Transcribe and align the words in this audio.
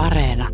Areena. 0.00 0.48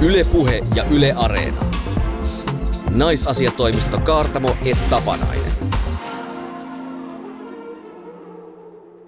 Ylepuhe 0.00 0.62
ja 0.74 0.84
Yle 0.84 1.12
Areena. 1.16 1.60
Naisasiatoimisto 2.90 4.00
Kaartamo 4.00 4.56
et 4.64 4.88
Tapanainen. 4.90 5.52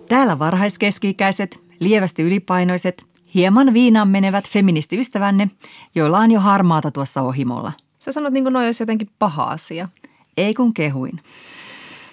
Täällä 0.08 0.38
varhaiskeski-ikäiset, 0.38 1.60
lievästi 1.80 2.22
ylipainoiset, 2.22 3.02
hieman 3.34 3.74
viinaan 3.74 4.08
menevät 4.08 4.48
feministiystävänne, 4.48 5.50
joilla 5.94 6.18
on 6.18 6.30
jo 6.30 6.40
harmaata 6.40 6.90
tuossa 6.90 7.22
ohimolla. 7.22 7.72
Sä 7.98 8.12
sanot 8.12 8.32
niin 8.32 8.44
kuin 8.44 8.52
noi 8.52 8.66
olisi 8.66 8.82
jotenkin 8.82 9.08
paha 9.18 9.44
asia. 9.44 9.88
Ei 10.36 10.54
kun 10.54 10.74
kehuin. 10.74 11.20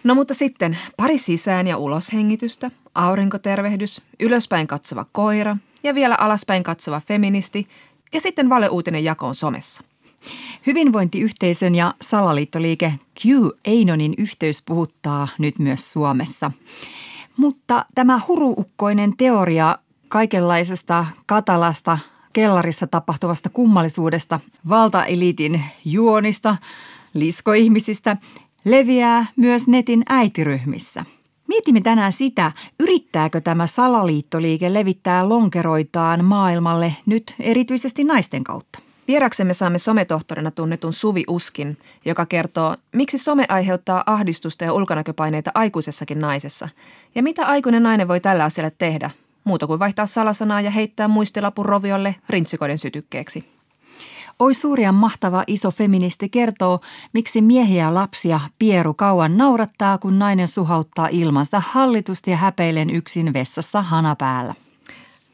No 0.04 0.16
mutta 0.16 0.34
sitten 0.34 0.78
pari 0.98 1.18
sisään- 1.18 1.68
ja 1.68 1.78
uloshengitystä, 1.78 2.72
aurinkotervehdys, 2.96 4.02
ylöspäin 4.20 4.68
katsova 4.68 5.06
koira 5.12 5.58
ja 5.84 5.96
vielä 5.96 6.16
alaspäin 6.16 6.64
katsova 6.64 7.00
feministi 7.00 7.68
ja 8.14 8.22
sitten 8.22 8.50
valeuutinen 8.50 9.04
jakoon 9.04 9.36
somessa. 9.36 9.84
Hyvinvointiyhteisön 10.66 11.76
ja 11.76 11.94
salaliittoliike 12.02 12.94
Q 13.22 13.26
Einonin 13.66 14.14
yhteys 14.18 14.62
puhuttaa 14.66 15.28
nyt 15.38 15.60
myös 15.60 15.92
Suomessa. 15.92 16.52
Mutta 17.38 17.86
tämä 17.96 18.22
huruukkoinen 18.28 19.18
teoria 19.18 19.78
kaikenlaisesta 20.08 21.06
katalasta 21.26 21.98
kellarissa 22.34 22.88
tapahtuvasta 22.88 23.50
kummallisuudesta, 23.50 24.40
valtaeliitin 24.70 25.64
juonista, 25.86 26.58
liskoihmisistä 27.14 28.18
leviää 28.66 29.26
myös 29.36 29.68
netin 29.68 30.04
äitiryhmissä. 30.10 31.06
Mietimme 31.48 31.82
tänään 31.82 32.12
sitä, 32.12 32.52
yrittääkö 32.80 33.42
tämä 33.42 33.68
salaliittoliike 33.68 34.74
levittää 34.74 35.30
lonkeroitaan 35.30 36.26
maailmalle 36.26 36.96
nyt 37.06 37.36
erityisesti 37.40 38.04
naisten 38.04 38.44
kautta. 38.44 38.80
Vieraksemme 39.08 39.54
saamme 39.54 39.78
sometohtorina 39.78 40.52
tunnetun 40.52 40.94
Suvi 40.94 41.24
Uskin, 41.28 41.78
joka 42.06 42.26
kertoo, 42.26 42.76
miksi 42.92 43.18
some 43.18 43.46
aiheuttaa 43.50 44.04
ahdistusta 44.06 44.64
ja 44.64 44.74
ulkonäköpaineita 44.74 45.52
aikuisessakin 45.54 46.22
naisessa. 46.22 46.70
Ja 47.16 47.24
mitä 47.24 47.46
aikuinen 47.46 47.84
nainen 47.84 48.08
voi 48.08 48.20
tällä 48.20 48.44
asialle 48.44 48.72
tehdä, 48.78 49.10
muuta 49.44 49.68
kuin 49.68 49.80
vaihtaa 49.80 50.06
salasanaa 50.06 50.62
ja 50.62 50.72
heittää 50.72 51.08
muistilapun 51.08 51.66
roviolle 51.66 52.16
rintsikoiden 52.30 52.80
sytykkeeksi. 52.80 53.46
Oi 54.40 54.54
suuria 54.54 54.92
mahtava 54.92 55.44
iso 55.48 55.72
feministi 55.72 56.30
kertoo, 56.30 56.80
miksi 57.14 57.42
miehiä 57.42 57.84
ja 57.84 57.94
lapsia 57.94 58.40
pieru 58.60 58.94
kauan 58.94 59.38
naurattaa, 59.38 59.98
kun 59.98 60.20
nainen 60.20 60.48
suhauttaa 60.48 61.08
ilmansa 61.12 61.62
hallitusti 61.68 62.32
ja 62.32 62.38
häpeilen 62.38 62.90
yksin 62.90 63.34
vessassa 63.34 63.82
hana 63.82 64.16
päällä. 64.16 64.54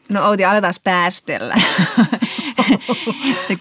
No 0.09 0.27
Outi, 0.27 0.45
aletaan 0.45 0.73
päästellä. 0.83 1.55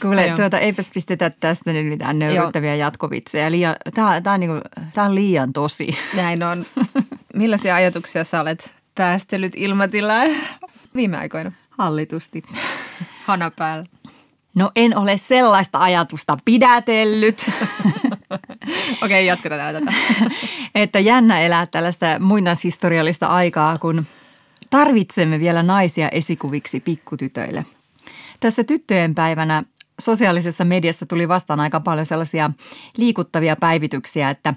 Kuule, 0.03 0.33
tuota, 0.36 0.58
eipäs 0.58 0.91
pistetä 0.95 1.30
tästä 1.30 1.73
nyt 1.73 1.86
mitään 1.86 2.19
nöyryttäviä 2.19 2.75
jatkovitsejä. 2.75 3.50
Liian, 3.50 3.77
tää, 3.95 4.20
tää, 4.20 4.33
on 4.33 4.41
niinku, 4.41 4.61
tää 4.95 5.05
on 5.05 5.14
liian 5.14 5.52
tosi. 5.52 5.98
Näin 6.17 6.42
on. 6.42 6.64
Millaisia 7.34 7.75
ajatuksia 7.75 8.25
sä 8.25 8.41
olet 8.41 8.70
päästellyt 8.95 9.52
ilmatilaan 9.56 10.30
viime 10.95 11.17
aikoina? 11.17 11.52
Hallitusti. 11.70 12.42
Hana 13.25 13.50
päällä. 13.50 13.84
No 14.59 14.70
en 14.77 14.98
ole 14.98 15.17
sellaista 15.17 15.78
ajatusta 15.78 16.37
pidätellyt. 16.45 17.47
Okei, 18.31 19.05
okay, 19.05 19.23
jatketaan 19.23 19.75
tätä. 19.75 19.92
että 20.75 20.98
jännä 20.98 21.41
elää 21.41 21.67
tällaista 21.67 22.06
muinaishistoriallista 22.20 23.27
aikaa, 23.27 23.79
kun 23.79 24.06
tarvitsemme 24.70 25.41
vielä 25.41 25.62
naisia 25.62 26.09
esikuviksi 26.09 26.81
pikkutytöille. 26.81 27.67
Tässä 28.41 28.64
tyttöjen 28.64 29.14
päivänä 29.14 29.62
sosiaalisessa 30.01 30.64
mediassa 30.64 31.07
tuli 31.07 31.29
vastaan 31.29 31.61
aika 31.61 31.80
paljon 31.80 32.07
sellaisia 32.07 32.51
liikuttavia 32.96 33.57
päivityksiä, 33.57 34.30
että 34.30 34.55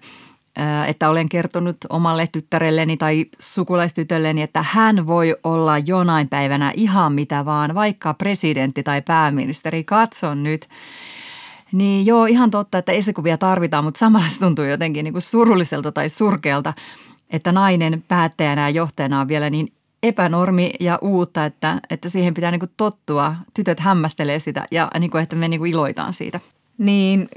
että 0.88 1.10
olen 1.10 1.30
kertonut 1.30 1.78
omalle 1.90 2.28
tyttärelleni 2.32 2.98
tai 2.98 3.26
sukulaistytölleni, 3.40 4.42
että 4.42 4.66
hän 4.70 5.08
voi 5.08 5.36
olla 5.44 5.78
jonain 5.78 6.30
päivänä 6.30 6.74
ihan 6.76 7.14
mitä 7.14 7.46
vaan, 7.46 7.76
vaikka 7.76 8.14
presidentti 8.14 8.84
tai 8.84 9.02
pääministeri. 9.02 9.84
Katson 9.84 10.44
nyt. 10.44 10.70
Niin 11.72 12.06
joo, 12.06 12.26
ihan 12.26 12.52
totta, 12.52 12.78
että 12.78 12.92
esikuvia 12.92 13.38
tarvitaan, 13.38 13.84
mutta 13.84 13.98
samalla 13.98 14.28
se 14.30 14.40
tuntuu 14.40 14.66
jotenkin 14.66 15.04
niin 15.04 15.14
kuin 15.14 15.22
surulliselta 15.22 15.92
tai 15.92 16.10
surkealta, 16.10 16.74
että 17.30 17.52
nainen 17.52 18.04
päättäjänä 18.08 18.62
ja 18.62 18.70
johtajana 18.70 19.22
on 19.22 19.28
vielä 19.28 19.50
niin 19.50 19.74
epänormi 20.04 20.72
ja 20.80 21.00
uutta, 21.02 21.46
että, 21.46 21.80
että 21.90 22.10
siihen 22.10 22.34
pitää 22.34 22.52
niin 22.52 22.60
kuin 22.60 22.72
tottua. 22.78 23.36
Tytöt 23.54 23.80
hämmästelee 23.80 24.40
sitä 24.40 24.68
ja 24.72 24.92
niin 25.00 25.12
kuin, 25.12 25.24
että 25.24 25.36
me 25.36 25.48
niin 25.48 25.60
kuin 25.60 25.72
iloitaan 25.72 26.14
siitä. 26.14 26.40
Niin, 26.78 27.28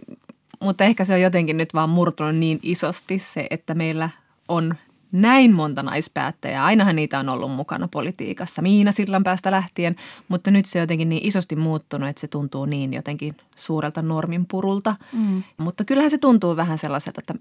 mutta 0.61 0.85
ehkä 0.85 1.05
se 1.05 1.15
on 1.15 1.21
jotenkin 1.21 1.57
nyt 1.57 1.75
vaan 1.75 1.89
murtunut 1.89 2.37
niin 2.37 2.59
isosti 2.63 3.19
se, 3.19 3.47
että 3.51 3.75
meillä 3.75 4.11
on 4.49 4.75
näin 5.13 5.55
monta 5.55 5.83
naispäättäjää. 5.83 6.65
Ainahan 6.65 6.97
niitä 6.97 7.19
on 7.19 7.29
ollut 7.29 7.51
mukana 7.51 7.89
politiikassa 7.89 8.63
Miina 8.63 8.93
sillan 8.93 9.25
päästä 9.25 9.51
lähtien, 9.51 9.97
mutta 10.29 10.51
nyt 10.51 10.67
se 10.67 10.79
on 10.79 10.83
jotenkin 10.83 11.09
niin 11.09 11.27
isosti 11.27 11.57
muuttunut, 11.57 12.09
että 12.09 12.21
se 12.21 12.29
tuntuu 12.29 12.65
niin 12.65 12.95
jotenkin 12.95 13.37
suurelta 13.55 14.03
norminpurulta. 14.03 14.97
Mm. 15.13 15.43
Mutta 15.57 15.85
kyllähän 15.85 16.11
se 16.11 16.19
tuntuu 16.19 16.57
vähän 16.57 16.79
sellaiselta, 16.79 17.21
että 17.21 17.35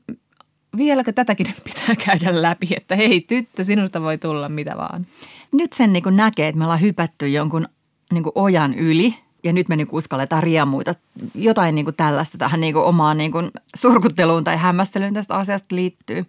vieläkö 0.78 1.14
tätäkin 1.14 1.48
pitää 1.64 1.96
käydä 2.06 2.42
läpi, 2.42 2.68
että 2.78 2.96
hei 2.96 3.22
tyttö, 3.22 3.64
sinusta 3.64 4.02
voi 4.02 4.18
tulla 4.18 4.50
mitä 4.50 4.78
vaan. 4.78 5.08
Nyt 5.52 5.74
sen 5.74 5.94
niin 5.94 6.04
näkee, 6.12 6.48
että 6.48 6.60
me 6.60 6.64
ollaan 6.64 6.82
hypätty 6.82 7.30
jonkun 7.30 7.68
niin 8.12 8.24
ojan 8.36 8.74
yli 8.74 9.16
ja 9.44 9.54
nyt 9.54 9.70
me 9.70 9.76
niin 9.76 9.88
uskalletaan 9.92 10.44
riemuita. 10.44 10.96
Jotain 11.36 11.76
niin 11.76 11.86
kuin 11.86 11.96
tällaista 11.96 12.38
tähän 12.38 12.62
niin 12.62 12.74
kuin 12.74 12.86
omaan 12.86 13.18
niin 13.18 13.32
kuin 13.32 13.52
surkutteluun 13.76 14.44
tai 14.44 14.58
hämmästelyyn 14.58 15.14
tästä 15.14 15.36
asiasta 15.36 15.76
liittyy. 15.76 16.26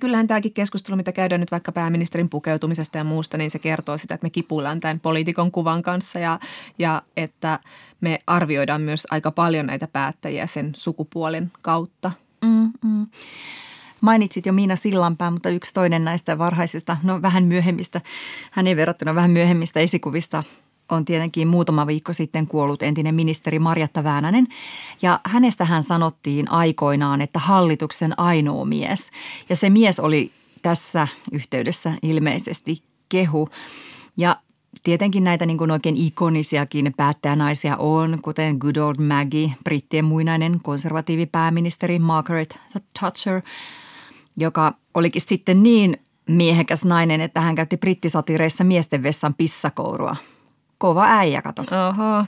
Kyllähän 0.00 0.26
tämäkin 0.26 0.52
keskustelu, 0.52 0.96
mitä 0.96 1.12
käydään 1.12 1.40
nyt 1.40 1.50
vaikka 1.50 1.72
pääministerin 1.72 2.28
pukeutumisesta 2.28 2.98
ja 2.98 3.04
muusta, 3.04 3.38
niin 3.38 3.50
se 3.50 3.58
kertoo 3.58 3.98
sitä, 3.98 4.14
että 4.14 4.24
me 4.24 4.30
kipuillaan 4.30 4.80
tämän 4.80 5.00
poliitikon 5.00 5.50
kuvan 5.50 5.82
kanssa 5.82 6.18
ja, 6.18 6.40
ja 6.78 7.02
että 7.16 7.60
me 8.00 8.18
arvioidaan 8.26 8.82
myös 8.82 9.06
aika 9.10 9.30
paljon 9.30 9.66
näitä 9.66 9.88
päättäjiä 9.88 10.46
sen 10.46 10.72
sukupuolen 10.74 11.52
kautta. 11.62 12.12
Mm, 12.44 12.72
mm. 12.84 13.06
Mainitsit 14.00 14.46
jo 14.46 14.52
Miina 14.52 14.76
Sillanpää, 14.76 15.30
mutta 15.30 15.50
yksi 15.50 15.74
toinen 15.74 16.04
näistä 16.04 16.38
varhaisista, 16.38 16.96
no 17.02 17.22
vähän 17.22 17.44
myöhemmistä, 17.44 18.00
hänen 18.50 18.76
verrattuna 18.76 19.14
vähän 19.14 19.30
myöhemmistä 19.30 19.80
esikuvista 19.80 20.44
on 20.88 21.04
tietenkin 21.04 21.48
muutama 21.48 21.86
viikko 21.86 22.12
sitten 22.12 22.46
kuollut 22.46 22.82
entinen 22.82 23.14
ministeri 23.14 23.58
Marjatta 23.58 24.04
Väänänen. 24.04 24.46
Ja 25.02 25.20
hänestä 25.24 25.64
hän 25.64 25.82
sanottiin 25.82 26.50
aikoinaan, 26.50 27.20
että 27.20 27.38
hallituksen 27.38 28.18
ainoa 28.18 28.64
mies. 28.64 29.10
Ja 29.48 29.56
se 29.56 29.70
mies 29.70 30.00
oli 30.00 30.32
tässä 30.62 31.08
yhteydessä 31.32 31.92
ilmeisesti 32.02 32.82
kehu. 33.08 33.48
Ja 34.16 34.36
tietenkin 34.82 35.24
näitä 35.24 35.46
niin 35.46 35.58
kuin 35.58 35.70
oikein 35.70 35.96
ikonisiakin 35.96 36.94
päättäjänaisia 36.96 37.76
on, 37.76 38.18
kuten 38.22 38.56
Good 38.58 38.76
Old 38.76 38.96
Maggie, 39.02 39.52
brittien 39.64 40.04
muinainen 40.04 40.60
konservatiivipääministeri 40.62 41.98
Margaret 41.98 42.58
Thatcher, 43.00 43.42
joka 44.36 44.74
olikin 44.94 45.22
sitten 45.22 45.62
niin 45.62 45.96
miehekäs 46.28 46.84
nainen, 46.84 47.20
että 47.20 47.40
hän 47.40 47.54
käytti 47.54 47.76
brittisatireissa 47.76 48.64
miesten 48.64 49.02
vessan 49.02 49.34
pissakourua– 49.34 50.16
kova 50.78 51.04
äijä, 51.08 51.42
kato. 51.42 51.62
Oho. 51.62 52.24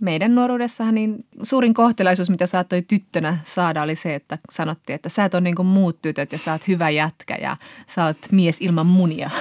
Meidän 0.00 0.34
nuoruudessahan 0.34 0.94
niin 0.94 1.16
suurin 1.42 1.74
kohtelaisuus, 1.74 2.30
mitä 2.30 2.46
saattoi 2.46 2.82
tyttönä 2.82 3.38
saada, 3.44 3.82
oli 3.82 3.94
se, 3.94 4.14
että 4.14 4.38
sanottiin, 4.50 4.94
että 4.94 5.08
sä 5.08 5.24
et 5.24 5.34
ole 5.34 5.40
niin 5.40 5.54
kuin 5.54 5.66
muut 5.66 6.02
tytöt 6.02 6.32
ja 6.32 6.38
sä 6.38 6.52
oot 6.52 6.68
hyvä 6.68 6.90
jätkä 6.90 7.36
ja 7.40 7.56
sä 7.86 8.04
oot 8.04 8.18
mies 8.32 8.60
ilman 8.60 8.86
munia. 8.86 9.30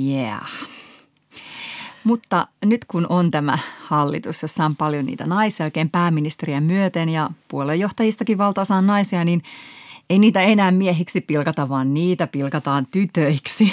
Yeah. 0.00 0.50
Mutta 2.04 2.46
nyt 2.64 2.84
kun 2.84 3.06
on 3.08 3.30
tämä 3.30 3.58
hallitus, 3.84 4.42
jossa 4.42 4.64
on 4.64 4.76
paljon 4.76 5.06
niitä 5.06 5.26
naisia, 5.26 5.64
oikein 5.64 5.90
pääministeriä 5.90 6.60
myöten 6.60 7.08
ja 7.08 7.30
puoluejohtajistakin 7.48 8.38
valtaosa 8.38 8.74
on 8.74 8.86
naisia, 8.86 9.24
niin 9.24 9.42
ei 10.10 10.18
niitä 10.18 10.40
enää 10.40 10.70
miehiksi 10.70 11.20
pilkata, 11.20 11.68
vaan 11.68 11.94
niitä 11.94 12.26
pilkataan 12.26 12.86
tytöiksi. 12.90 13.72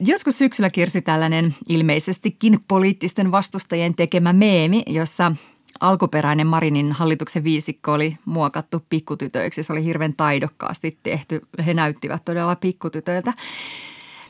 Joskus 0.00 0.38
syksyllä 0.38 0.70
kirsi 0.70 1.02
tällainen 1.02 1.54
ilmeisestikin 1.68 2.58
poliittisten 2.68 3.32
vastustajien 3.32 3.94
tekemä 3.94 4.32
meemi, 4.32 4.82
jossa 4.86 5.32
alkuperäinen 5.80 6.46
Marinin 6.46 6.92
hallituksen 6.92 7.44
viisikko 7.44 7.92
oli 7.92 8.16
muokattu 8.24 8.84
pikkutytöiksi. 8.90 9.62
Se 9.62 9.72
oli 9.72 9.84
hirveän 9.84 10.14
taidokkaasti 10.16 10.98
tehty. 11.02 11.40
He 11.66 11.74
näyttivät 11.74 12.24
todella 12.24 12.56
pikkutytöiltä. 12.56 13.32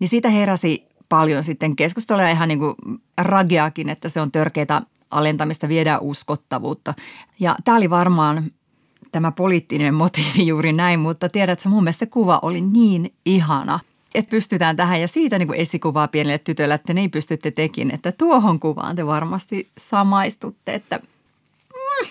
Niin 0.01 0.09
siitä 0.09 0.29
heräsi 0.29 0.87
paljon 1.09 1.45
sitten 1.45 1.77
keskustelua 1.77 2.29
ihan 2.29 2.49
niin 2.49 2.59
kuin 2.59 2.75
rageakin, 3.19 3.89
että 3.89 4.09
se 4.09 4.21
on 4.21 4.33
törkeitä 4.33 4.83
alentamista, 5.11 5.69
viedään 5.69 6.03
uskottavuutta. 6.03 6.95
Ja 7.41 7.57
tämä 7.65 7.77
oli 7.77 7.91
varmaan 7.91 8.51
tämä 9.13 9.33
poliittinen 9.33 9.95
motiivi 9.95 10.47
juuri 10.47 10.73
näin, 10.73 11.01
mutta 11.01 11.29
tiedätkö, 11.29 11.69
mun 11.69 11.83
mielestä 11.85 12.07
se 12.07 12.11
kuva 12.11 12.39
oli 12.43 12.61
niin 12.61 13.13
ihana, 13.25 13.81
että 14.15 14.31
pystytään 14.31 14.77
tähän 14.77 15.01
ja 15.01 15.09
siitä 15.09 15.39
niin 15.39 15.47
kuin 15.47 15.61
esikuvaa 15.61 16.09
pienelle 16.09 16.39
tytölle, 16.39 16.75
että 16.75 16.93
ei 16.97 17.09
pystytte 17.09 17.51
tekin, 17.51 17.91
että 17.91 18.13
tuohon 18.13 18.61
kuvaan 18.61 18.97
te 18.97 19.07
varmasti 19.07 19.69
samaistutte, 19.79 20.75
että 20.75 20.99
mm. 20.99 22.09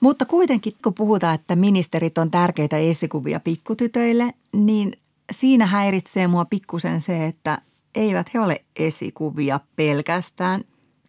Mutta 0.00 0.26
kuitenkin, 0.26 0.74
kun 0.84 0.94
puhutaan, 0.94 1.34
että 1.34 1.56
ministerit 1.56 2.18
on 2.18 2.30
tärkeitä 2.30 2.76
esikuvia 2.76 3.40
pikkutytöille, 3.40 4.34
niin 4.52 4.92
siinä 5.32 5.66
häiritsee 5.66 6.26
mua 6.26 6.44
pikkusen 6.44 7.00
se, 7.00 7.26
että 7.26 7.58
eivät 7.94 8.34
he 8.34 8.40
ole 8.40 8.64
esikuvia 8.76 9.60
pelkästään 9.76 10.64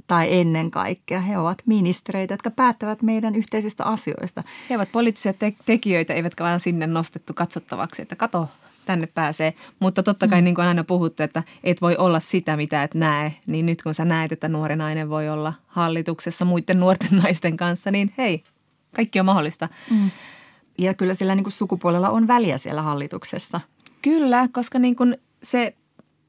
tai 0.07 0.39
ennen 0.39 0.71
kaikkea. 0.71 1.19
He 1.19 1.37
ovat 1.37 1.61
ministereitä, 1.65 2.33
jotka 2.33 2.51
päättävät 2.51 3.01
meidän 3.01 3.35
yhteisistä 3.35 3.83
asioista. 3.83 4.43
He 4.69 4.75
ovat 4.75 4.91
poliittisia 4.91 5.33
te- 5.33 5.53
tekijöitä, 5.65 6.13
eivätkä 6.13 6.43
vain 6.43 6.59
sinne 6.59 6.87
nostettu 6.87 7.33
katsottavaksi, 7.33 8.01
että 8.01 8.15
kato, 8.15 8.49
tänne 8.89 9.07
pääsee. 9.07 9.53
Mutta 9.79 10.03
totta 10.03 10.27
kai 10.27 10.41
mm. 10.41 10.43
niin 10.43 10.55
kuin 10.55 10.63
on 10.63 10.67
aina 10.67 10.83
puhuttu, 10.83 11.23
että 11.23 11.43
et 11.63 11.81
voi 11.81 11.97
olla 11.97 12.19
sitä, 12.19 12.57
mitä 12.57 12.83
et 12.83 12.93
näe. 12.93 13.33
Niin 13.47 13.65
nyt 13.65 13.83
kun 13.83 13.93
sä 13.93 14.05
näet, 14.05 14.31
että 14.31 14.49
nuori 14.49 14.75
nainen 14.75 15.09
voi 15.09 15.29
olla 15.29 15.53
hallituksessa 15.67 16.45
muiden 16.45 16.79
nuorten 16.79 17.17
naisten 17.23 17.57
kanssa, 17.57 17.91
niin 17.91 18.13
hei, 18.17 18.43
kaikki 18.95 19.19
on 19.19 19.25
mahdollista. 19.25 19.69
Mm. 19.91 20.11
Ja 20.77 20.93
kyllä 20.93 21.13
sillä 21.13 21.35
niin 21.35 21.43
kuin 21.43 21.53
sukupuolella 21.53 22.09
on 22.09 22.27
väliä 22.27 22.57
siellä 22.57 22.81
hallituksessa. 22.81 23.61
Kyllä, 24.01 24.47
koska 24.51 24.79
niin 24.79 24.95
kuin 24.95 25.17
se 25.43 25.75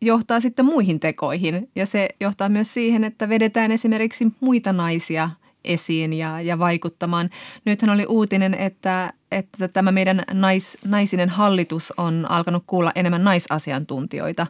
johtaa 0.00 0.40
sitten 0.40 0.64
muihin 0.64 1.00
tekoihin 1.00 1.70
ja 1.74 1.86
se 1.86 2.08
johtaa 2.20 2.48
myös 2.48 2.74
siihen, 2.74 3.04
että 3.04 3.28
vedetään 3.28 3.72
esimerkiksi 3.72 4.26
muita 4.40 4.72
naisia 4.72 5.30
esiin 5.64 6.12
ja, 6.12 6.40
ja 6.40 6.58
vaikuttamaan. 6.58 7.30
Nythän 7.64 7.90
oli 7.90 8.06
uutinen, 8.06 8.54
että, 8.54 9.12
että 9.30 9.68
tämä 9.68 9.92
meidän 9.92 10.22
nais, 10.32 10.78
naisinen 10.84 11.28
hallitus 11.28 11.92
on 11.96 12.26
alkanut 12.28 12.64
kuulla 12.66 12.92
enemmän 12.94 13.24
naisasiantuntijoita 13.24 14.46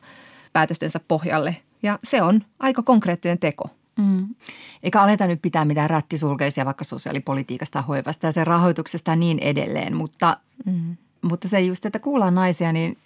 päätöstensä 0.52 1.00
pohjalle 1.08 1.56
ja 1.82 1.98
se 2.04 2.22
on 2.22 2.44
aika 2.58 2.82
konkreettinen 2.82 3.38
teko. 3.38 3.70
Mm. 3.96 4.34
Eikä 4.82 5.02
aleta 5.02 5.26
nyt 5.26 5.42
pitää 5.42 5.64
mitään 5.64 5.90
rättisulkeisia 5.90 6.64
vaikka 6.64 6.84
sosiaalipolitiikasta, 6.84 7.82
hoivasta 7.82 8.26
ja 8.26 8.32
sen 8.32 8.46
rahoituksesta 8.46 9.10
ja 9.10 9.16
niin 9.16 9.38
edelleen, 9.38 9.96
mutta, 9.96 10.36
mm. 10.66 10.96
mutta 11.22 11.48
se 11.48 11.60
just, 11.60 11.86
että 11.86 11.98
kuullaan 11.98 12.34
naisia, 12.34 12.72
niin 12.72 12.98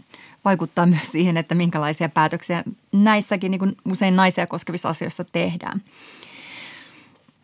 vaikuttaa 0.44 0.87
myös 0.87 1.12
siihen, 1.12 1.37
että 1.37 1.55
minkälaisia 1.55 2.09
päätöksiä 2.09 2.65
näissäkin 2.93 3.50
niin 3.50 3.59
kuin 3.59 3.76
usein 3.85 4.17
naisia 4.17 4.47
koskevissa 4.47 4.88
asioissa 4.88 5.25
tehdään. 5.25 5.82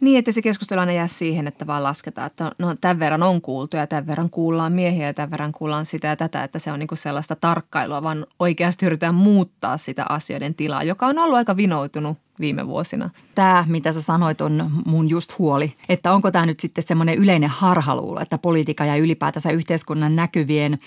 Niin, 0.00 0.18
että 0.18 0.32
se 0.32 0.42
keskustelu 0.42 0.80
aina 0.80 0.92
jää 0.92 1.06
siihen, 1.06 1.46
että 1.46 1.66
vaan 1.66 1.82
lasketaan, 1.82 2.26
että 2.26 2.52
no 2.58 2.74
tämän 2.80 2.98
verran 2.98 3.22
on 3.22 3.40
kuultu 3.40 3.76
ja 3.76 3.86
tämän 3.86 4.06
verran 4.06 4.30
kuullaan 4.30 4.72
miehiä 4.72 5.06
ja 5.06 5.14
tämän 5.14 5.30
verran 5.30 5.52
kuullaan 5.52 5.86
sitä 5.86 6.08
ja 6.08 6.16
tätä, 6.16 6.44
että 6.44 6.58
se 6.58 6.72
on 6.72 6.78
niin 6.78 6.86
kuin 6.86 6.98
sellaista 6.98 7.36
tarkkailua, 7.36 8.02
vaan 8.02 8.26
oikeasti 8.38 8.86
yritetään 8.86 9.14
muuttaa 9.14 9.76
sitä 9.76 10.06
asioiden 10.08 10.54
tilaa, 10.54 10.82
joka 10.82 11.06
on 11.06 11.18
ollut 11.18 11.36
aika 11.36 11.56
vinoutunut 11.56 12.18
viime 12.40 12.66
vuosina. 12.66 13.10
Tämä, 13.34 13.64
mitä 13.68 13.92
sä 13.92 14.02
sanoit, 14.02 14.40
on 14.40 14.70
mun 14.86 15.10
just 15.10 15.38
huoli, 15.38 15.74
että 15.88 16.12
onko 16.12 16.30
tämä 16.30 16.46
nyt 16.46 16.60
sitten 16.60 16.84
semmoinen 16.86 17.18
yleinen 17.18 17.50
harhaluulo, 17.50 18.20
että 18.20 18.38
politiikka 18.38 18.84
ja 18.84 18.96
ylipäätänsä 18.96 19.50
yhteiskunnan 19.50 20.16
näkyvien 20.16 20.78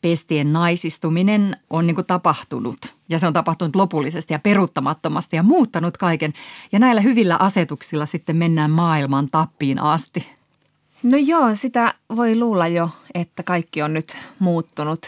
pestien 0.00 0.52
naisistuminen 0.52 1.56
on 1.70 1.86
niin 1.86 2.06
tapahtunut 2.06 2.94
ja 3.08 3.18
se 3.18 3.26
on 3.26 3.32
tapahtunut 3.32 3.76
lopullisesti 3.76 4.34
ja 4.34 4.38
peruuttamattomasti 4.38 5.36
ja 5.36 5.42
muuttanut 5.42 5.96
kaiken. 5.96 6.32
Ja 6.72 6.78
näillä 6.78 7.00
hyvillä 7.00 7.36
asetuksilla 7.36 8.06
sitten 8.06 8.36
mennään 8.36 8.70
maailman 8.70 9.28
tappiin 9.30 9.78
asti. 9.78 10.26
No 11.02 11.16
joo, 11.16 11.54
sitä 11.54 11.94
voi 12.16 12.36
luulla 12.36 12.68
jo, 12.68 12.90
että 13.14 13.42
kaikki 13.42 13.82
on 13.82 13.92
nyt 13.92 14.18
muuttunut. 14.38 15.06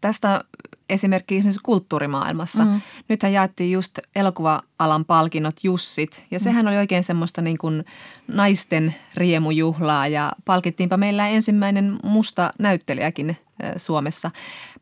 Tästä 0.00 0.44
esimerkki 0.88 1.36
esimerkiksi 1.36 1.60
kulttuurimaailmassa. 1.62 2.64
Mm. 2.64 2.80
Nythän 3.08 3.32
jaettiin 3.32 3.72
just 3.72 3.98
elokuva-alan 4.16 5.04
palkinnot 5.04 5.64
Jussit 5.64 6.26
ja 6.30 6.40
sehän 6.40 6.64
mm. 6.64 6.68
oli 6.68 6.76
oikein 6.76 7.04
semmoista 7.04 7.42
niin 7.42 7.58
kuin 7.58 7.84
naisten 8.28 8.94
riemujuhlaa 9.14 10.06
ja 10.06 10.32
palkittiinpa 10.44 10.96
meillä 10.96 11.28
ensimmäinen 11.28 11.98
musta 12.02 12.50
näyttelijäkin 12.58 13.36
Suomessa. 13.76 14.30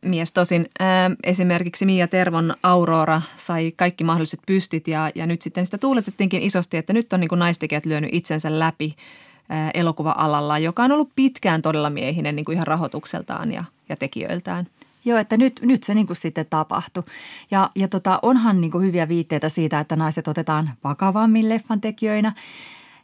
Mies 0.02 0.32
tosin 0.32 0.68
esimerkiksi 1.24 1.86
Mia 1.86 2.08
Tervon 2.08 2.54
Aurora 2.62 3.22
sai 3.36 3.72
kaikki 3.76 4.04
mahdolliset 4.04 4.40
pystit 4.46 4.88
ja, 4.88 5.10
ja 5.14 5.26
nyt 5.26 5.42
sitten 5.42 5.64
sitä 5.66 5.78
tuuletettiinkin 5.78 6.42
isosti, 6.42 6.76
että 6.76 6.92
nyt 6.92 7.12
on 7.12 7.20
niin 7.20 7.28
kuin 7.28 7.38
naistekijät 7.38 7.86
lyönyt 7.86 8.10
itsensä 8.12 8.58
läpi 8.58 8.96
elokuva-alalla, 9.74 10.58
joka 10.58 10.84
on 10.84 10.92
ollut 10.92 11.10
pitkään 11.16 11.62
todella 11.62 11.90
miehinen 11.90 12.36
niin 12.36 12.44
kuin 12.44 12.54
ihan 12.54 12.66
rahoitukseltaan 12.66 13.52
ja, 13.52 13.64
ja 13.88 13.96
tekijöiltään. 13.96 14.66
Joo, 15.06 15.18
että 15.18 15.36
nyt, 15.36 15.60
nyt 15.62 15.82
se 15.82 15.94
niin 15.94 16.06
kuin 16.06 16.16
sitten 16.16 16.46
tapahtui. 16.50 17.02
Ja, 17.50 17.70
ja 17.74 17.88
tota, 17.88 18.18
onhan 18.22 18.60
niin 18.60 18.70
kuin 18.70 18.86
hyviä 18.86 19.08
viitteitä 19.08 19.48
siitä, 19.48 19.80
että 19.80 19.96
naiset 19.96 20.28
otetaan 20.28 20.70
vakavammin 20.84 21.48
leffan 21.48 21.80
tekijöinä 21.80 22.32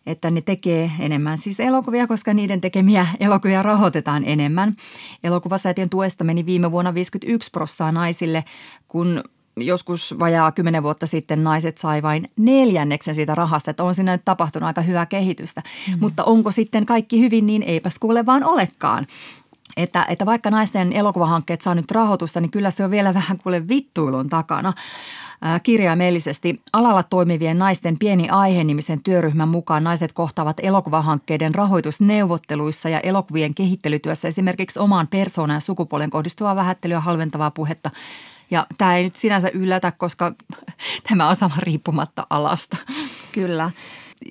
että 0.07 0.31
ne 0.31 0.41
tekee 0.41 0.91
enemmän 1.01 1.39
siis 1.39 1.61
elokuvia, 1.61 2.07
koska 2.07 2.35
niiden 2.35 2.61
tekemiä 2.61 3.07
elokuvia 3.21 3.63
rahoitetaan 3.63 4.25
enemmän. 4.25 4.77
Elokuvasäätiön 5.25 5.91
tuesta 5.91 6.25
meni 6.25 6.47
viime 6.47 6.71
vuonna 6.71 6.95
51 6.95 7.51
prossaa 7.51 7.93
naisille, 7.93 8.45
kun 8.89 9.25
joskus 9.57 10.15
vajaa 10.21 10.53
kymmenen 10.53 10.83
vuotta 10.83 11.07
sitten 11.07 11.45
naiset 11.45 11.79
sai 11.79 12.03
vain 12.03 12.31
neljänneksen 12.37 13.15
siitä 13.15 13.35
rahasta, 13.35 13.71
että 13.71 13.85
on 13.85 13.95
siinä 13.95 14.13
nyt 14.13 14.25
tapahtunut 14.25 14.67
aika 14.67 14.81
hyvää 14.81 15.07
kehitystä. 15.07 15.63
Mm. 15.89 15.97
Mutta 16.01 16.25
onko 16.25 16.51
sitten 16.51 16.87
kaikki 16.87 17.21
hyvin, 17.21 17.47
niin 17.47 17.63
eipäs 17.63 17.99
kuule 17.99 18.27
vaan 18.27 18.45
olekaan. 18.45 19.07
Että, 19.77 20.07
että 20.09 20.27
vaikka 20.27 20.51
naisten 20.51 20.93
elokuvahankkeet 20.93 21.61
saa 21.61 21.75
nyt 21.75 21.91
rahoitusta, 21.91 22.41
niin 22.41 22.51
kyllä 22.51 22.71
se 22.71 22.85
on 22.85 22.91
vielä 22.91 23.15
vähän 23.21 23.39
kuule 23.43 23.69
vittuilun 23.69 24.29
takana. 24.29 24.73
Kirjaimellisesti 25.63 26.63
alalla 26.73 27.03
toimivien 27.03 27.59
naisten 27.59 27.99
pieni 27.99 28.29
aihe-nimisen 28.29 29.03
työryhmän 29.03 29.49
mukaan 29.49 29.85
naiset 29.85 30.13
kohtaavat 30.13 30.57
elokuvahankkeiden 30.63 31.55
rahoitusneuvotteluissa 31.55 32.89
ja 32.89 33.01
elokuvien 33.01 33.55
kehittelytyössä 33.55 34.29
esimerkiksi 34.29 34.79
omaan 34.79 35.09
persoonan 35.09 35.55
ja 35.57 35.61
sukupuolen 35.61 36.11
kohdistuvaa 36.11 36.57
vähättelyä 36.57 37.01
halventavaa 37.01 37.51
puhetta. 37.51 37.91
Ja 38.51 38.67
tämä 38.79 38.97
ei 38.97 39.05
nyt 39.05 39.17
sinänsä 39.17 39.49
yllätä, 39.55 39.93
koska 39.93 40.33
tämä 41.09 41.29
on 41.29 41.37
sama 41.37 41.55
riippumatta 41.59 42.27
alasta. 42.31 42.77
Kyllä. 43.33 43.71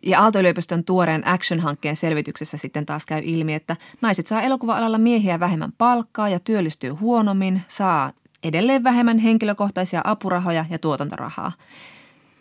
Ja 0.03 0.21
Aalto-yliopiston 0.21 0.83
tuoreen 0.83 1.27
Action-hankkeen 1.27 1.95
selvityksessä 1.95 2.57
sitten 2.57 2.85
taas 2.85 3.05
käy 3.05 3.21
ilmi, 3.25 3.53
että 3.53 3.75
naiset 4.01 4.27
saa 4.27 4.41
elokuva-alalla 4.41 4.97
miehiä 4.97 5.39
vähemmän 5.39 5.71
palkkaa 5.77 6.29
ja 6.29 6.39
työllistyy 6.39 6.89
huonommin, 6.89 7.61
saa 7.67 8.11
edelleen 8.43 8.83
vähemmän 8.83 9.17
henkilökohtaisia 9.17 10.01
apurahoja 10.03 10.65
ja 10.69 10.79
tuotantorahaa. 10.79 11.51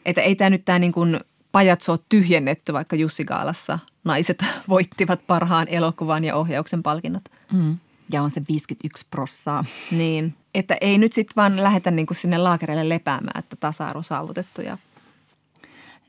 Että 0.04 0.20
ei 0.20 0.36
tämä 0.36 0.50
nyt 0.50 0.64
tämä 0.64 0.78
niin 0.78 0.92
kuin 0.92 1.20
pajatso 1.52 1.96
tyhjennetty, 2.08 2.72
vaikka 2.72 2.96
Jussi 2.96 3.24
Gaalassa 3.24 3.78
naiset 4.04 4.44
voittivat 4.68 5.26
parhaan 5.26 5.68
elokuvan 5.68 6.24
ja 6.24 6.36
ohjauksen 6.36 6.82
palkinnot. 6.82 7.22
Mm. 7.52 7.78
Ja 8.12 8.22
on 8.22 8.30
se 8.30 8.42
51 8.48 9.06
prossaa. 9.10 9.64
Niin, 9.90 10.34
että 10.54 10.76
ei 10.80 10.98
nyt 10.98 11.12
sitten 11.12 11.36
vaan 11.36 11.62
lähetä 11.62 11.90
niin 11.90 12.06
kuin 12.06 12.16
sinne 12.16 12.38
laakereille 12.38 12.88
lepäämään, 12.88 13.38
että 13.38 13.56
tasa-arvo 13.56 14.02
saavutettu 14.02 14.62
ja 14.62 14.78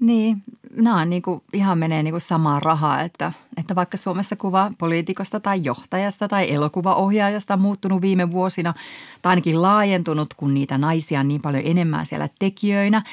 niin, 0.02 0.44
nämä 0.76 1.06
niin 1.06 1.22
kuin, 1.22 1.42
ihan 1.54 1.78
menee 1.78 2.04
niin 2.04 2.12
kuin 2.12 2.22
samaa 2.22 2.60
rahaa, 2.60 3.02
että, 3.02 3.32
että 3.58 3.76
vaikka 3.76 3.98
Suomessa 3.98 4.36
kuva 4.36 4.72
poliitikosta 4.78 5.40
tai 5.40 5.64
johtajasta 5.64 6.28
tai 6.28 6.54
elokuvaohjaajasta 6.54 7.54
on 7.54 7.62
muuttunut 7.62 8.02
viime 8.02 8.32
vuosina 8.32 8.74
tai 9.22 9.30
ainakin 9.30 9.62
laajentunut, 9.62 10.34
kun 10.34 10.54
niitä 10.54 10.78
naisia 10.78 11.20
on 11.20 11.28
niin 11.28 11.42
paljon 11.42 11.64
enemmän 11.66 12.06
siellä 12.06 12.30
tekijöinä, 12.40 13.04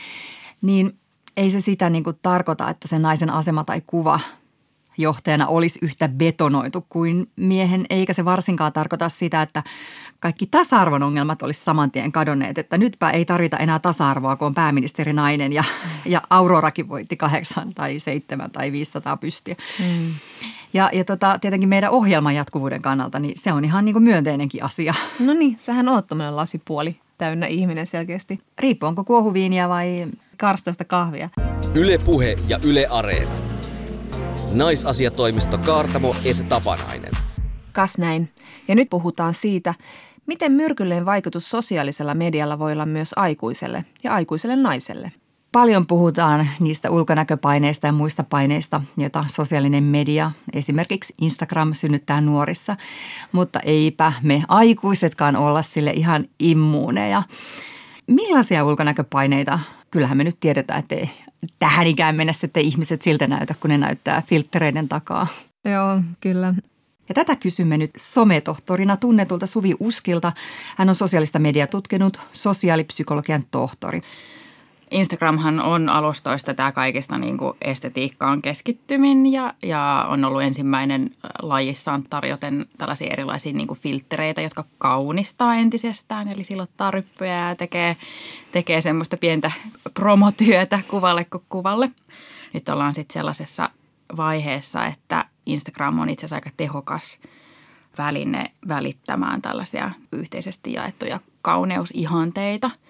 niin 0.63 0.97
ei 1.37 1.51
se 1.51 1.61
sitä 1.61 1.91
niin 1.91 2.05
kuin 2.05 2.19
tarkoita, 2.23 2.71
että 2.71 2.89
se 2.89 2.99
naisen 2.99 3.31
asema 3.31 3.65
tai 3.65 3.83
kuva 3.87 4.21
johtajana 4.99 5.47
olisi 5.47 5.79
yhtä 5.83 6.09
betonoitu 6.09 6.87
kuin 6.89 7.31
miehen, 7.37 7.87
eikä 7.91 8.13
se 8.13 8.25
varsinkaan 8.25 8.73
tarkoita 8.73 9.09
sitä, 9.09 9.43
että 9.43 9.63
kaikki 10.21 10.47
tasa-arvon 10.47 11.03
ongelmat 11.03 11.43
olisi 11.43 11.65
saman 11.65 11.91
tien 11.91 12.13
kadonneet. 12.13 12.59
Että 12.59 12.79
nytpä 12.79 13.11
ei 13.11 13.25
tarvita 13.25 13.57
enää 13.57 13.79
tasa-arvoa, 13.79 14.37
kun 14.37 14.47
on 14.47 14.55
pääministeri 14.55 15.13
nainen 15.13 15.53
ja, 15.53 15.65
ja 16.05 16.23
Aurorakin 16.31 16.89
voitti 16.89 17.17
kahdeksan 17.17 17.75
tai 17.75 17.99
seitsemän 17.99 18.51
tai 18.51 18.73
500 18.73 19.17
pystiä. 19.17 19.57
Mm. 19.81 20.15
Ja, 20.73 20.91
ja 20.93 21.05
tota, 21.05 21.39
tietenkin 21.39 21.69
meidän 21.69 21.91
ohjelman 21.91 22.35
jatkuvuuden 22.35 22.83
kannalta, 22.83 23.19
niin 23.19 23.35
se 23.37 23.53
on 23.53 23.65
ihan 23.65 23.85
niin 23.85 23.93
kuin 23.93 24.03
myönteinenkin 24.03 24.65
asia. 24.65 24.95
No 25.21 25.35
niin, 25.35 25.57
sähän 25.59 25.89
oot 25.89 26.07
tämmöinen 26.07 26.37
lasipuoli 26.37 27.01
täynnä 27.19 27.47
ihminen 27.47 27.87
selkeästi. 27.87 28.41
Riippuu, 28.59 28.89
onko 28.89 29.05
kuohuviiniä 29.05 29.69
vai 29.69 30.07
karstasta 30.39 30.85
kahvia. 30.85 31.29
Yle 31.75 31.99
Puhe 31.99 32.39
ja 32.49 32.59
Yle 32.65 32.87
Areena. 32.91 33.48
Naisasiatoimisto 34.53 35.59
Kaartamo 35.59 36.17
et 36.25 36.49
Tapanainen. 36.49 37.11
Kas 37.73 37.99
näin. 37.99 38.33
Ja 38.69 38.75
nyt 38.75 38.91
puhutaan 38.91 39.35
siitä, 39.35 39.75
miten 40.27 40.53
myrkyllinen 40.53 41.07
vaikutus 41.07 41.51
sosiaalisella 41.51 42.15
medialla 42.15 42.59
voi 42.59 42.73
olla 42.73 42.87
myös 42.87 43.13
aikuiselle 43.17 43.85
ja 44.05 44.15
aikuiselle 44.15 44.57
naiselle. 44.57 45.13
Paljon 45.53 45.87
puhutaan 45.87 46.49
niistä 46.61 46.91
ulkonäköpaineista 46.91 47.87
ja 47.87 47.93
muista 47.93 48.25
paineista, 48.25 48.81
joita 48.97 49.25
sosiaalinen 49.27 49.85
media, 49.85 50.31
esimerkiksi 50.53 51.15
Instagram, 51.21 51.75
synnyttää 51.75 52.21
nuorissa. 52.21 52.77
Mutta 53.33 53.61
eipä 53.61 54.13
me 54.23 54.43
aikuisetkaan 54.49 55.37
olla 55.37 55.63
sille 55.63 55.91
ihan 55.91 56.25
immuuneja. 56.39 57.23
Millaisia 58.07 58.65
ulkonäköpaineita? 58.65 59.59
Kyllähän 59.91 60.17
me 60.17 60.25
nyt 60.25 60.41
tiedetään, 60.41 60.79
että 60.79 60.95
ei 60.95 61.11
tähän 61.59 61.87
ikään 61.87 62.17
mennessä, 62.17 62.47
että 62.47 62.61
ihmiset 62.61 63.03
siltä 63.03 63.27
näytä, 63.27 63.55
kun 63.61 63.71
ne 63.71 63.79
näyttää 63.79 64.23
filtreiden 64.27 64.89
takaa. 64.89 65.27
Joo, 65.65 66.03
kyllä. 66.21 66.55
Ja 67.09 67.15
tätä 67.15 67.37
kysymme 67.37 67.79
nyt 67.79 67.91
sometohtorina 67.97 68.97
tunnetulta 68.97 69.47
Suvi 69.47 69.75
Uskilta. 69.81 70.33
Hän 70.77 70.89
on 70.89 70.95
sosiaalista 70.95 71.39
mediaa 71.39 71.67
tutkinut, 71.67 72.21
sosiaalipsykologian 72.33 73.45
tohtori. 73.51 74.03
Instagramhan 74.91 75.61
on 75.61 75.89
alustoista 75.89 76.55
tämä 76.55 76.73
kaikista 76.73 77.19
niin 77.19 77.39
kuin 77.39 77.57
estetiikkaan 77.63 78.43
keskittymin 78.43 79.33
ja, 79.33 79.55
ja 79.63 80.07
on 80.09 80.25
ollut 80.25 80.43
ensimmäinen 80.43 81.11
lajissaan 81.43 82.03
tarjoten 82.11 82.67
tällaisia 82.79 83.13
erilaisia 83.13 83.53
niin 83.53 83.69
kuin 83.69 83.81
filtreitä, 83.81 84.41
jotka 84.41 84.65
kaunistaa 84.79 85.55
entisestään. 85.55 86.29
Eli 86.29 86.45
silottaa 86.45 86.91
ryppyjä 86.91 87.49
ja 87.49 87.55
tekee, 87.55 87.97
tekee 88.53 88.81
semmoista 88.81 89.17
pientä 89.17 89.53
promotyötä 89.95 90.81
kuvalle 90.89 91.25
kuin 91.25 91.45
kuvalle. 91.49 91.91
Nyt 92.53 92.69
ollaan 92.69 92.95
sitten 92.95 93.15
sellaisessa 93.15 93.71
vaiheessa, 94.17 94.87
että 94.87 95.25
Instagram 95.47 95.99
on 95.99 96.11
itse 96.11 96.27
asiassa 96.27 96.37
aika 96.37 96.51
tehokas 96.57 97.19
väline 97.99 98.51
välittämään 98.69 99.43
tällaisia 99.43 99.91
yhteisesti 100.13 100.73
jaettuja 100.73 101.21
kauneusihanteita– 101.43 102.71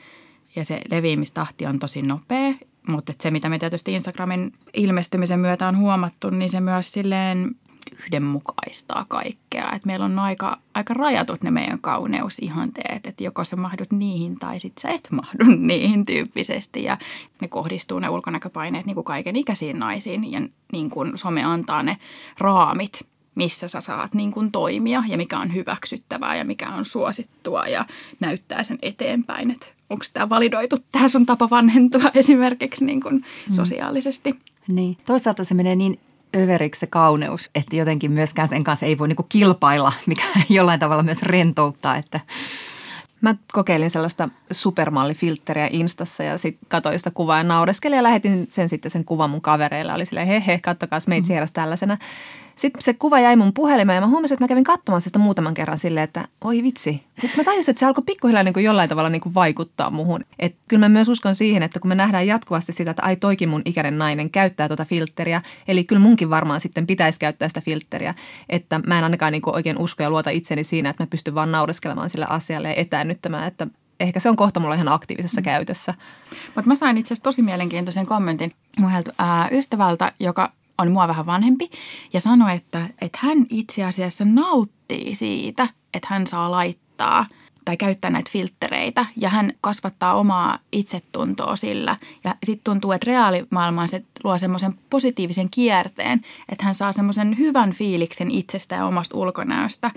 ja 0.59 0.65
se 0.65 0.81
leviämistahti 0.91 1.67
on 1.67 1.79
tosi 1.79 2.03
nopea. 2.03 2.55
Mutta 2.89 3.13
se, 3.21 3.31
mitä 3.31 3.49
me 3.49 3.59
tietysti 3.59 3.93
Instagramin 3.93 4.53
ilmestymisen 4.75 5.41
myötä 5.41 5.69
on 5.69 5.79
huomattu, 5.79 6.31
niin 6.31 6.51
se 6.51 6.61
myös 6.61 6.93
silleen 6.93 7.55
yhdenmukaistaa 7.93 9.05
kaikkea. 9.09 9.73
Et 9.73 9.85
meillä 9.85 10.05
on 10.05 10.19
aika, 10.19 10.59
aika 10.75 10.95
rajatut 10.95 11.43
ne 11.43 11.51
meidän 11.51 11.79
kauneusihanteet, 11.79 13.07
että 13.07 13.25
joko 13.25 13.45
sä 13.45 13.57
mahdut 13.57 13.93
niihin 13.93 14.39
tai 14.39 14.59
sitten 14.59 14.83
sä 14.83 14.89
et 14.89 15.09
mahdu 15.11 15.45
niihin 15.59 16.07
tyyppisesti. 16.07 16.83
Ja 16.83 16.99
ne 17.41 17.49
kohdistuu 17.49 17.99
ne 17.99 18.09
ulkonäköpaineet 18.09 18.87
niin 18.87 18.95
kuin 18.95 19.05
kaiken 19.05 19.37
ikäisiin 19.37 19.79
naisiin 19.79 20.33
ja 20.33 20.41
niin 20.73 20.91
kuin 20.91 21.13
some 21.19 21.45
antaa 21.45 21.83
ne 21.83 21.97
raamit 22.39 23.07
missä 23.35 23.69
sä 23.69 23.81
saat 23.81 24.15
niin 24.15 24.33
kuin 24.33 24.53
toimia 24.53 25.03
ja 25.09 25.17
mikä 25.17 25.39
on 25.39 25.55
hyväksyttävää 25.55 26.37
ja 26.37 26.45
mikä 26.45 26.69
on 26.69 26.85
suosittua 26.85 27.67
ja 27.67 27.87
näyttää 28.21 28.63
sen 28.63 28.79
eteenpäin, 28.83 29.51
että 29.51 29.67
onko 29.91 30.05
tämä 30.13 30.29
validoitu, 30.29 30.77
tämä 30.93 31.09
sun 31.09 31.27
tapa 31.27 31.51
vanhentua 31.51 32.03
esimerkiksi 32.15 32.85
niin 32.85 33.01
kuin 33.01 33.15
mm. 33.15 33.55
sosiaalisesti. 33.55 34.35
Niin. 34.69 34.97
Toisaalta 35.07 35.45
se 35.45 35.55
menee 35.55 35.77
niin 35.77 35.99
överiksi 36.37 36.81
se 36.81 36.87
kauneus, 36.87 37.51
että 37.55 37.77
jotenkin 37.77 38.11
myöskään 38.11 38.49
sen 38.49 38.65
kanssa 38.65 38.87
ei 38.87 38.99
voi 38.99 39.09
niinku 39.09 39.27
kilpailla, 39.29 39.93
mikä 40.07 40.25
jollain 40.49 40.81
tavalla 40.81 41.03
myös 41.03 41.23
rentouttaa, 41.23 41.97
että 41.97 42.21
Mä 43.21 43.35
kokeilin 43.53 43.91
sellaista 43.91 44.29
supermallifiltteriä 44.51 45.69
Instassa 45.71 46.23
ja 46.23 46.39
sitten 46.39 46.69
katsoin 46.69 46.99
sitä 46.99 47.11
kuvaa 47.11 47.39
ja 47.39 47.45
naureskelin 47.45 47.97
ja 47.97 48.03
lähetin 48.03 48.47
sen 48.49 48.69
sitten 48.69 48.91
sen 48.91 49.05
kuvan 49.05 49.31
mun 49.31 49.41
kavereille. 49.41 49.93
Oli 49.93 50.07
silleen, 50.07 50.27
he 50.27 50.43
he, 50.47 50.61
kattokaa 50.63 50.99
meitä 51.07 51.29
mm. 51.29 51.47
tällaisena. 51.53 51.99
Sitten 52.59 52.83
se 52.83 52.95
kuva 52.95 53.21
jäi 53.21 53.37
mun 53.37 53.53
puhelimeen 53.53 53.95
ja 53.95 54.01
mä 54.01 54.07
huomasin, 54.07 54.35
että 54.35 54.45
mä 54.45 54.49
kävin 54.49 54.65
katsomaan 54.65 55.01
sitä 55.01 55.19
muutaman 55.19 55.55
kerran 55.55 55.79
silleen, 55.79 56.05
että 56.05 56.29
oi 56.45 56.63
vitsi. 56.63 57.05
Sitten 57.19 57.41
mä 57.41 57.45
tajusin, 57.45 57.73
että 57.73 57.81
se 57.81 57.87
alkoi 57.87 58.05
pikkuhiljaa 58.07 58.43
niin 58.43 58.55
kuin 58.55 58.65
jollain 58.65 58.89
tavalla 58.89 59.11
niin 59.11 59.21
kuin 59.21 59.35
vaikuttaa 59.35 59.91
muhun. 59.91 60.25
Et 60.39 60.57
kyllä 60.69 60.81
mä 60.81 60.89
myös 60.89 61.09
uskon 61.09 61.35
siihen, 61.35 61.63
että 61.63 61.81
kun 61.81 61.89
me 61.89 61.95
nähdään 61.95 62.27
jatkuvasti 62.27 62.73
sitä, 62.73 62.91
että 62.91 63.03
ai 63.03 63.17
toikin 63.17 63.49
mun 63.49 63.63
ikäinen 63.65 63.99
nainen 63.99 64.31
käyttää 64.31 64.69
tuota 64.69 64.85
filtteriä, 64.85 65.43
eli 65.69 65.85
kyllä 65.85 66.01
munkin 66.01 66.31
varmaan 66.31 66.61
sitten 66.61 66.87
pitäisi 66.87 67.21
käyttää 67.21 67.49
sitä 67.49 67.61
filtteriä, 67.61 68.15
että 68.49 68.81
mä 68.87 68.99
en 68.99 69.05
ainakaan 69.05 69.33
niin 69.33 69.43
kuin 69.43 69.55
oikein 69.55 69.79
usko 69.79 70.03
ja 70.03 70.11
luota 70.11 70.31
itseni 70.31 70.65
siinä, 70.65 70.91
että 70.91 71.03
mä 71.03 71.07
pystyn 71.07 71.35
vaan 71.35 71.51
naureskelemaan 71.51 72.11
sille 72.11 72.27
asialle 72.29 72.69
ja 72.69 72.75
etäännyttämään, 72.75 73.47
että 73.47 73.67
ehkä 74.01 74.21
se 74.21 74.31
on 74.31 74.37
kohta 74.37 74.61
mulla 74.61 74.75
ihan 74.75 74.89
aktiivisessa 74.89 75.41
mm. 75.41 75.45
käytössä. 75.45 75.95
Mutta 76.55 76.69
mä 76.69 76.75
sain 76.75 76.99
itse 76.99 77.09
asiassa 77.09 77.25
tosi 77.25 77.43
mielenkiintoisen 77.43 78.07
kommentin 78.07 78.53
mun 78.79 78.91
ystävältä, 79.53 80.13
joka 80.21 80.53
on 80.79 80.93
mua 80.93 81.09
vähän 81.09 81.27
vanhempi 81.27 81.71
ja 82.13 82.21
sanoi, 82.21 82.57
että, 82.57 82.89
että 83.01 83.19
hän 83.23 83.47
itse 83.51 83.85
asiassa 83.85 84.25
nauttii 84.25 85.15
siitä, 85.15 85.69
että 85.95 86.09
hän 86.11 86.27
saa 86.27 86.51
laittaa 86.51 87.27
tai 87.65 87.77
käyttää 87.77 88.11
näitä 88.11 88.31
filtreitä 88.33 89.07
ja 89.17 89.29
hän 89.29 89.53
kasvattaa 89.61 90.15
omaa 90.15 90.59
itsetuntoa 90.73 91.57
sillä. 91.57 91.97
Ja 92.25 92.35
sitten 92.45 92.65
tuntuu, 92.65 92.93
että 92.93 93.07
reaalimaailmaan 93.07 93.89
se 93.89 94.03
luo 94.25 94.39
semmoisen 94.39 94.79
positiivisen 94.91 95.51
kierteen, 95.51 96.21
että 96.49 96.65
hän 96.65 96.75
saa 96.75 96.93
semmoisen 96.93 97.39
hyvän 97.39 97.73
fiiliksen 97.73 98.31
itsestä 98.31 98.75
ja 98.75 98.87
omasta 98.87 99.17
ulkonäöstä. 99.17 99.91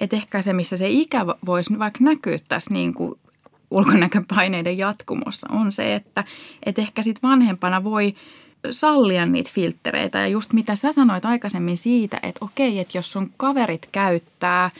Että 0.00 0.16
ehkä 0.16 0.42
se, 0.42 0.52
missä 0.52 0.76
se 0.76 0.88
ikä 0.88 1.26
voisi 1.46 1.78
vaikka 1.78 2.04
näkyä 2.04 2.38
tässä 2.48 2.74
niin 2.74 2.94
kuin 2.94 3.14
ulkonäköpaineiden 3.70 4.78
jatkumossa, 4.78 5.46
on 5.50 5.72
se, 5.72 5.94
että, 5.94 6.24
että 6.66 6.82
ehkä 6.82 7.02
sitten 7.02 7.30
vanhempana 7.30 7.84
voi– 7.84 8.14
sallia 8.70 9.26
niitä 9.26 9.50
filtreitä. 9.54 10.18
Ja 10.18 10.28
just 10.28 10.52
mitä 10.52 10.76
sä 10.76 10.92
sanoit 10.92 11.24
aikaisemmin 11.24 11.76
siitä, 11.76 12.20
että 12.22 12.44
okei, 12.44 12.78
että 12.78 12.98
jos 12.98 13.12
sun 13.12 13.32
kaverit 13.36 13.88
käyttää 13.92 14.70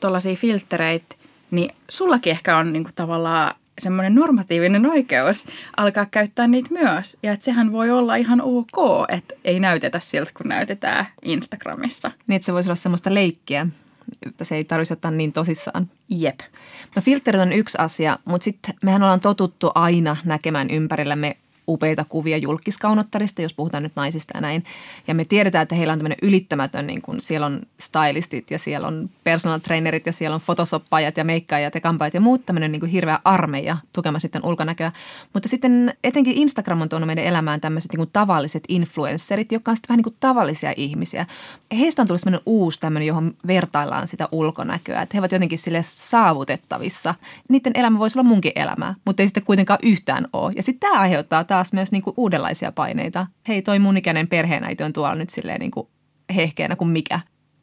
tuollaisia 0.00 0.36
filtreitä, 0.36 1.16
niin 1.50 1.74
sullakin 1.88 2.30
ehkä 2.30 2.56
on 2.56 2.72
niinku 2.72 2.90
tavallaan 2.94 3.54
semmoinen 3.78 4.14
normatiivinen 4.14 4.86
oikeus 4.86 5.46
alkaa 5.76 6.06
käyttää 6.06 6.46
niitä 6.46 6.70
myös. 6.72 7.16
Ja 7.22 7.32
että 7.32 7.44
sehän 7.44 7.72
voi 7.72 7.90
olla 7.90 8.16
ihan 8.16 8.40
ok, 8.40 9.06
että 9.08 9.34
ei 9.44 9.60
näytetä 9.60 10.00
siltä, 10.00 10.30
kun 10.36 10.48
näytetään 10.48 11.06
Instagramissa. 11.22 12.10
Niin, 12.26 12.36
että 12.36 12.46
se 12.46 12.52
voisi 12.52 12.68
olla 12.68 12.74
semmoista 12.74 13.14
leikkiä, 13.14 13.66
että 14.26 14.44
se 14.44 14.56
ei 14.56 14.64
tarvitsisi 14.64 14.92
ottaa 14.92 15.10
niin 15.10 15.32
tosissaan. 15.32 15.90
Jep. 16.08 16.40
No 16.96 17.02
filterit 17.02 17.40
on 17.40 17.52
yksi 17.52 17.78
asia, 17.80 18.18
mutta 18.24 18.44
sitten 18.44 18.74
mehän 18.82 19.02
ollaan 19.02 19.20
totuttu 19.20 19.70
aina 19.74 20.16
näkemään 20.24 20.70
ympärillämme 20.70 21.36
upeita 21.68 22.04
kuvia 22.08 22.36
julkiskaunottarista, 22.36 23.42
jos 23.42 23.54
puhutaan 23.54 23.82
nyt 23.82 23.92
naisista 23.96 24.36
ja 24.36 24.40
näin. 24.40 24.64
Ja 25.08 25.14
me 25.14 25.24
tiedetään, 25.24 25.62
että 25.62 25.74
heillä 25.74 25.92
on 25.92 25.98
tämmöinen 25.98 26.18
ylittämätön, 26.22 26.86
niin 26.86 27.02
kun 27.02 27.20
siellä 27.20 27.46
on 27.46 27.60
stylistit 27.80 28.50
ja 28.50 28.58
siellä 28.58 28.88
on 28.88 29.10
personal 29.24 29.58
trainerit 29.58 30.06
ja 30.06 30.12
siellä 30.12 30.34
on 30.34 30.40
fotosoppaajat 30.40 31.16
ja 31.16 31.24
meikkaajat 31.24 31.74
ja 31.74 31.80
kampaajat 31.80 32.14
ja 32.14 32.20
muut 32.20 32.46
tämmöinen 32.46 32.72
niin 32.72 32.80
kuin 32.80 32.90
hirveä 32.90 33.20
armeija 33.24 33.76
tukema 33.94 34.18
sitten 34.18 34.46
ulkonäköä. 34.46 34.92
Mutta 35.32 35.48
sitten 35.48 35.94
etenkin 36.04 36.36
Instagram 36.36 36.80
on 36.80 36.88
tuonut 36.88 37.06
meidän 37.06 37.24
elämään 37.24 37.60
tämmöiset 37.60 37.92
niin 37.92 37.98
kuin 37.98 38.10
tavalliset 38.12 38.64
influencerit, 38.68 39.52
jotka 39.52 39.70
on 39.70 39.76
sitten 39.76 39.88
vähän 39.88 39.98
niin 39.98 40.04
kuin 40.04 40.16
tavallisia 40.20 40.74
ihmisiä. 40.76 41.26
Heistä 41.78 42.02
on 42.02 42.08
tullut 42.08 42.20
semmoinen 42.20 42.42
uusi 42.46 42.80
tämmöinen, 42.80 43.06
johon 43.06 43.34
vertaillaan 43.46 44.08
sitä 44.08 44.28
ulkonäköä. 44.32 45.02
Että 45.02 45.16
he 45.16 45.20
ovat 45.20 45.32
jotenkin 45.32 45.58
sille 45.58 45.82
saavutettavissa. 45.82 47.14
Niiden 47.48 47.72
elämä 47.74 47.98
voisi 47.98 48.18
olla 48.18 48.28
munkin 48.28 48.52
elämää, 48.54 48.94
mutta 49.04 49.22
ei 49.22 49.28
sitten 49.28 49.44
kuitenkaan 49.44 49.78
yhtään 49.82 50.26
ole. 50.32 50.52
Ja 50.56 50.62
sitten 50.62 50.90
tämä 50.90 51.00
aiheuttaa 51.00 51.44
taas 51.56 51.72
myös 51.72 51.92
niin 51.92 52.02
kuin 52.02 52.14
uudenlaisia 52.16 52.72
paineita. 52.72 53.26
Hei, 53.48 53.62
toi 53.62 53.78
mun 53.78 53.96
ikäinen 53.96 54.28
perheenäiti 54.28 54.84
on 54.84 54.92
tuolla 54.92 55.14
nyt 55.14 55.30
silleen 55.30 55.60
niin 55.60 55.70
kuin 55.70 55.88
hehkeänä 56.34 56.76
kuin 56.76 56.88
mikä. 56.88 57.20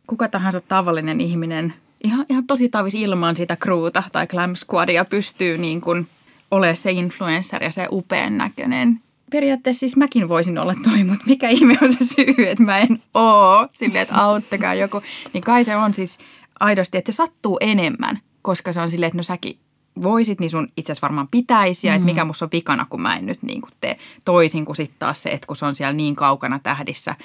Kuka 0.07 0.27
tahansa 0.27 0.61
tavallinen 0.61 1.21
ihminen 1.21 1.73
ihan, 2.03 2.25
ihan 2.29 2.47
tosi 2.47 2.69
tavis 2.69 2.95
ilman 2.95 3.37
sitä 3.37 3.55
kruuta 3.55 4.03
tai 4.11 4.27
glam 4.27 4.55
squadia 4.55 5.05
pystyy 5.05 5.57
niin 5.57 5.81
kuin 5.81 6.07
olemaan 6.51 6.75
se 6.75 6.91
influencer 6.91 7.63
ja 7.63 7.71
se 7.71 7.87
upean 7.91 8.37
näköinen. 8.37 8.99
Periaatteessa 9.31 9.79
siis 9.79 9.97
mäkin 9.97 10.29
voisin 10.29 10.57
olla 10.57 10.75
toi, 10.83 11.03
mutta 11.03 11.25
mikä 11.25 11.49
ihme 11.49 11.77
on 11.81 11.93
se 11.93 12.05
syy, 12.05 12.35
että 12.37 12.63
mä 12.63 12.77
en 12.77 12.97
oo 13.13 13.67
silleen, 13.73 14.01
että 14.01 14.15
auttakaa 14.15 14.73
joku. 14.75 15.01
Niin 15.33 15.43
kai 15.43 15.63
se 15.63 15.75
on 15.75 15.93
siis 15.93 16.19
aidosti, 16.59 16.97
että 16.97 17.11
se 17.11 17.15
sattuu 17.15 17.57
enemmän, 17.61 18.19
koska 18.41 18.73
se 18.73 18.81
on 18.81 18.89
silleen, 18.89 19.07
että 19.07 19.17
no 19.17 19.23
säkin 19.23 19.57
voisit, 20.01 20.39
niin 20.39 20.49
sun 20.49 20.67
itse 20.77 20.91
asiassa 20.91 21.05
varmaan 21.07 21.27
pitäisi. 21.27 21.87
Ja 21.87 21.93
mm. 21.93 21.95
että 21.95 22.05
mikä 22.05 22.25
musta 22.25 22.45
on 22.45 22.49
vikana, 22.51 22.85
kun 22.89 23.01
mä 23.01 23.15
en 23.15 23.25
nyt 23.25 23.43
niin 23.43 23.61
kuin 23.61 23.71
tee 23.81 23.97
toisin 24.25 24.65
kuin 24.65 24.75
sitten 24.75 24.99
taas 24.99 25.23
se, 25.23 25.29
että 25.29 25.47
kun 25.47 25.55
se 25.55 25.65
on 25.65 25.75
siellä 25.75 25.93
niin 25.93 26.15
kaukana 26.15 26.59
tähdissä 26.59 27.15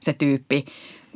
se 0.00 0.12
tyyppi, 0.12 0.64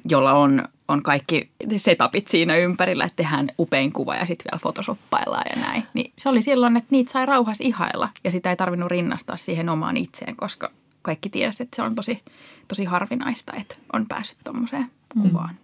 jolla 0.04 0.32
on, 0.32 0.64
on 0.88 1.02
kaikki 1.02 1.50
setupit 1.76 2.28
siinä 2.28 2.56
ympärillä, 2.56 3.04
että 3.04 3.16
tehdään 3.16 3.48
upein 3.58 3.92
kuva 3.92 4.14
ja 4.14 4.26
sitten 4.26 4.44
vielä 4.50 4.60
photoshoppaillaan 4.60 5.44
ja 5.56 5.62
näin. 5.62 5.84
Niin 5.94 6.12
se 6.18 6.28
oli 6.28 6.42
silloin, 6.42 6.76
että 6.76 6.88
niitä 6.90 7.12
sai 7.12 7.26
rauhassa 7.26 7.64
ihailla 7.64 8.08
ja 8.24 8.30
sitä 8.30 8.50
ei 8.50 8.56
tarvinnut 8.56 8.90
rinnastaa 8.90 9.36
siihen 9.36 9.68
omaan 9.68 9.96
itseen, 9.96 10.36
koska 10.36 10.70
kaikki 11.02 11.28
tiesi, 11.28 11.62
että 11.62 11.76
se 11.76 11.82
on 11.82 11.94
tosi, 11.94 12.22
tosi 12.68 12.84
harvinaista, 12.84 13.52
että 13.56 13.76
on 13.92 14.06
päässyt 14.06 14.38
tuommoiseen 14.44 14.86
mm. 15.14 15.22
kuvaan. 15.22 15.58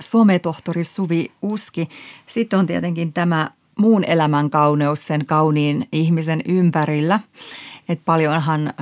Sometohtori 0.00 0.84
Suvi 0.84 1.32
Uski. 1.42 1.88
Sitten 2.26 2.58
on 2.58 2.66
tietenkin 2.66 3.12
tämä 3.12 3.50
muun 3.78 4.04
elämän 4.04 4.50
kauneus 4.50 5.06
sen 5.06 5.26
kauniin 5.26 5.88
ihmisen 5.92 6.42
ympärillä. 6.48 7.20
Et 7.88 8.00
paljonhan 8.04 8.72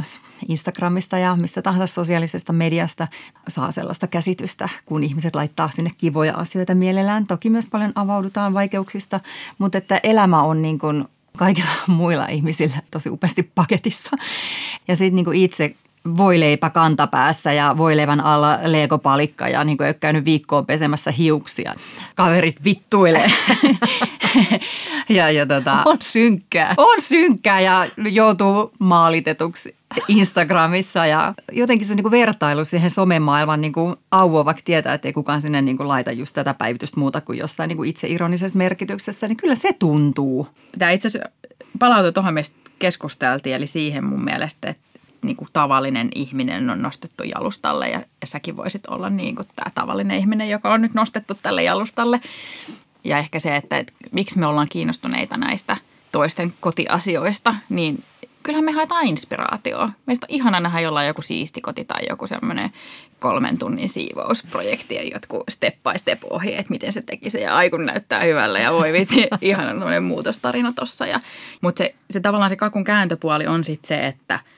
Instagramista 0.48 1.18
ja 1.18 1.36
mistä 1.36 1.62
tahansa 1.62 1.86
sosiaalisesta 1.94 2.52
mediasta 2.52 3.08
saa 3.48 3.70
sellaista 3.70 4.06
käsitystä, 4.06 4.68
kun 4.84 5.04
ihmiset 5.04 5.34
laittaa 5.34 5.70
sinne 5.70 5.90
kivoja 5.98 6.34
asioita 6.34 6.74
mielellään. 6.74 7.26
Toki 7.26 7.50
myös 7.50 7.68
paljon 7.68 7.92
avaudutaan 7.94 8.54
vaikeuksista, 8.54 9.20
mutta 9.58 9.78
että 9.78 10.00
elämä 10.02 10.42
on 10.42 10.62
niin 10.62 10.78
kuin 10.78 11.04
kaikilla 11.36 11.70
muilla 11.96 12.26
ihmisillä 12.26 12.76
tosi 12.90 13.10
upeasti 13.10 13.42
paketissa. 13.42 14.16
Ja 14.88 14.96
sitten 14.96 15.24
niin 15.24 15.34
itse 15.34 15.74
voileipä 16.16 16.70
kantapäässä 16.70 17.52
ja 17.52 17.75
voileivän 17.78 18.20
alla 18.20 18.58
legopalikka 18.62 19.49
ja 19.49 19.64
niin 19.64 19.76
kuin 19.76 19.84
ei 19.84 19.88
ole 19.88 19.96
käynyt 20.00 20.25
viikkoon 20.25 20.66
pesemässä 20.66 21.11
hiuksia. 21.11 21.75
Kaverit 22.14 22.64
vittuilee. 22.64 23.32
ja, 25.08 25.30
ja 25.30 25.46
tota, 25.46 25.82
on 25.84 25.96
synkkää. 26.00 26.75
On 26.76 27.00
synkkää 27.00 27.61
ja 27.61 27.87
joutuu 27.96 28.73
maalitetuksi 28.78 29.76
Instagramissa 30.08 31.06
ja 31.06 31.32
jotenkin 31.52 31.88
se 31.88 31.94
niin 31.94 32.04
kuin 32.04 32.11
vertailu 32.11 32.64
siihen 32.64 32.90
somemaailman 32.90 33.61
niin 33.61 33.73
kuin 33.73 33.96
auo, 34.11 34.44
vaikka 34.44 34.62
tietää, 34.64 34.94
että 34.94 35.08
ei 35.08 35.12
kukaan 35.12 35.40
sinne 35.40 35.62
niin 35.62 35.76
kuin 35.76 35.88
laita 35.88 36.12
just 36.12 36.34
tätä 36.34 36.54
päivitystä 36.54 37.00
muuta 37.00 37.20
kuin 37.20 37.38
jossain 37.38 37.68
niin 37.68 37.76
kuin 37.76 37.88
itse 37.88 38.08
ironisessa 38.08 38.58
merkityksessä, 38.58 39.28
niin 39.28 39.37
kyllä 39.37 39.54
se 39.54 39.73
tuntuu. 39.73 40.49
Tämä 40.78 40.90
itse 40.90 41.08
asiassa 41.08 41.30
palautui 41.78 42.12
tuohon, 42.12 42.34
mistä 42.34 42.56
keskusteltiin, 42.78 43.56
eli 43.56 43.66
siihen 43.66 44.04
mun 44.04 44.25
mielestä, 44.25 44.68
että 44.68 44.93
niin 45.26 45.37
kuin 45.37 45.49
tavallinen 45.52 46.09
ihminen 46.14 46.71
on 46.71 46.83
nostettu 46.83 47.23
jalustalle 47.25 47.88
ja, 47.88 47.99
ja 47.99 48.26
säkin 48.26 48.57
voisit 48.57 48.87
olla 48.87 49.11
niin 49.11 49.37
kuin 49.37 49.49
tämä 49.57 49.71
tavallinen 49.75 50.16
ihminen, 50.19 50.49
joka 50.49 50.73
on 50.73 50.83
nyt 50.83 50.95
nostettu 50.95 51.35
tälle 51.43 51.62
jalustalle. 51.62 52.21
Ja 53.04 53.19
ehkä 53.19 53.38
se, 53.38 53.57
että, 53.57 53.78
että 53.78 53.93
miksi 54.12 54.38
me 54.38 54.47
ollaan 54.47 54.69
kiinnostuneita 54.71 55.37
näistä 55.37 55.76
toisten 56.12 56.54
kotiasioista, 56.61 57.54
niin 57.69 58.04
kyllähän 58.43 58.64
me 58.64 58.73
haetaan 58.73 59.07
inspiraatioa. 59.07 59.90
Meistä 60.07 60.26
on 60.31 60.35
ihana 60.35 60.61
nähdä 60.61 60.81
jollain 60.81 61.07
joku 61.07 61.23
siisti 61.23 61.61
koti 61.61 61.85
tai 61.85 62.02
joku 62.09 62.26
semmoinen 62.26 62.71
kolmen 63.19 63.59
tunnin 63.59 63.88
siivousprojekti 63.88 64.95
ja 64.95 65.02
jotkut 65.02 65.45
step 65.50 65.75
by 65.75 65.99
step 65.99 66.21
ohjeet, 66.31 66.71
miten 66.71 66.93
se 66.93 67.02
teki 67.02 67.31
se 67.31 67.40
ja 67.40 67.57
aikun 67.57 67.87
näyttää 67.87 68.21
hyvälle 68.21 68.61
ja 68.61 68.73
voi 68.73 68.93
vitsi, 68.93 69.28
ihana 69.40 70.00
muutostarina 70.00 70.73
tossa. 70.73 71.07
Ja, 71.07 71.21
mutta 71.61 71.78
se, 71.78 71.95
se 72.11 72.21
tavallaan 72.21 72.50
se 72.50 72.57
kakun 72.57 72.85
kääntöpuoli 72.85 73.47
on 73.47 73.64
sitten 73.64 73.88
se, 73.88 74.07
että– 74.07 74.40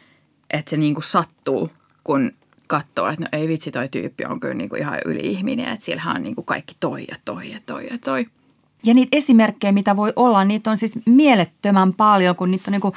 että 0.51 0.71
se 0.71 0.77
niinku 0.77 1.03
sattuu, 1.03 1.71
kun 2.05 2.33
katsoo, 2.67 3.09
että 3.09 3.23
no 3.23 3.29
ei 3.33 3.49
vitsi, 3.49 3.71
toi 3.71 3.89
tyyppi 3.89 4.25
on 4.25 4.41
kyllä 4.41 4.55
niinku 4.55 4.77
ihan 4.77 4.99
yli-ihminen, 5.05 5.73
että 5.73 5.85
siellähän 5.85 6.17
on 6.17 6.23
niinku 6.23 6.43
kaikki 6.43 6.77
toi 6.81 7.05
ja 7.11 7.17
toi 7.25 7.51
ja 7.51 7.59
toi 7.67 7.87
ja 7.91 7.99
toi. 8.05 8.27
Ja 8.85 8.95
niitä 8.95 9.17
esimerkkejä, 9.17 9.73
mitä 9.73 9.97
voi 9.97 10.13
olla, 10.17 10.45
niitä 10.45 10.71
on 10.71 10.77
siis 10.77 10.95
mielettömän 11.07 11.95
paljon, 11.95 12.37
kun 12.37 12.51
niitä 12.51 12.65
on 12.71 12.73
niin 12.73 12.93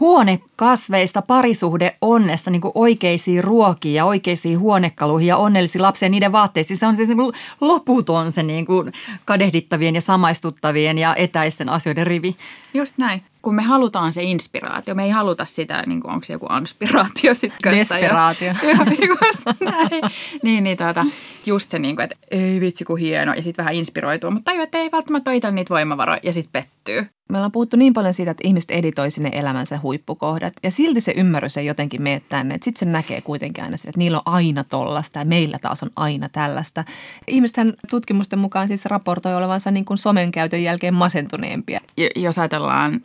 huonekasveista, 0.00 1.22
parisuhde 1.22 1.96
onnesta, 2.00 2.50
niin 2.50 2.62
oikeisiin 2.74 3.44
ruokiin 3.44 3.94
ja 3.94 4.04
oikeisiin 4.04 4.58
huonekaluihin 4.58 5.28
ja 5.28 5.36
onnellisiin 5.36 5.82
lapsia 5.82 6.06
ja 6.06 6.10
niiden 6.10 6.32
vaatteisiin. 6.32 6.76
Se 6.76 6.86
on 6.86 6.96
siis 6.96 7.08
niin 7.08 7.32
loputon 7.60 8.32
se 8.32 8.42
niin 8.42 8.66
kuin 8.66 8.92
kadehdittavien 9.24 9.94
ja 9.94 10.00
samaistuttavien 10.00 10.98
ja 10.98 11.14
etäisten 11.16 11.68
asioiden 11.68 12.06
rivi. 12.06 12.36
Just 12.74 12.94
näin 12.98 13.22
kun 13.42 13.54
me 13.54 13.62
halutaan 13.62 14.12
se 14.12 14.22
inspiraatio, 14.22 14.94
me 14.94 15.04
ei 15.04 15.10
haluta 15.10 15.44
sitä, 15.44 15.82
niin 15.86 16.00
kuin, 16.00 16.12
onko 16.12 16.24
se 16.24 16.32
joku 16.32 16.46
inspiraatio 16.60 17.34
sitten. 17.34 17.76
Desperaatio. 17.76 18.54
näin. 19.60 20.02
niin, 20.42 20.64
niin 20.64 20.76
tuota, 20.76 21.06
just 21.46 21.70
se, 21.70 21.78
niin 21.78 21.96
kuin, 21.96 22.04
että 22.04 22.16
ei 22.30 22.60
vitsi 22.60 22.84
kun 22.84 22.98
hieno, 22.98 23.34
ja 23.34 23.42
sitten 23.42 23.62
vähän 23.62 23.74
inspiroituu, 23.74 24.30
mutta 24.30 24.50
tajuu, 24.50 24.62
että 24.62 24.78
ei 24.78 24.90
välttämättä 24.92 25.30
ole 25.30 25.50
niitä 25.50 25.74
voimavaroja, 25.74 26.20
ja 26.22 26.32
sitten 26.32 26.62
pettyy. 26.62 27.06
Me 27.28 27.38
ollaan 27.38 27.52
puhuttu 27.52 27.76
niin 27.76 27.92
paljon 27.92 28.14
siitä, 28.14 28.30
että 28.30 28.48
ihmiset 28.48 28.70
editoi 28.70 29.10
sinne 29.10 29.30
elämänsä 29.32 29.78
huippukohdat, 29.82 30.52
ja 30.62 30.70
silti 30.70 31.00
se 31.00 31.12
ymmärrys 31.16 31.56
ei 31.56 31.66
jotenkin 31.66 32.02
mene 32.02 32.22
tänne. 32.28 32.58
Sitten 32.62 32.78
se 32.78 32.84
näkee 32.84 33.20
kuitenkin 33.20 33.64
aina 33.64 33.74
että 33.74 33.98
niillä 33.98 34.18
on 34.18 34.34
aina 34.34 34.64
tollasta, 34.64 35.18
ja 35.18 35.24
meillä 35.24 35.58
taas 35.58 35.82
on 35.82 35.90
aina 35.96 36.28
tällaista. 36.28 36.84
Ihmisten 37.26 37.74
tutkimusten 37.90 38.38
mukaan 38.38 38.68
siis 38.68 38.84
raportoi 38.84 39.34
olevansa 39.34 39.70
niin 39.70 39.84
kuin 39.84 39.98
somen 39.98 40.32
käytön 40.32 40.62
jälkeen 40.62 40.94
masentuneempia. 40.94 41.80
Jos 42.16 42.38
ajatellaan 42.38 43.00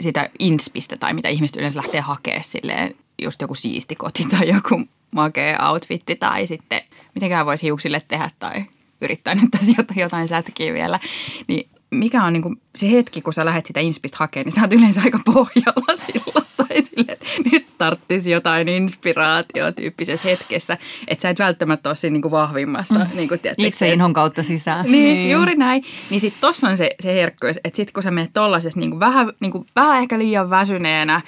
sitä 0.00 0.30
inspistä 0.38 0.96
tai 0.96 1.14
mitä 1.14 1.28
ihmiset 1.28 1.56
yleensä 1.56 1.76
lähtee 1.78 2.00
hakemaan 2.00 2.44
silleen, 2.44 2.94
just 3.22 3.40
joku 3.40 3.54
siisti 3.54 3.96
koti 3.96 4.24
tai 4.30 4.48
joku 4.48 4.84
makea 5.10 5.70
outfitti 5.70 6.16
tai 6.16 6.46
sitten 6.46 6.82
mitenkään 7.14 7.46
voisi 7.46 7.66
hiuksille 7.66 8.02
tehdä 8.08 8.30
tai 8.38 8.64
yrittää 9.00 9.34
nyt 9.34 9.50
tässä 9.50 9.72
jotain, 9.78 10.00
jotain 10.00 10.28
sätkiä 10.28 10.74
vielä, 10.74 11.00
niin 11.48 11.70
mikä 11.92 12.24
on 12.24 12.32
niin 12.32 12.42
kuin 12.42 12.60
se 12.76 12.90
hetki, 12.90 13.22
kun 13.22 13.32
sä 13.32 13.44
lähdet 13.44 13.66
sitä 13.66 13.80
inspistä 13.80 14.16
hakemaan, 14.20 14.44
niin 14.44 14.52
sä 14.52 14.60
oot 14.60 14.72
yleensä 14.72 15.00
aika 15.04 15.18
pohjalla 15.24 15.96
silloin. 16.06 16.46
Tai 16.56 16.82
sille, 16.82 17.12
että 17.12 17.26
nyt 17.52 17.66
tarttisi 17.78 18.30
jotain 18.30 18.68
inspiraatiotyyppisessä 18.68 20.28
hetkessä. 20.28 20.78
Että 21.08 21.22
sä 21.22 21.30
et 21.30 21.38
välttämättä 21.38 21.88
ole 21.88 21.96
siinä 21.96 22.12
niin 22.12 22.22
kuin 22.22 22.32
vahvimmassa. 22.32 22.98
Mm. 22.98 23.06
Niin 23.14 23.28
kuin, 23.28 23.40
tiedätkö, 23.40 23.66
Itse 23.66 23.92
inhon 23.92 24.12
kautta 24.12 24.42
sisään. 24.42 24.84
Niin, 24.84 24.92
niin. 24.92 25.30
juuri 25.30 25.54
näin. 25.54 25.84
Niin 26.10 26.20
sit 26.20 26.34
tossa 26.40 26.68
on 26.68 26.76
se, 26.76 26.90
se 27.00 27.14
herkkyys, 27.14 27.56
että 27.64 27.76
sit 27.76 27.92
kun 27.92 28.02
sä 28.02 28.10
menet 28.10 28.32
tollasessa 28.32 28.80
niin 28.80 28.90
kuin 28.90 29.00
vähän, 29.00 29.32
niin 29.40 29.52
kuin, 29.52 29.66
vähän 29.76 30.02
ehkä 30.02 30.18
liian 30.18 30.50
väsyneenä 30.50 31.20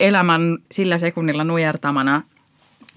elämän 0.00 0.58
sillä 0.72 0.98
sekunnilla 0.98 1.44
nujertamana 1.44 2.22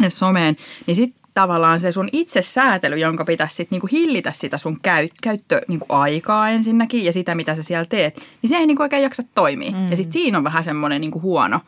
someen, 0.09 0.55
niin 0.85 0.95
sit 0.95 1.15
tavallaan 1.33 1.79
se 1.79 1.91
sun 1.91 2.09
itsesäätely, 2.11 2.97
jonka 2.97 3.25
pitäisi 3.25 3.55
sit 3.55 3.71
niinku 3.71 3.87
hillitä 3.91 4.31
sitä 4.31 4.57
sun 4.57 4.79
käy, 4.81 5.07
käyttö 5.23 5.61
niinku 5.67 5.85
aikaa 5.89 6.49
ensinnäkin 6.49 7.05
ja 7.05 7.13
sitä, 7.13 7.35
mitä 7.35 7.55
sä 7.55 7.63
siellä 7.63 7.85
teet, 7.85 8.21
niin 8.41 8.49
se 8.49 8.57
ei 8.57 8.67
niinku 8.67 8.83
oikein 8.83 9.03
jaksa 9.03 9.23
toimia. 9.35 9.71
Mm. 9.71 9.89
Ja 9.89 9.95
sitten 9.95 10.13
siinä 10.13 10.37
on 10.37 10.43
vähän 10.43 10.63
semmoinen 10.63 11.01
niinku 11.01 11.21
huono, 11.21 11.59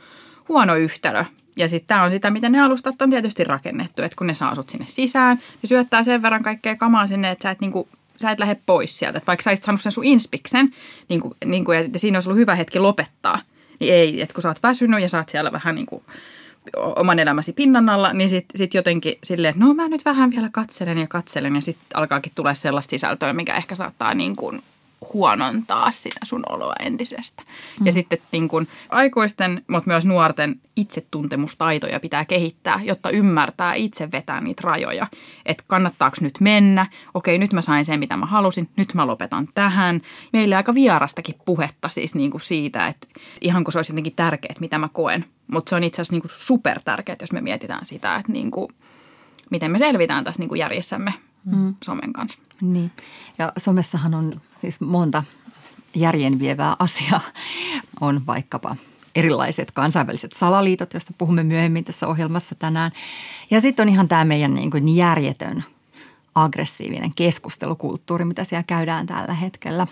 huono 0.49 0.75
yhtälö. 0.75 1.25
Ja 1.57 1.67
sitten 1.67 1.87
tämä 1.87 2.03
on 2.03 2.11
sitä, 2.11 2.29
miten 2.29 2.51
ne 2.51 2.61
alustat 2.61 3.01
on 3.01 3.09
tietysti 3.09 3.43
rakennettu, 3.43 4.01
että 4.01 4.15
kun 4.15 4.27
ne 4.27 4.33
saa 4.33 4.55
sut 4.55 4.69
sinne 4.69 4.85
sisään, 4.85 5.37
ne 5.37 5.67
syöttää 5.67 6.03
sen 6.03 6.21
verran 6.21 6.43
kaikkea 6.43 6.75
kamaa 6.75 7.07
sinne, 7.07 7.31
että 7.31 7.43
sä 7.43 7.51
et 7.51 7.61
niinku 7.61 7.87
sä 8.21 8.31
et 8.31 8.39
lähde 8.39 8.57
pois 8.65 8.99
sieltä. 8.99 9.17
Että 9.17 9.27
vaikka 9.27 9.43
sä 9.43 9.49
olisit 9.49 9.65
saanut 9.65 9.81
sen 9.81 9.91
sun 9.91 10.03
inspiksen, 10.03 10.73
niin 11.09 11.21
kuin, 11.21 11.33
niin 11.45 11.65
kuin, 11.65 11.77
ja 11.93 11.99
siinä 11.99 12.15
olisi 12.15 12.29
ollut 12.29 12.39
hyvä 12.39 12.55
hetki 12.55 12.79
lopettaa, 12.79 13.39
niin 13.79 13.93
ei, 13.93 14.21
että 14.21 14.33
kun 14.33 14.41
sä 14.41 14.49
oot 14.49 14.63
väsynyt 14.63 15.01
ja 15.01 15.09
sä 15.09 15.17
oot 15.17 15.29
siellä 15.29 15.51
vähän 15.51 15.75
niin 15.75 15.85
kuin 15.85 16.03
oman 16.75 17.19
elämäsi 17.19 17.53
pinnan 17.53 17.89
alla, 17.89 18.13
niin 18.13 18.29
sitten 18.29 18.57
sit 18.57 18.73
jotenkin 18.73 19.15
silleen, 19.23 19.49
että 19.49 19.65
no 19.65 19.73
mä 19.73 19.87
nyt 19.87 20.05
vähän 20.05 20.31
vielä 20.31 20.49
katselen 20.51 20.97
ja 20.97 21.07
katselen 21.07 21.55
ja 21.55 21.61
sitten 21.61 21.87
alkaakin 21.93 22.31
tulla 22.35 22.53
sellaista 22.53 22.91
sisältöä, 22.91 23.33
mikä 23.33 23.55
ehkä 23.55 23.75
saattaa 23.75 24.13
niin 24.13 24.35
kuin 24.35 24.63
huonontaa 25.13 25.91
sitä 25.91 26.19
sun 26.23 26.43
oloa 26.49 26.73
entisestä. 26.79 27.43
Mm. 27.79 27.85
Ja 27.85 27.91
sitten 27.91 28.19
niin 28.31 28.47
kuin 28.47 28.67
aikuisten, 28.89 29.63
mutta 29.67 29.89
myös 29.89 30.05
nuorten 30.05 30.59
itsetuntemustaitoja 30.75 31.99
pitää 31.99 32.25
kehittää, 32.25 32.79
jotta 32.83 33.09
ymmärtää 33.09 33.73
itse 33.73 34.11
vetää 34.11 34.41
niitä 34.41 34.61
rajoja. 34.65 35.07
Että 35.45 35.63
kannattaako 35.67 36.17
nyt 36.21 36.39
mennä, 36.39 36.85
okei 37.13 37.37
nyt 37.37 37.53
mä 37.53 37.61
sain 37.61 37.85
sen 37.85 37.99
mitä 37.99 38.17
mä 38.17 38.25
halusin, 38.25 38.69
nyt 38.75 38.93
mä 38.93 39.07
lopetan 39.07 39.47
tähän. 39.53 40.01
Meillä 40.33 40.57
aika 40.57 40.73
vierastakin 40.73 41.35
puhetta 41.45 41.89
siis 41.89 42.15
niin 42.15 42.31
kuin 42.31 42.41
siitä, 42.41 42.87
että 42.87 43.07
ihan 43.41 43.63
kun 43.63 43.73
se 43.73 43.79
olisi 43.79 43.91
jotenkin 43.91 44.15
tärkeää, 44.15 44.55
mitä 44.59 44.77
mä 44.77 44.89
koen. 44.93 45.25
Mutta 45.51 45.69
se 45.69 45.75
on 45.75 45.83
itse 45.83 45.95
asiassa 45.95 46.13
niin 46.13 46.21
kuin 46.21 46.31
super 46.35 46.79
tärkeää, 46.85 47.15
jos 47.21 47.31
me 47.31 47.41
mietitään 47.41 47.85
sitä, 47.85 48.15
että 48.15 48.31
niin 48.31 48.51
kuin, 48.51 48.67
miten 49.49 49.71
me 49.71 49.77
selvitään 49.77 50.23
tässä 50.23 50.41
niin 50.41 50.49
kuin 50.49 50.59
järjessämme 50.59 51.13
mm. 51.45 51.75
somen 51.83 52.13
kanssa. 52.13 52.39
Niin. 52.61 52.91
Ja 53.37 53.53
somessahan 53.57 54.13
on 54.13 54.41
siis 54.57 54.81
monta 54.81 55.23
järjenvievää 55.95 56.75
asiaa. 56.79 57.21
On 58.01 58.25
vaikkapa 58.27 58.75
erilaiset 59.15 59.71
kansainväliset 59.71 60.33
salaliitot, 60.33 60.93
joista 60.93 61.13
puhumme 61.17 61.43
myöhemmin 61.43 61.83
tässä 61.83 62.07
ohjelmassa 62.07 62.55
tänään. 62.55 62.91
Ja 63.51 63.61
sitten 63.61 63.83
on 63.83 63.93
ihan 63.93 64.07
tämä 64.07 64.25
meidän 64.25 64.53
niin 64.53 64.71
kuin 64.71 64.95
järjetön 64.95 65.63
aggressiivinen 66.35 67.13
keskustelukulttuuri, 67.15 68.25
mitä 68.25 68.43
siellä 68.43 68.63
käydään 68.63 69.05
tällä 69.05 69.33
hetkellä. 69.33 69.87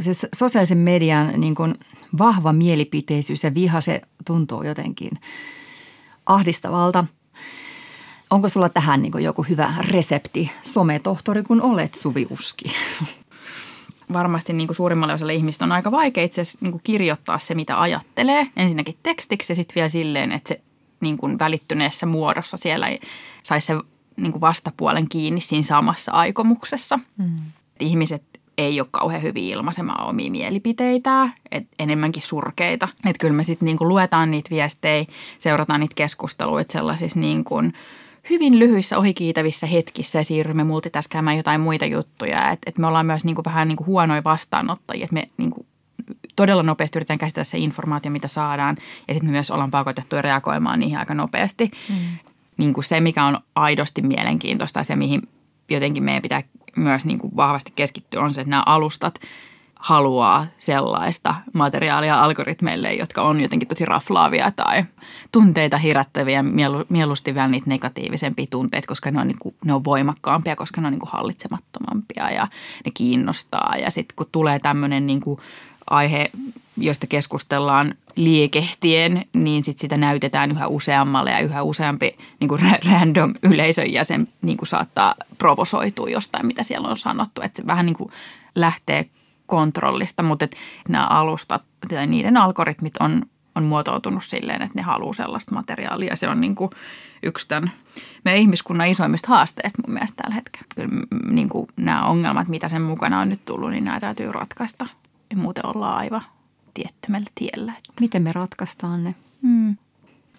Se 0.00 0.28
sosiaalisen 0.34 0.78
median 0.78 1.40
niin 1.40 1.54
kuin 1.54 1.74
vahva 2.18 2.52
mielipiteisyys 2.52 3.44
ja 3.44 3.54
viha, 3.54 3.80
se 3.80 4.02
tuntuu 4.24 4.62
jotenkin 4.62 5.10
ahdistavalta– 6.26 7.04
Onko 8.30 8.48
sulla 8.48 8.68
tähän 8.68 9.02
niin 9.02 9.22
joku 9.22 9.42
hyvä 9.42 9.74
resepti, 9.78 10.50
sometohtori 10.62 11.42
kun 11.42 11.62
olet 11.62 11.94
Suvi 11.94 12.26
Uski? 12.30 12.64
Varmasti 14.12 14.52
niin 14.52 14.66
kuin 14.66 14.76
suurimmalle 14.76 15.14
osalle 15.14 15.34
ihmistä 15.34 15.64
on 15.64 15.72
aika 15.72 15.90
vaikea 15.90 16.24
itse 16.24 16.40
asiassa 16.40 16.58
niin 16.60 16.72
kuin 16.72 16.80
kirjoittaa 16.84 17.38
se, 17.38 17.54
mitä 17.54 17.80
ajattelee. 17.80 18.46
Ensinnäkin 18.56 18.98
tekstiksi 19.02 19.50
ja 19.52 19.54
sitten 19.54 19.74
vielä 19.74 19.88
silleen, 19.88 20.32
että 20.32 20.48
se 20.48 20.60
niin 21.00 21.16
kuin 21.16 21.38
välittyneessä 21.38 22.06
muodossa 22.06 22.56
siellä 22.56 22.86
saisi 23.42 23.66
se 23.66 23.74
niin 24.16 24.32
kuin 24.32 24.40
vastapuolen 24.40 25.08
kiinni 25.08 25.40
siinä 25.40 25.62
samassa 25.62 26.12
aikomuksessa. 26.12 26.98
Mm. 27.16 27.38
Ihmiset 27.80 28.22
ei 28.58 28.80
ole 28.80 28.88
kauhean 28.90 29.22
hyvin 29.22 29.44
ilmaisemaan 29.44 30.08
omia 30.08 30.30
mielipiteitä, 30.30 31.28
et 31.50 31.66
enemmänkin 31.78 32.22
surkeita. 32.22 32.88
Että 32.96 33.20
kyllä 33.20 33.34
me 33.34 33.44
sitten 33.44 33.66
niinku 33.66 33.88
luetaan 33.88 34.30
niitä 34.30 34.50
viestejä, 34.50 35.04
seurataan 35.38 35.80
niitä 35.80 35.94
keskusteluita 35.94 36.72
sellaisissa 36.72 37.20
niinku 37.20 37.54
hyvin 38.30 38.58
lyhyissä 38.58 38.98
ohikiitävissä 38.98 39.66
hetkissä 39.66 40.18
ja 40.18 40.24
siirrymme 40.24 40.64
multitaskaamaan 40.64 41.36
jotain 41.36 41.60
muita 41.60 41.86
juttuja. 41.86 42.50
Että 42.50 42.70
et 42.70 42.78
me 42.78 42.86
ollaan 42.86 43.06
myös 43.06 43.24
niinku 43.24 43.42
vähän 43.44 43.68
niinku 43.68 43.84
huonoja 43.84 44.24
vastaanottajia, 44.24 45.04
että 45.04 45.14
me 45.14 45.26
niinku 45.36 45.66
todella 46.36 46.62
nopeasti 46.62 46.98
yritetään 46.98 47.18
käsitellä 47.18 47.44
se 47.44 47.58
informaatio, 47.58 48.10
mitä 48.10 48.28
saadaan. 48.28 48.76
Ja 49.08 49.14
sitten 49.14 49.30
me 49.30 49.32
myös 49.32 49.50
ollaan 49.50 49.70
pakotettu 49.70 50.16
reagoimaan 50.20 50.80
niihin 50.80 50.98
aika 50.98 51.14
nopeasti. 51.14 51.70
Mm. 51.88 51.94
Niin 52.56 52.74
kuin 52.74 52.84
se, 52.84 53.00
mikä 53.00 53.24
on 53.24 53.38
aidosti 53.54 54.02
mielenkiintoista 54.02 54.80
ja 54.80 54.84
se, 54.84 54.96
mihin 54.96 55.22
jotenkin 55.70 56.02
meidän 56.02 56.22
pitää 56.22 56.42
myös 56.76 57.06
niin 57.06 57.18
kuin 57.18 57.36
vahvasti 57.36 57.72
keskittyä, 57.76 58.22
on 58.22 58.34
se, 58.34 58.40
että 58.40 58.50
nämä 58.50 58.62
alustat, 58.66 59.20
haluaa 59.80 60.46
sellaista 60.58 61.34
materiaalia 61.52 62.22
algoritmeille, 62.22 62.94
jotka 62.94 63.22
on 63.22 63.40
jotenkin 63.40 63.68
tosi 63.68 63.84
raflaavia 63.84 64.50
tai 64.50 64.84
tunteita 65.32 65.76
herättäviä, 65.76 66.42
mielu, 66.42 66.84
mieluusti 66.88 67.34
vielä 67.34 67.48
niitä 67.48 67.70
negatiivisempia 67.70 68.46
tunteita, 68.50 68.88
koska 68.88 69.10
ne 69.10 69.20
on, 69.20 69.28
niin 69.28 69.38
kuin, 69.38 69.54
ne 69.64 69.72
on 69.72 69.84
voimakkaampia, 69.84 70.56
koska 70.56 70.80
ne 70.80 70.86
on 70.86 70.92
niin 70.92 71.00
kuin 71.00 71.12
hallitsemattomampia 71.12 72.30
ja 72.30 72.48
ne 72.84 72.90
kiinnostaa. 72.94 73.74
Ja 73.80 73.90
sitten 73.90 74.16
kun 74.16 74.26
tulee 74.32 74.58
tämmöinen 74.58 75.06
niin 75.06 75.22
aihe, 75.90 76.30
josta 76.76 77.06
keskustellaan 77.06 77.94
liikehtien, 78.16 79.24
niin 79.32 79.64
sit 79.64 79.78
sitä 79.78 79.96
näytetään 79.96 80.50
yhä 80.50 80.66
useammalle 80.66 81.30
ja 81.30 81.38
yhä 81.38 81.62
useampi 81.62 82.16
niin 82.40 82.48
kuin 82.48 82.60
random 82.92 83.34
yleisön 83.42 83.92
jäsen 83.92 84.28
niin 84.42 84.58
kuin 84.58 84.68
saattaa 84.68 85.14
provosoitua 85.38 86.08
jostain, 86.08 86.46
mitä 86.46 86.62
siellä 86.62 86.88
on 86.88 86.96
sanottu. 86.96 87.42
Että 87.42 87.62
se 87.62 87.66
vähän 87.66 87.86
niin 87.86 87.96
kuin 87.96 88.10
lähtee 88.54 89.06
kontrollista, 89.46 90.22
mutta 90.22 90.44
että 90.44 90.56
nämä 90.88 91.06
alustat 91.06 91.62
tai 91.88 92.06
niiden 92.06 92.36
algoritmit 92.36 92.96
on, 93.00 93.22
on 93.54 93.64
muotoutunut 93.64 94.24
silleen, 94.24 94.62
että 94.62 94.78
ne 94.78 94.82
haluaa 94.82 95.12
sellaista 95.12 95.54
materiaalia. 95.54 96.16
Se 96.16 96.28
on 96.28 96.40
niin 96.40 96.54
kuin 96.54 96.70
yksi 97.22 97.48
tämän 97.48 97.70
meidän 98.24 98.40
ihmiskunnan 98.40 98.88
isoimmista 98.88 99.28
haasteista 99.28 99.82
mun 99.86 99.94
mielestä 99.94 100.22
tällä 100.22 100.34
hetkellä. 100.34 100.66
Kyllä 100.74 100.88
niin 101.30 101.48
kuin 101.48 101.66
nämä 101.76 102.04
ongelmat, 102.04 102.48
mitä 102.48 102.68
sen 102.68 102.82
mukana 102.82 103.20
on 103.20 103.28
nyt 103.28 103.44
tullut, 103.44 103.70
niin 103.70 103.84
nämä 103.84 104.00
täytyy 104.00 104.32
ratkaista. 104.32 104.86
Ja 105.30 105.36
muuten 105.36 105.66
ollaan 105.66 105.98
aivan 105.98 106.22
tiettymällä 106.74 107.30
tiellä. 107.34 107.72
Miten 108.00 108.22
me 108.22 108.32
ratkaistaan 108.32 109.04
ne? 109.04 109.14
Hmm. 109.42 109.76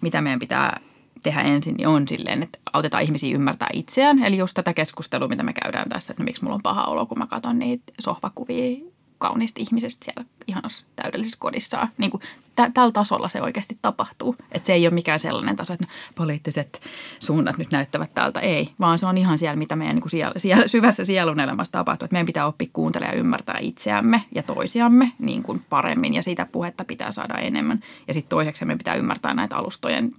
Mitä 0.00 0.20
meidän 0.20 0.38
pitää 0.38 0.80
tehdä 1.22 1.40
ensin, 1.40 1.74
niin 1.74 1.88
on 1.88 2.08
silleen, 2.08 2.42
että 2.42 2.58
autetaan 2.72 3.02
ihmisiä 3.02 3.34
ymmärtää 3.34 3.68
itseään. 3.72 4.18
Eli 4.18 4.38
just 4.38 4.54
tätä 4.54 4.72
keskustelua, 4.72 5.28
mitä 5.28 5.42
me 5.42 5.52
käydään 5.52 5.88
tässä, 5.88 6.12
että 6.12 6.24
miksi 6.24 6.42
mulla 6.42 6.54
on 6.54 6.62
paha 6.62 6.84
olo, 6.84 7.06
kun 7.06 7.18
mä 7.18 7.26
katson 7.26 7.58
niitä 7.58 7.92
sohvakuvia 7.98 8.90
kauniista 9.18 9.60
ihmisestä 9.60 10.04
siellä 10.04 10.24
ihanassa 10.46 10.84
täydellisessä 10.96 11.38
kodissaan. 11.40 11.88
Niin 11.98 12.10
kuin 12.10 12.22
tä- 12.56 12.70
tällä 12.74 12.92
tasolla 12.92 13.28
se 13.28 13.42
oikeasti 13.42 13.78
tapahtuu. 13.82 14.36
Että 14.52 14.66
se 14.66 14.72
ei 14.72 14.86
ole 14.86 14.94
mikään 14.94 15.20
sellainen 15.20 15.56
taso, 15.56 15.72
että 15.72 15.86
poliittiset 16.14 16.80
suunnat 17.18 17.58
nyt 17.58 17.70
näyttävät 17.70 18.14
tältä. 18.14 18.40
Ei, 18.40 18.68
vaan 18.80 18.98
se 18.98 19.06
on 19.06 19.18
ihan 19.18 19.38
siellä, 19.38 19.56
mitä 19.56 19.76
meidän 19.76 19.96
niin 19.96 20.02
kuin 20.02 20.10
siellä, 20.10 20.34
siellä, 20.36 20.68
syvässä 20.68 21.04
sielun 21.04 21.40
elämässä 21.40 21.72
tapahtuu. 21.72 22.04
Että 22.04 22.14
meidän 22.14 22.26
pitää 22.26 22.46
oppia 22.46 22.68
kuuntelemaan 22.72 23.16
ja 23.16 23.20
ymmärtää 23.20 23.58
itseämme 23.60 24.22
ja 24.34 24.42
toisiamme 24.42 25.12
niin 25.18 25.42
kuin 25.42 25.64
paremmin. 25.70 26.14
Ja 26.14 26.22
sitä 26.22 26.46
puhetta 26.46 26.84
pitää 26.84 27.12
saada 27.12 27.38
enemmän. 27.38 27.80
Ja 28.08 28.14
sitten 28.14 28.28
toiseksi 28.28 28.64
meidän 28.64 28.78
pitää 28.78 28.94
ymmärtää 28.94 29.34
näitä 29.34 29.56
alustojen 29.56 30.12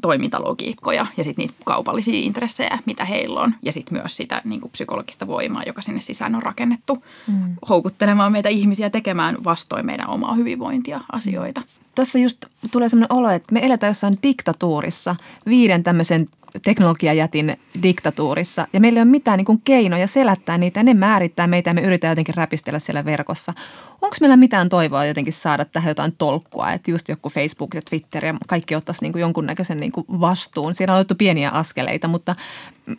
toimintalogiikkoja 0.00 1.06
ja 1.16 1.24
sitten 1.24 1.42
niitä 1.42 1.54
kaupallisia 1.64 2.14
intressejä, 2.14 2.78
mitä 2.86 3.04
heillä 3.04 3.40
on. 3.40 3.54
Ja 3.62 3.72
sitten 3.72 3.98
myös 3.98 4.16
sitä 4.16 4.42
niin 4.44 4.60
kuin 4.60 4.70
psykologista 4.70 5.26
voimaa, 5.26 5.62
joka 5.66 5.82
sinne 5.82 6.00
sisään 6.00 6.34
on 6.34 6.42
rakennettu 6.42 7.04
mm. 7.26 7.56
houkuttelemaan 7.68 8.32
meitä 8.32 8.48
ihmisiä 8.48 8.90
tekemään 8.90 9.44
vastoin 9.44 9.86
meidän 9.86 10.08
omaa 10.10 10.34
hyvinvointia 10.34 11.00
asioita. 11.12 11.62
Tässä 11.94 12.18
just 12.18 12.46
tulee 12.70 12.88
sellainen 12.88 13.16
olo, 13.16 13.30
että 13.30 13.52
me 13.52 13.66
eletään 13.66 13.90
jossain 13.90 14.18
diktatuurissa, 14.22 15.16
viiden 15.46 15.84
tämmöisen 15.84 16.28
teknologiajätin 16.60 17.56
diktatuurissa 17.82 18.66
ja 18.72 18.80
meillä 18.80 18.98
ei 18.98 19.02
ole 19.02 19.10
mitään 19.10 19.36
niin 19.36 19.44
kuin 19.44 19.60
keinoja 19.64 20.06
selättää 20.06 20.58
niitä 20.58 20.80
ja 20.80 20.84
ne 20.84 20.94
määrittää 20.94 21.46
meitä 21.46 21.70
ja 21.70 21.74
me 21.74 21.80
yritetään 21.80 22.12
jotenkin 22.12 22.34
räpistellä 22.34 22.78
siellä 22.78 23.04
verkossa. 23.04 23.52
Onko 23.92 24.16
meillä 24.20 24.36
mitään 24.36 24.68
toivoa 24.68 25.04
jotenkin 25.04 25.32
saada 25.32 25.64
tähän 25.64 25.90
jotain 25.90 26.14
tolkkua, 26.18 26.72
että 26.72 26.90
just 26.90 27.08
joku 27.08 27.30
Facebook 27.30 27.74
ja 27.74 27.82
Twitter 27.90 28.24
ja 28.24 28.34
kaikki 28.48 28.74
ottaisi 28.74 29.02
niin 29.02 29.12
kuin 29.12 29.20
jonkunnäköisen 29.20 29.78
niin 29.78 29.92
kuin 29.92 30.06
vastuun. 30.08 30.74
Siinä 30.74 30.92
on 30.92 30.98
otettu 30.98 31.14
pieniä 31.14 31.50
askeleita, 31.50 32.08
mutta 32.08 32.36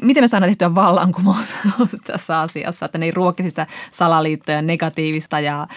miten 0.02 0.24
me 0.24 0.28
saadaan 0.28 0.50
tehtyä 0.50 0.76
vallankumous 0.76 1.56
tässä 2.06 2.40
asiassa, 2.40 2.86
että 2.86 2.98
ne 2.98 3.06
ei 3.06 3.12
ruokisi 3.12 3.50
sitä 3.50 3.68
salaliittoja 3.92 4.62
negatiivista 4.62 5.40
ja 5.40 5.68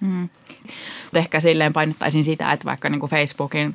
hmm. 0.00 0.28
Ehkä 1.14 1.40
silleen 1.40 1.72
painottaisin 1.72 2.24
sitä, 2.24 2.52
että 2.52 2.64
vaikka 2.64 2.88
niin 2.88 3.00
kuin 3.00 3.10
Facebookin 3.10 3.74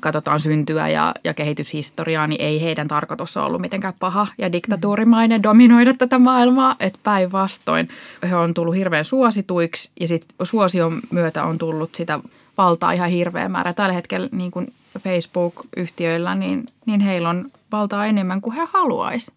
katsotaan 0.00 0.40
syntyä 0.40 0.88
ja, 0.88 1.14
ja 1.24 1.34
kehityshistoriaa, 1.34 2.26
niin 2.26 2.40
ei 2.40 2.62
heidän 2.62 2.88
tarkoitus 2.88 3.36
ollut 3.36 3.60
mitenkään 3.60 3.94
paha 3.98 4.26
ja 4.38 4.52
diktatuurimainen 4.52 5.42
dominoida 5.42 5.94
tätä 5.94 6.18
maailmaa, 6.18 6.76
että 6.80 6.98
päinvastoin 7.02 7.88
he 8.30 8.36
on 8.36 8.54
tullut 8.54 8.76
hirveän 8.76 9.04
suosituiksi 9.04 9.90
ja 10.00 10.08
sitten 10.08 10.46
suosion 10.46 11.00
myötä 11.10 11.44
on 11.44 11.58
tullut 11.58 11.94
sitä 11.94 12.20
valtaa 12.58 12.92
ihan 12.92 13.10
hirveä 13.10 13.48
määrä. 13.48 13.72
Tällä 13.72 13.92
hetkellä 13.92 14.28
niin 14.32 14.50
kuin 14.50 14.72
Facebook-yhtiöillä, 14.98 16.34
niin, 16.34 16.68
niin 16.86 17.00
heillä 17.00 17.28
on 17.28 17.50
valtaa 17.72 18.06
enemmän 18.06 18.40
kuin 18.40 18.56
he 18.56 18.62
haluaisi. 18.72 19.32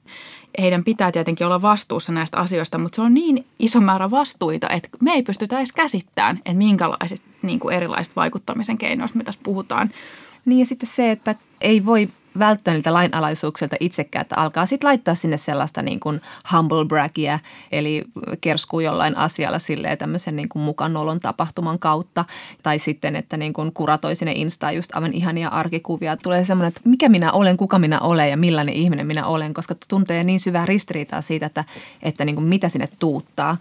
Heidän 0.60 0.84
pitää 0.84 1.12
tietenkin 1.12 1.48
olla 1.48 1.62
vastuussa 1.62 2.12
näistä 2.12 2.38
asioista, 2.38 2.78
mutta 2.78 2.96
se 2.96 3.02
on 3.02 3.14
niin 3.14 3.46
iso 3.60 3.82
määrä 3.82 4.12
vastuita, 4.12 4.70
että 4.70 4.90
me 5.02 5.12
ei 5.12 5.24
pystytä 5.24 5.58
edes 5.58 5.72
käsittämään, 5.72 6.38
että 6.38 6.54
minkälaisista 6.54 7.28
niin 7.42 7.60
kuin 7.60 7.76
erilaisista 7.76 8.16
vaikuttamisen 8.16 8.78
keinoista 8.78 9.18
me 9.18 9.24
tässä 9.24 9.42
puhutaan. 9.44 9.90
Niin 10.48 10.60
ja 10.60 10.66
sitten 10.66 10.90
se, 10.90 11.12
että 11.12 11.36
ei 11.62 11.86
voi 11.86 12.10
välttää 12.40 12.74
niiltä 12.74 12.94
lainalaisuuksilta 12.94 13.76
itsekään, 13.80 14.22
että 14.22 14.36
alkaa 14.36 14.66
sitten 14.66 14.88
laittaa 14.88 15.16
sinne 15.16 15.38
sellaista 15.38 15.82
niin 15.82 16.00
kuin 16.00 16.22
humble 16.54 16.86
bragia, 16.86 17.40
eli 17.72 18.04
kerskuu 18.42 18.80
jollain 18.80 19.18
asialla 19.18 19.60
silleen 19.60 19.98
tämmöisen 19.98 20.36
niin 20.36 20.50
kuin 20.50 20.64
mukanolon 20.64 21.20
tapahtuman 21.20 21.80
kautta. 21.80 22.26
Tai 22.64 22.80
sitten, 22.80 23.16
että 23.16 23.38
niin 23.38 23.54
kuin 23.54 23.74
kuratoi 23.74 24.16
sinne 24.16 24.32
Instaan 24.32 24.76
just 24.76 24.96
aivan 24.96 25.14
ihania 25.14 25.50
arkikuvia. 25.50 26.18
Tulee 26.18 26.44
semmoinen, 26.44 26.68
että 26.68 26.82
mikä 26.84 27.10
minä 27.10 27.32
olen, 27.32 27.58
kuka 27.58 27.80
minä 27.80 28.00
olen 28.00 28.30
ja 28.30 28.38
millainen 28.38 28.76
ihminen 28.76 29.08
minä 29.08 29.26
olen, 29.26 29.54
koska 29.54 29.76
tuntee 29.88 30.24
niin 30.24 30.40
syvää 30.40 30.66
ristiriitaa 30.66 31.22
siitä, 31.22 31.46
että, 31.46 31.66
että 32.04 32.26
niin 32.26 32.36
kuin 32.36 32.48
mitä 32.48 32.70
sinne 32.70 32.90
tuuttaa. 33.00 33.56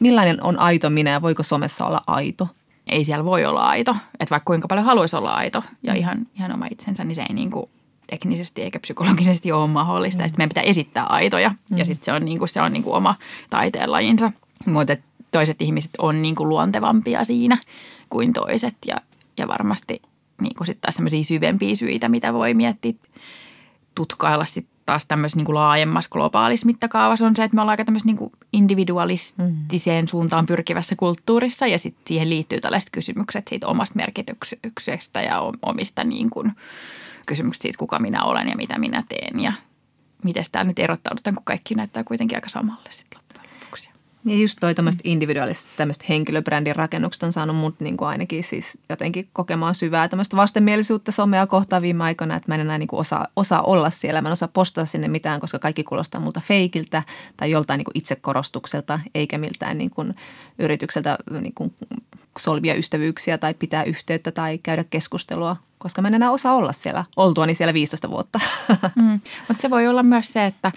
Millainen 0.00 0.42
on 0.42 0.58
aito 0.58 0.90
minä 0.90 1.10
ja 1.10 1.22
voiko 1.22 1.42
somessa 1.42 1.86
olla 1.86 2.02
aito? 2.06 2.48
Ei 2.86 3.04
siellä 3.04 3.24
voi 3.24 3.44
olla 3.44 3.62
aito. 3.68 3.96
Että 4.20 4.30
vaikka 4.30 4.46
kuinka 4.46 4.68
paljon 4.68 4.86
haluaisi 4.86 5.16
olla 5.16 5.32
aito 5.32 5.62
ja 5.82 5.94
ihan, 5.94 6.26
ihan 6.34 6.52
oma 6.52 6.66
itsensä, 6.70 7.04
niin 7.04 7.16
se 7.16 7.22
ei 7.22 7.34
niin 7.34 7.50
kuin 7.50 7.70
teknisesti 8.06 8.62
eikä 8.62 8.80
psykologisesti 8.80 9.52
ole 9.52 9.68
mahdollista. 9.68 10.18
Mm. 10.18 10.24
Ja 10.24 10.28
sitten 10.28 10.40
meidän 10.40 10.48
pitää 10.48 10.62
esittää 10.62 11.04
aitoja 11.04 11.48
mm. 11.48 11.78
ja 11.78 11.84
sitten 11.84 12.04
se 12.04 12.12
on, 12.12 12.24
niin 12.24 12.38
kuin, 12.38 12.48
se 12.48 12.62
on 12.62 12.72
niin 12.72 12.82
kuin 12.82 12.94
oma 12.94 13.14
taiteenlajinsa. 13.50 14.32
Mutta 14.66 14.96
toiset 15.32 15.62
ihmiset 15.62 15.90
on 15.98 16.22
niin 16.22 16.34
kuin 16.34 16.48
luontevampia 16.48 17.24
siinä 17.24 17.58
kuin 18.08 18.32
toiset 18.32 18.76
ja, 18.86 18.96
ja 19.38 19.48
varmasti 19.48 20.02
niin 20.40 20.54
kuin 20.56 20.66
sitten 20.66 20.80
taas 20.80 20.94
sellaisia 20.94 21.24
syvempiä 21.24 21.76
syitä, 21.76 22.08
mitä 22.08 22.32
voi 22.32 22.54
miettiä, 22.54 22.92
tutkailla 23.94 24.44
sitten 24.44 24.79
taas 24.90 25.06
tämmöisessä 25.06 25.36
niin 25.36 25.46
kuin 25.46 25.54
laajemmassa 25.54 26.10
globaalissa 26.10 26.66
mittakaavassa 26.66 27.26
on 27.26 27.36
se, 27.36 27.44
että 27.44 27.54
me 27.54 27.60
ollaan 27.60 27.72
aika 27.72 27.84
tämmöisessä 27.84 28.06
niin 28.06 28.16
kuin 28.16 28.32
individualistiseen 28.52 30.08
suuntaan 30.08 30.46
pyrkivässä 30.46 30.96
kulttuurissa 30.96 31.66
ja 31.66 31.78
sitten 31.78 32.02
siihen 32.06 32.30
liittyy 32.30 32.60
tällaiset 32.60 32.90
kysymykset 32.90 33.48
siitä 33.48 33.66
omasta 33.66 33.96
merkityksestä 33.96 35.22
ja 35.22 35.40
omista 35.62 36.04
niin 36.04 36.30
kuin, 36.30 36.52
kysymykset 37.26 37.62
siitä, 37.62 37.78
kuka 37.78 37.98
minä 37.98 38.24
olen 38.24 38.48
ja 38.48 38.56
mitä 38.56 38.78
minä 38.78 39.04
teen 39.08 39.40
ja 39.40 39.52
miten 40.24 40.44
tämä 40.52 40.64
nyt 40.64 40.78
erottaudutaan, 40.78 41.34
kun 41.34 41.44
kaikki 41.44 41.74
näyttää 41.74 42.04
kuitenkin 42.04 42.36
aika 42.36 42.48
samalle 42.48 42.88
sitten 42.90 43.19
ja 44.24 44.36
just 44.36 44.56
toi 44.60 44.74
tämmöiset 44.74 45.00
individuaaliset 45.04 45.70
tämmöiset 45.76 46.08
henkilöbrändin 46.08 46.76
rakennukset 46.76 47.22
on 47.22 47.32
saanut 47.32 47.56
mut 47.56 47.80
niin 47.80 47.96
kuin 47.96 48.08
ainakin 48.08 48.44
siis 48.44 48.78
jotenkin 48.88 49.28
kokemaan 49.32 49.74
syvää 49.74 50.08
tämmöistä 50.08 50.36
vastenmielisuutta 50.36 51.12
somea 51.12 51.46
kohtaan 51.46 51.82
viime 51.82 52.04
aikoina, 52.04 52.36
että 52.36 52.48
mä 52.48 52.54
en 52.54 52.60
enää 52.60 52.78
niin 52.78 52.88
kuin 52.88 53.00
osaa, 53.00 53.26
osaa 53.36 53.62
olla 53.62 53.90
siellä. 53.90 54.22
Mä 54.22 54.28
en 54.28 54.32
osaa 54.32 54.48
postata 54.52 54.84
sinne 54.84 55.08
mitään, 55.08 55.40
koska 55.40 55.58
kaikki 55.58 55.84
kuulostaa 55.84 56.20
multa 56.20 56.40
feikiltä 56.40 57.02
tai 57.36 57.50
joltain 57.50 57.78
niin 57.78 57.84
kuin 57.84 57.98
itsekorostukselta 57.98 59.00
eikä 59.14 59.38
miltään 59.38 59.78
niin 59.78 59.90
kuin 59.90 60.14
yritykseltä 60.58 61.18
niin 61.40 61.54
kuin 61.54 61.74
solvia 62.38 62.74
ystävyyksiä 62.74 63.38
tai 63.38 63.54
pitää 63.54 63.84
yhteyttä 63.84 64.32
tai 64.32 64.58
käydä 64.58 64.84
keskustelua, 64.84 65.56
koska 65.78 66.02
mä 66.02 66.08
en 66.08 66.14
enää 66.14 66.30
osaa 66.30 66.54
olla 66.54 66.72
siellä 66.72 67.04
oltuani 67.16 67.54
siellä 67.54 67.74
15 67.74 68.10
vuotta. 68.10 68.40
Mm, 68.94 69.20
mutta 69.48 69.62
se 69.62 69.70
voi 69.70 69.86
olla 69.86 70.02
myös 70.02 70.32
se, 70.32 70.46
että 70.46 70.72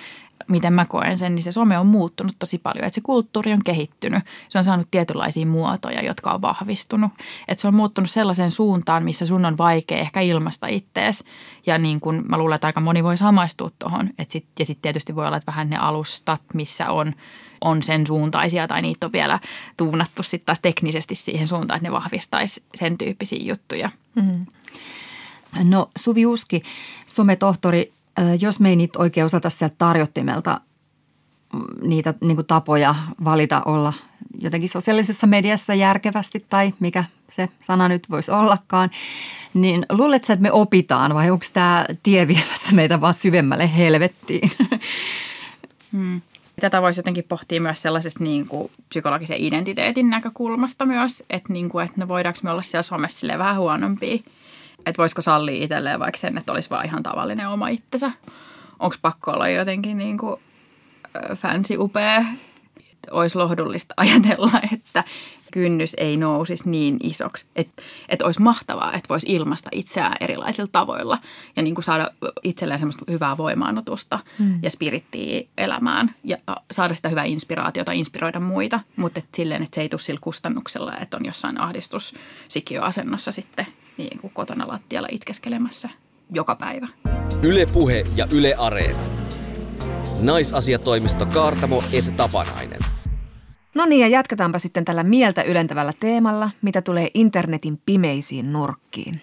miten 0.47 0.73
mä 0.73 0.85
koen 0.85 1.17
sen, 1.17 1.35
niin 1.35 1.43
se 1.43 1.51
some 1.51 1.79
on 1.79 1.87
muuttunut 1.87 2.35
tosi 2.39 2.57
paljon. 2.57 2.85
Että 2.85 2.95
se 2.95 3.01
kulttuuri 3.01 3.53
on 3.53 3.63
kehittynyt. 3.65 4.23
Se 4.49 4.57
on 4.57 4.63
saanut 4.63 4.87
tietynlaisia 4.91 5.45
muotoja, 5.45 6.05
jotka 6.05 6.31
on 6.31 6.41
vahvistunut. 6.41 7.11
Että 7.47 7.61
se 7.61 7.67
on 7.67 7.75
muuttunut 7.75 8.09
sellaiseen 8.09 8.51
suuntaan, 8.51 9.03
missä 9.03 9.25
sun 9.25 9.45
on 9.45 9.57
vaikea 9.57 9.97
ehkä 9.97 10.21
ilmasta 10.21 10.67
ittees. 10.67 11.23
Ja 11.65 11.77
niin 11.77 11.99
kuin 11.99 12.23
mä 12.29 12.37
luulen, 12.37 12.55
että 12.55 12.67
aika 12.67 12.81
moni 12.81 13.03
voi 13.03 13.17
samaistua 13.17 13.69
tuohon. 13.79 14.09
Sit, 14.29 14.45
ja 14.59 14.65
sitten 14.65 14.81
tietysti 14.81 15.15
voi 15.15 15.27
olla, 15.27 15.37
että 15.37 15.51
vähän 15.51 15.69
ne 15.69 15.77
alustat, 15.77 16.41
missä 16.53 16.89
on, 16.89 17.13
on 17.61 17.83
sen 17.83 18.07
suuntaisia 18.07 18.67
tai 18.67 18.81
niitä 18.81 19.07
on 19.07 19.11
vielä 19.11 19.39
tuunattu 19.77 20.23
sitten 20.23 20.45
taas 20.45 20.59
teknisesti 20.61 21.15
siihen 21.15 21.47
suuntaan, 21.47 21.77
että 21.77 21.89
ne 21.89 21.91
vahvistaisi 21.91 22.63
sen 22.75 22.97
tyyppisiä 22.97 23.39
juttuja. 23.41 23.89
Mm. 24.15 24.45
No 25.63 25.89
Suvi 25.97 26.25
Uski, 26.25 26.63
sometohtori, 27.05 27.91
jos 28.39 28.59
me 28.59 28.69
ei 28.69 28.75
niitä 28.75 28.99
oikein 28.99 29.25
osata 29.25 29.49
sieltä 29.49 29.75
tarjottimelta 29.77 30.61
mm, 31.53 31.89
niitä 31.89 32.13
niin 32.21 32.35
kuin 32.35 32.47
tapoja 32.47 32.95
valita 33.23 33.61
olla 33.65 33.93
jotenkin 34.39 34.69
sosiaalisessa 34.69 35.27
mediassa 35.27 35.73
järkevästi 35.73 36.45
tai 36.49 36.73
mikä 36.79 37.03
se 37.31 37.49
sana 37.61 37.87
nyt 37.87 38.09
voisi 38.09 38.31
ollakaan, 38.31 38.89
niin 39.53 39.85
luuletko 39.89 40.33
että 40.33 40.41
me 40.43 40.51
opitaan 40.51 41.13
vai 41.13 41.29
onko 41.29 41.45
tämä 41.53 41.85
tie 42.03 42.27
viemässä 42.27 42.75
meitä 42.75 43.01
vaan 43.01 43.13
syvemmälle 43.13 43.75
helvettiin? 43.77 44.51
Hmm. 45.91 46.21
Tätä 46.59 46.81
voisi 46.81 46.99
jotenkin 46.99 47.23
pohtia 47.23 47.61
myös 47.61 47.81
sellaisesta 47.81 48.23
niin 48.23 48.47
kuin 48.47 48.71
psykologisen 48.89 49.37
identiteetin 49.39 50.09
näkökulmasta 50.09 50.85
myös, 50.85 51.23
että, 51.29 51.53
niin 51.53 51.69
kuin, 51.69 51.85
että 51.85 52.01
no 52.01 52.07
voidaanko 52.07 52.39
me 52.43 52.51
olla 52.51 52.61
siellä 52.61 52.83
somessa 52.83 53.37
vähän 53.37 53.57
huonompia. 53.57 54.17
Että 54.85 54.97
voisiko 54.97 55.21
sallia 55.21 55.63
itselleen 55.63 55.99
vaikka 55.99 56.17
sen, 56.17 56.37
että 56.37 56.51
olisi 56.51 56.69
vaan 56.69 56.85
ihan 56.85 57.03
tavallinen 57.03 57.49
oma 57.49 57.67
itsensä. 57.67 58.11
Onko 58.79 58.95
pakko 59.01 59.31
olla 59.31 59.49
jotenkin 59.49 59.97
niin 59.97 60.17
kuin 60.17 60.41
fancy 61.35 61.75
upea. 61.77 62.25
Olisi 63.11 63.37
lohdullista 63.37 63.93
ajatella, 63.97 64.51
että 64.73 65.03
kynnys 65.53 65.93
ei 65.97 66.17
nousisi 66.17 66.69
niin 66.69 66.97
isoksi, 67.03 67.45
että, 67.55 67.83
että 68.09 68.25
olisi 68.25 68.41
mahtavaa, 68.41 68.93
että 68.93 69.09
voisi 69.09 69.31
ilmaista 69.31 69.69
itseään 69.71 70.15
erilaisilla 70.19 70.69
tavoilla 70.71 71.17
ja 71.55 71.63
niin 71.63 71.75
kuin 71.75 71.83
saada 71.83 72.11
itselleen 72.43 72.79
semmoista 72.79 73.05
hyvää 73.11 73.37
voimaanotusta 73.37 74.19
hmm. 74.39 74.59
ja 74.63 74.69
spirittiä 74.69 75.41
elämään 75.57 76.15
ja 76.23 76.37
saada 76.71 76.93
sitä 76.93 77.09
hyvää 77.09 77.23
inspiraatiota, 77.23 77.91
inspiroida 77.91 78.39
muita, 78.39 78.79
mutta 78.95 79.19
että 79.19 79.35
silleen, 79.35 79.63
että 79.63 79.75
se 79.75 79.81
ei 79.81 79.89
tule 79.89 80.01
sillä 80.01 80.19
kustannuksella, 80.21 80.97
että 80.97 81.17
on 81.17 81.25
jossain 81.25 81.61
ahdistusikioasennossa 81.61 83.31
sitten 83.31 83.65
niin 83.97 84.19
kuin 84.19 84.33
kotona 84.33 84.67
lattialla 84.67 85.07
itkeskelemässä 85.11 85.89
joka 86.33 86.55
päivä. 86.55 86.87
Yle 87.41 87.65
Puhe 87.65 88.05
ja 88.15 88.27
Yle 88.31 88.55
Areena. 88.57 88.99
Naisasiatoimisto 90.19 91.25
Kaartamo 91.25 91.83
et 91.91 92.17
Tapanainen. 92.17 92.72
No 93.73 93.85
niin, 93.85 94.01
ja 94.01 94.07
jatketaanpa 94.07 94.59
sitten 94.59 94.85
tällä 94.85 95.03
mieltä 95.03 95.43
ylentävällä 95.43 95.91
teemalla, 95.99 96.49
mitä 96.61 96.81
tulee 96.81 97.11
internetin 97.13 97.81
pimeisiin 97.85 98.53
nurkkiin. 98.53 99.21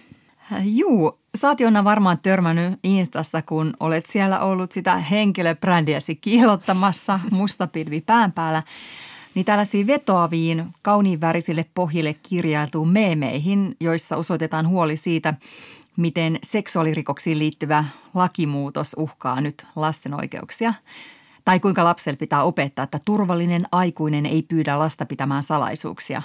Juu, 0.64 1.18
sä 1.34 1.48
oot 1.48 1.60
Jonna 1.60 1.84
varmaan 1.84 2.18
törmännyt 2.18 2.78
Instassa, 2.84 3.42
kun 3.42 3.74
olet 3.80 4.06
siellä 4.06 4.40
ollut 4.40 4.72
sitä 4.72 4.98
henkilöbrändiäsi 4.98 6.16
kiilottamassa 6.16 7.20
mustapilvi 7.30 8.00
pään 8.00 8.32
päällä. 8.32 8.62
Niin 9.34 9.44
tällaisiin 9.44 9.86
vetoaviin, 9.86 10.66
kauniin 10.82 11.20
värisille 11.20 11.66
pohjille 11.74 12.14
kirjailtuun 12.28 12.88
meemeihin, 12.88 13.76
joissa 13.80 14.16
osoitetaan 14.16 14.68
huoli 14.68 14.96
siitä, 14.96 15.34
miten 15.96 16.38
seksuaalirikoksiin 16.42 17.38
liittyvä 17.38 17.84
lakimuutos 18.14 18.94
uhkaa 18.98 19.40
nyt 19.40 19.66
lasten 19.76 20.14
oikeuksia. 20.14 20.74
Tai 21.50 21.60
kuinka 21.60 21.84
lapselle 21.84 22.16
pitää 22.16 22.42
opettaa, 22.42 22.82
että 22.82 23.00
turvallinen 23.04 23.66
aikuinen 23.72 24.26
ei 24.26 24.42
pyydä 24.42 24.78
lasta 24.78 25.06
pitämään 25.06 25.42
salaisuuksia. 25.42 26.22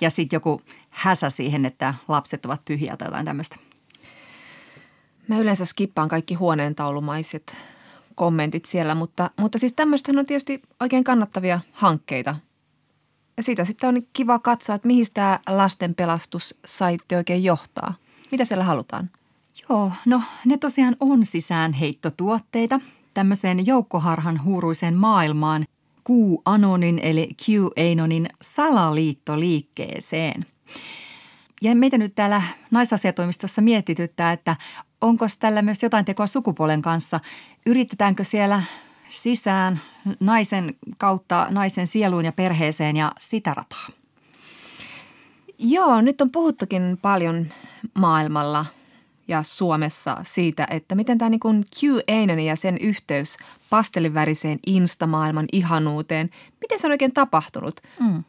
Ja 0.00 0.10
sitten 0.10 0.36
joku 0.36 0.62
häsä 0.90 1.30
siihen, 1.30 1.64
että 1.64 1.94
lapset 2.08 2.46
ovat 2.46 2.64
pyhiä 2.64 2.96
tai 2.96 3.08
jotain 3.08 3.24
tämmöistä. 3.24 3.56
Mä 5.28 5.38
yleensä 5.38 5.64
skippaan 5.64 6.08
kaikki 6.08 6.34
huoneentaulumaiset 6.34 7.56
kommentit 8.14 8.64
siellä, 8.64 8.94
mutta, 8.94 9.30
mutta 9.40 9.58
siis 9.58 9.72
tämmöistähän 9.72 10.18
on 10.18 10.26
tietysti 10.26 10.62
oikein 10.80 11.04
kannattavia 11.04 11.60
hankkeita. 11.72 12.36
Ja 13.36 13.42
siitä 13.42 13.64
sitten 13.64 13.88
on 13.88 14.02
kiva 14.12 14.38
katsoa, 14.38 14.74
että 14.74 14.86
mihin 14.86 15.06
tämä 15.14 15.40
lasten 15.48 15.94
pelastussaitti 15.94 17.16
oikein 17.16 17.44
johtaa. 17.44 17.94
Mitä 18.30 18.44
siellä 18.44 18.64
halutaan? 18.64 19.10
Joo, 19.68 19.92
no 20.06 20.22
ne 20.44 20.58
tosiaan 20.58 20.96
on 21.00 21.26
sisäänheittotuotteita 21.26 22.80
tämmöiseen 23.14 23.66
joukkoharhan 23.66 24.44
huuruiseen 24.44 24.94
maailmaan 24.94 25.64
Q-anonin 26.10 27.00
eli 27.02 27.28
Q-anonin 27.42 28.28
salaliittoliikkeeseen. 28.42 30.46
Ja 31.62 31.76
meitä 31.76 31.98
nyt 31.98 32.14
täällä 32.14 32.42
naisasiatoimistossa 32.70 33.62
mietityttää, 33.62 34.32
että 34.32 34.56
onko 35.00 35.26
tällä 35.40 35.62
myös 35.62 35.82
jotain 35.82 36.04
tekoa 36.04 36.26
sukupuolen 36.26 36.82
kanssa. 36.82 37.20
Yritetäänkö 37.66 38.24
siellä 38.24 38.62
sisään 39.08 39.80
naisen 40.20 40.74
kautta 40.98 41.46
naisen 41.50 41.86
sieluun 41.86 42.24
ja 42.24 42.32
perheeseen 42.32 42.96
ja 42.96 43.12
sitä 43.18 43.54
rataa? 43.54 43.88
Joo, 45.58 46.00
nyt 46.00 46.20
on 46.20 46.30
puhuttukin 46.30 46.98
paljon 47.02 47.46
maailmalla 47.94 48.66
ja 49.28 49.42
Suomessa 49.42 50.16
siitä, 50.22 50.66
että 50.70 50.94
miten 50.94 51.18
tämä 51.18 51.30
niin 51.30 51.66
Q-Anon 51.76 52.38
ja 52.38 52.56
sen 52.56 52.78
yhteys 52.80 53.36
pastelliväriseen 53.70 54.58
instamaailman 54.66 55.46
ihanuuteen, 55.52 56.30
miten 56.60 56.78
se 56.78 56.86
on 56.86 56.90
oikein 56.90 57.12
tapahtunut? 57.12 57.80
Mm. 58.00 58.24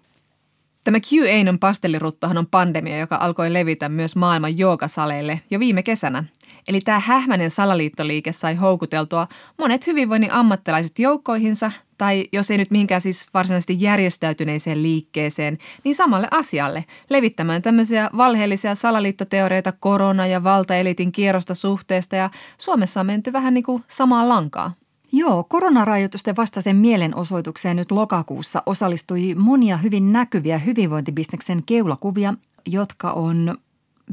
Tämä 0.84 0.97
Q-Anon 0.97 1.60
pastelliruttohan 1.60 2.38
on 2.38 2.47
pandemia, 2.47 2.97
joka 2.97 3.15
alkoi 3.15 3.53
levitä 3.53 3.89
myös 3.89 4.15
maailman 4.15 4.58
joogasaleille 4.58 5.41
jo 5.49 5.60
viime 5.60 5.84
kesänä. 5.84 6.23
Eli 6.67 6.81
tämä 6.81 6.99
hähmäinen 6.99 7.51
salaliittoliike 7.51 8.31
sai 8.31 8.55
houkuteltua 8.55 9.27
monet 9.58 9.88
hyvinvoinnin 9.88 10.31
ammattilaiset 10.31 10.99
joukkoihinsa, 10.99 11.71
tai 11.97 12.25
jos 12.31 12.51
ei 12.51 12.58
nyt 12.58 12.71
mihinkään 12.71 13.01
siis 13.01 13.27
varsinaisesti 13.34 13.77
järjestäytyneeseen 13.79 14.84
liikkeeseen, 14.84 15.58
niin 15.84 15.95
samalle 15.95 16.27
asialle, 16.31 16.86
levittämään 17.10 17.62
tämmöisiä 17.62 18.10
valheellisia 18.17 18.75
salaliittoteoreita 18.75 19.73
korona- 19.79 20.27
ja 20.27 20.43
valtaelitin 20.43 21.12
kierrosta 21.12 21.55
suhteesta, 21.55 22.15
ja 22.15 22.29
Suomessa 22.58 22.99
on 22.99 23.05
menty 23.05 23.34
vähän 23.34 23.53
niin 23.53 23.63
kuin 23.63 23.84
samaa 23.88 24.29
lankaa. 24.29 24.73
Joo, 25.12 25.43
koronarajoitusten 25.43 26.36
vastaisen 26.36 26.75
mielenosoitukseen 26.75 27.75
nyt 27.75 27.91
lokakuussa 27.91 28.63
osallistui 28.65 29.36
monia 29.36 29.77
hyvin 29.77 30.12
näkyviä 30.12 30.58
hyvinvointibisneksen 30.58 31.63
keulakuvia, 31.65 32.34
jotka 32.65 33.12
on 33.12 33.58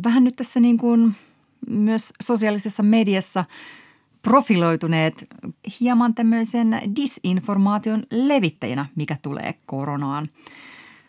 vähän 0.04 0.24
nyt 0.24 0.34
tässä 0.36 0.60
niin 0.60 0.78
kuin 0.78 1.14
myös 1.68 2.12
sosiaalisessa 2.22 2.82
mediassa 2.82 3.44
profiloituneet 4.22 5.26
hieman 5.80 6.14
tämmöisen 6.14 6.80
disinformaation 6.96 8.02
levittäjänä, 8.10 8.86
mikä 8.94 9.16
tulee 9.22 9.54
koronaan. 9.66 10.28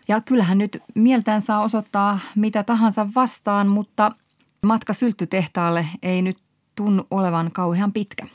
Ja 0.08 0.21
kyllähän 0.21 0.58
nyt 0.58 0.84
mieltään 0.95 1.41
saa 1.41 1.63
osoittaa 1.63 2.19
mitä 2.36 2.63
tahansa 2.63 3.08
vastaan, 3.15 3.67
mutta 3.67 4.12
matka 4.62 4.93
sylttytehtaalle 4.93 5.88
ei 6.04 6.21
nyt 6.21 6.38
tunnu 6.76 7.08
olevan 7.12 7.52
kauhean 7.52 7.93
pitkä. 7.93 8.28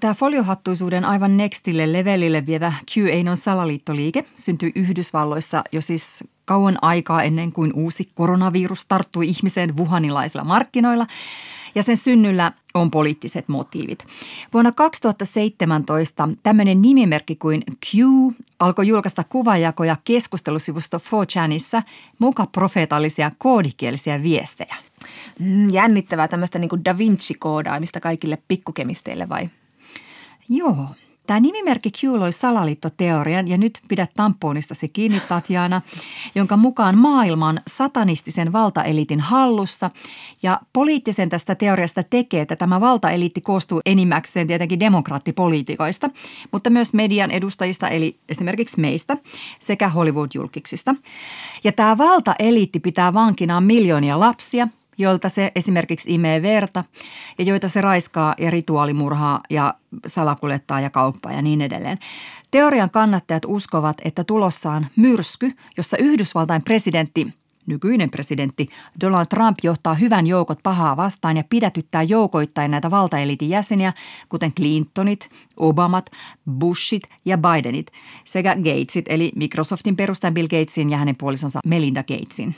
Tämä 0.00 0.14
foliohattuisuuden 0.14 1.04
aivan 1.04 1.36
nextille 1.36 1.92
levelille 1.92 2.46
vievä 2.46 2.72
QAnon 2.92 3.36
salaliittoliike 3.36 4.24
syntyi 4.34 4.72
Yhdysvalloissa 4.74 5.64
jo 5.72 5.80
siis 5.80 6.24
kauan 6.44 6.78
aikaa 6.82 7.22
ennen 7.22 7.52
kuin 7.52 7.72
uusi 7.74 8.10
koronavirus 8.14 8.86
tarttui 8.86 9.28
ihmiseen 9.28 9.76
wuhanilaisilla 9.76 10.44
markkinoilla 10.44 11.06
ja 11.78 11.82
sen 11.82 11.96
synnyllä 11.96 12.52
on 12.74 12.90
poliittiset 12.90 13.48
motiivit. 13.48 14.06
Vuonna 14.52 14.72
2017 14.72 16.28
tämmöinen 16.42 16.82
nimimerkki 16.82 17.36
kuin 17.36 17.62
Q 17.86 17.96
alkoi 18.60 18.88
julkaista 18.88 19.24
kuvajakoja 19.24 19.96
keskustelusivusto 20.04 20.98
4chanissa 20.98 21.82
muka 22.18 22.46
profeetallisia 22.46 23.32
koodikielisiä 23.38 24.22
viestejä. 24.22 24.76
Mm, 25.38 25.70
jännittävää 25.70 26.28
tämmöistä 26.28 26.58
niin 26.58 26.68
kuin 26.68 26.84
Da 26.84 26.98
Vinci-koodaamista 26.98 28.00
kaikille 28.00 28.38
pikkukemisteille 28.48 29.28
vai? 29.28 29.50
Joo. 30.48 30.86
Tämä 31.28 31.40
nimimerkki 31.40 31.90
Q 31.90 32.04
loi 32.04 32.32
salaliittoteorian, 32.32 33.48
ja 33.48 33.56
nyt 33.56 33.80
pidä 33.88 34.06
tamponistasi 34.16 34.88
kiinni 34.88 35.20
Tatjana, 35.28 35.82
jonka 36.34 36.56
mukaan 36.56 36.98
maailman 36.98 37.60
satanistisen 37.66 38.52
valtaeliitin 38.52 39.20
hallussa. 39.20 39.90
Ja 40.42 40.60
poliittisen 40.72 41.28
tästä 41.28 41.54
teoriasta 41.54 42.02
tekee, 42.02 42.40
että 42.40 42.56
tämä 42.56 42.80
valtaeliitti 42.80 43.40
koostuu 43.40 43.80
enimmäkseen 43.86 44.46
tietenkin 44.46 44.80
demokraattipoliitikoista, 44.80 46.10
mutta 46.52 46.70
myös 46.70 46.94
median 46.94 47.30
edustajista, 47.30 47.88
eli 47.88 48.18
esimerkiksi 48.28 48.80
meistä, 48.80 49.16
sekä 49.58 49.88
Hollywood-julkiksista. 49.88 50.94
Ja 51.64 51.72
tämä 51.72 51.98
valtaeliitti 51.98 52.80
pitää 52.80 53.14
vankinaan 53.14 53.64
miljoonia 53.64 54.20
lapsia, 54.20 54.68
joilta 54.98 55.28
se 55.28 55.52
esimerkiksi 55.54 56.14
imee 56.14 56.42
verta 56.42 56.84
ja 57.38 57.44
joita 57.44 57.68
se 57.68 57.80
raiskaa 57.80 58.34
ja 58.38 58.50
rituaalimurhaa 58.50 59.40
ja 59.50 59.74
salakuljettaa 60.06 60.80
ja 60.80 60.90
kauppaa 60.90 61.32
ja 61.32 61.42
niin 61.42 61.60
edelleen. 61.60 61.98
Teorian 62.50 62.90
kannattajat 62.90 63.42
uskovat, 63.46 63.96
että 64.04 64.24
tulossa 64.24 64.72
on 64.72 64.86
myrsky, 64.96 65.50
jossa 65.76 65.96
Yhdysvaltain 65.96 66.64
presidentti 66.64 67.38
nykyinen 67.68 68.10
presidentti 68.10 68.68
Donald 69.00 69.26
Trump 69.26 69.58
johtaa 69.62 69.94
hyvän 69.94 70.26
joukot 70.26 70.58
pahaa 70.62 70.96
vastaan 70.96 71.36
ja 71.36 71.44
pidätyttää 71.50 72.02
joukoittain 72.02 72.70
näitä 72.70 72.90
valtaeliitin 72.90 73.48
jäseniä, 73.48 73.92
kuten 74.28 74.52
Clintonit, 74.54 75.30
Obamat, 75.56 76.10
Bushit 76.58 77.02
ja 77.24 77.38
Bidenit 77.38 77.86
sekä 78.24 78.56
Gatesit, 78.56 79.04
eli 79.08 79.32
Microsoftin 79.36 79.96
perustajan 79.96 80.34
Bill 80.34 80.48
Gatesin 80.48 80.90
ja 80.90 80.98
hänen 80.98 81.16
puolisonsa 81.16 81.58
Melinda 81.66 82.02
Gatesin. 82.02 82.54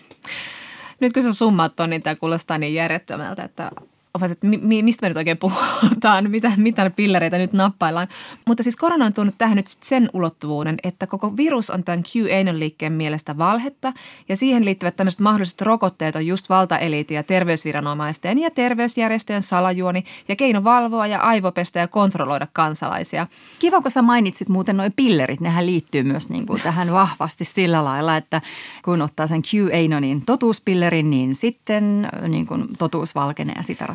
Nyt 1.01 1.13
kun 1.13 1.23
sä 1.23 1.33
summaat 1.33 1.77
ton, 1.77 1.91
niin 1.91 2.03
tämä 2.03 2.17
kuulostaa 2.17 2.59
niin 2.59 2.75
järjettömältä, 2.75 3.45
että 3.45 3.71
ovat, 4.15 4.31
että 4.31 4.47
mi, 4.47 4.83
mistä 4.83 5.05
me 5.05 5.09
nyt 5.09 5.17
oikein 5.17 5.39
puhutaan, 5.39 6.31
mitä, 6.31 6.53
mitä 6.57 6.91
pillereitä 6.91 7.39
nyt 7.39 7.53
nappaillaan. 7.53 8.09
Mutta 8.47 8.63
siis 8.63 8.77
korona 8.77 9.07
on 9.07 9.13
tuonut 9.13 9.35
tähän 9.39 9.57
nyt 9.57 9.67
sen 9.69 10.11
ulottuvuuden, 10.13 10.77
että 10.83 11.07
koko 11.07 11.37
virus 11.37 11.71
on 11.71 11.85
tämän 11.85 12.03
Q-Anon-liikkeen 12.03 12.93
mielestä 12.93 13.39
valhetta. 13.39 13.93
Ja 14.29 14.37
siihen 14.37 14.65
liittyvät 14.65 14.97
tämmöiset 14.97 15.21
mahdolliset 15.21 15.61
rokotteet 15.63 16.17
on 16.17 16.27
just 16.27 16.49
valtaeliitin 16.49 17.15
ja 17.15 17.23
terveysviranomaisten 17.23 18.39
ja 18.39 18.51
terveysjärjestöjen 18.51 19.43
salajuoni 19.43 20.05
ja 20.29 20.37
keino 20.37 20.65
valvoa 20.65 21.07
ja 21.07 21.21
aivopestä 21.21 21.79
ja 21.79 21.89
kontrolloida 21.89 22.47
kansalaisia. 22.53 23.27
Kiva, 23.59 23.81
kun 23.81 23.91
sä 23.91 24.03
mainitsit 24.03 24.49
muuten 24.49 24.77
nuo 24.77 24.91
pillerit, 24.97 25.41
nehän 25.41 25.67
liittyy 25.67 26.03
myös 26.03 26.31
niin 26.31 26.47
kuin 26.47 26.63
tähän 26.63 26.93
vahvasti 26.93 27.45
sillä 27.45 27.85
lailla, 27.85 28.17
että 28.17 28.41
kun 28.85 29.03
ottaa 29.03 29.27
sen 29.27 29.43
Q-Anonin 29.43 30.23
totuuspillerin, 30.27 31.11
niin 31.11 31.35
sitten 31.35 32.09
niin 32.29 32.47
kuin 32.47 32.69
totuus 32.79 33.15
valkenee 33.15 33.55
ja 33.57 33.63
sitä 33.63 33.87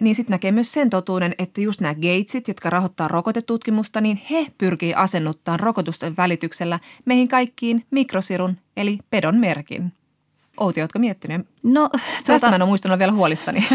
niin 0.00 0.14
sitten 0.14 0.34
näkee 0.34 0.52
myös 0.52 0.72
sen 0.72 0.90
totuuden, 0.90 1.34
että 1.38 1.60
just 1.60 1.80
nämä 1.80 1.94
Gatesit, 1.94 2.48
jotka 2.48 2.70
rahoittaa 2.70 3.08
rokotetutkimusta, 3.08 4.00
niin 4.00 4.22
he 4.30 4.46
pyrkii 4.58 4.94
asennuttaa 4.94 5.56
rokotusten 5.56 6.16
välityksellä 6.16 6.80
meihin 7.04 7.28
kaikkiin 7.28 7.84
mikrosirun 7.90 8.58
eli 8.76 8.98
pedon 9.10 9.36
merkin. 9.36 9.92
Outi, 10.60 10.82
ootko 10.82 10.98
miettinyt? 10.98 11.46
No, 11.62 11.88
Tästä 11.88 12.22
tuota, 12.26 12.48
mä 12.48 12.54
en 12.56 12.62
ole 12.62 12.68
muistanut 12.68 12.98
vielä 12.98 13.12
huolissani. 13.12 13.66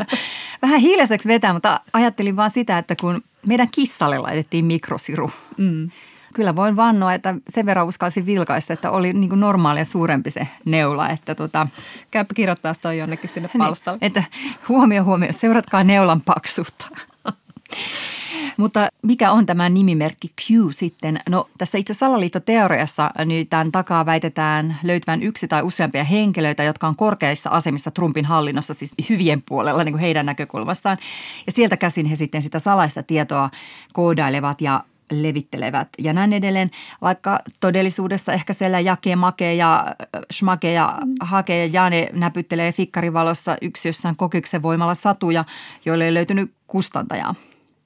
Vähän 0.62 0.80
hiljaiseksi 0.80 1.28
vetää, 1.28 1.52
mutta 1.52 1.80
ajattelin 1.92 2.36
vaan 2.36 2.50
sitä, 2.50 2.78
että 2.78 2.96
kun 3.00 3.22
meidän 3.46 3.68
kissalle 3.70 4.18
laitettiin 4.18 4.64
mikrosiru, 4.64 5.30
mm 5.56 5.90
kyllä 6.36 6.56
voin 6.56 6.76
vannoa, 6.76 7.14
että 7.14 7.34
sen 7.48 7.66
verran 7.66 7.86
uskalsin 7.86 8.26
vilkaista, 8.26 8.72
että 8.72 8.90
oli 8.90 9.12
niin 9.12 9.28
kuin 9.28 9.40
normaalia 9.40 9.84
suurempi 9.84 10.30
se 10.30 10.48
neula. 10.64 11.08
Että 11.08 11.34
tota, 11.34 11.66
Käypä 12.10 12.34
kirjoittaa 12.34 12.72
toi 12.82 12.98
jonnekin 12.98 13.30
sinne 13.30 13.50
niin, 13.52 13.58
palstalle. 13.58 13.98
Niin, 14.00 14.06
että 14.06 14.24
huomio, 14.68 15.04
huomio, 15.04 15.32
seuratkaa 15.32 15.84
neulan 15.84 16.20
paksuutta. 16.20 16.86
Mutta 18.56 18.88
mikä 19.02 19.32
on 19.32 19.46
tämä 19.46 19.68
nimimerkki 19.68 20.28
Q 20.28 20.50
sitten? 20.70 21.20
No 21.28 21.48
tässä 21.58 21.78
itse 21.78 21.94
salaliittoteoriassa 21.94 23.10
niin 23.24 23.48
tämän 23.48 23.72
takaa 23.72 24.06
väitetään 24.06 24.78
löytyvän 24.82 25.22
yksi 25.22 25.48
tai 25.48 25.62
useampia 25.62 26.04
henkilöitä, 26.04 26.62
jotka 26.62 26.86
on 26.86 26.96
korkeissa 26.96 27.50
asemissa 27.50 27.90
Trumpin 27.90 28.24
hallinnossa, 28.24 28.74
siis 28.74 28.94
hyvien 29.08 29.42
puolella 29.48 29.84
niin 29.84 29.92
kuin 29.92 30.00
heidän 30.00 30.26
näkökulmastaan. 30.26 30.98
Ja 31.46 31.52
sieltä 31.52 31.76
käsin 31.76 32.06
he 32.06 32.16
sitten 32.16 32.42
sitä 32.42 32.58
salaista 32.58 33.02
tietoa 33.02 33.50
koodailevat 33.92 34.60
ja 34.60 34.84
levittelevät 35.10 35.88
ja 35.98 36.12
näin 36.12 36.32
edelleen. 36.32 36.70
Vaikka 37.02 37.40
todellisuudessa 37.60 38.32
ehkä 38.32 38.52
siellä 38.52 38.80
Jake, 38.80 39.16
Make 39.16 39.54
ja 39.54 39.94
Schmake 40.32 40.72
ja 40.72 40.98
Hake 41.20 41.66
ja 41.66 41.70
Jane 41.72 42.08
näpyttelee 42.12 42.72
fikkarivalossa 42.72 43.56
jossain 43.84 44.16
kokyksen 44.16 44.62
voimalla 44.62 44.94
satuja, 44.94 45.44
joille 45.84 46.04
ei 46.04 46.14
löytynyt 46.14 46.52
kustantajaa. 46.66 47.34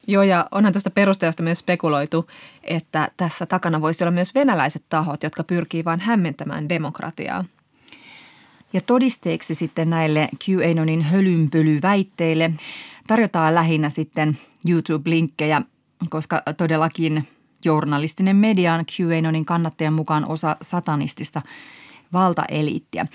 Joo, 0.07 0.23
ja 0.23 0.49
onhan 0.53 0.73
tuosta 0.73 0.91
perusteesta 0.91 1.43
myös 1.43 1.59
spekuloitu, 1.59 2.29
että 2.63 3.11
tässä 3.17 3.47
takana 3.47 3.81
voisi 3.81 4.05
olla 4.05 4.11
myös 4.11 4.35
venäläiset 4.35 4.85
tahot, 4.89 5.23
jotka 5.23 5.45
pyrkii 5.45 5.85
vain 5.85 6.01
hämmentämään 6.01 6.69
demokratiaa. 6.69 7.45
Ja 8.73 8.81
todisteeksi 8.81 9.55
sitten 9.55 9.91
näille 9.91 10.29
QAnonin 10.49 11.03
hölynpölyväitteille 11.03 12.51
tarjotaan 13.07 13.55
lähinnä 13.55 13.89
sitten 13.89 14.39
YouTube-linkkejä 14.69 15.63
koska 16.09 16.43
todellakin 16.57 17.29
journalistinen 17.65 18.37
media 18.37 18.75
on 18.75 18.85
QAnonin 18.85 19.45
kannattajan 19.45 19.93
mukaan 19.93 20.27
osa 20.27 20.57
satanistista 20.63 21.43
valtaeliittiä. 22.13 23.07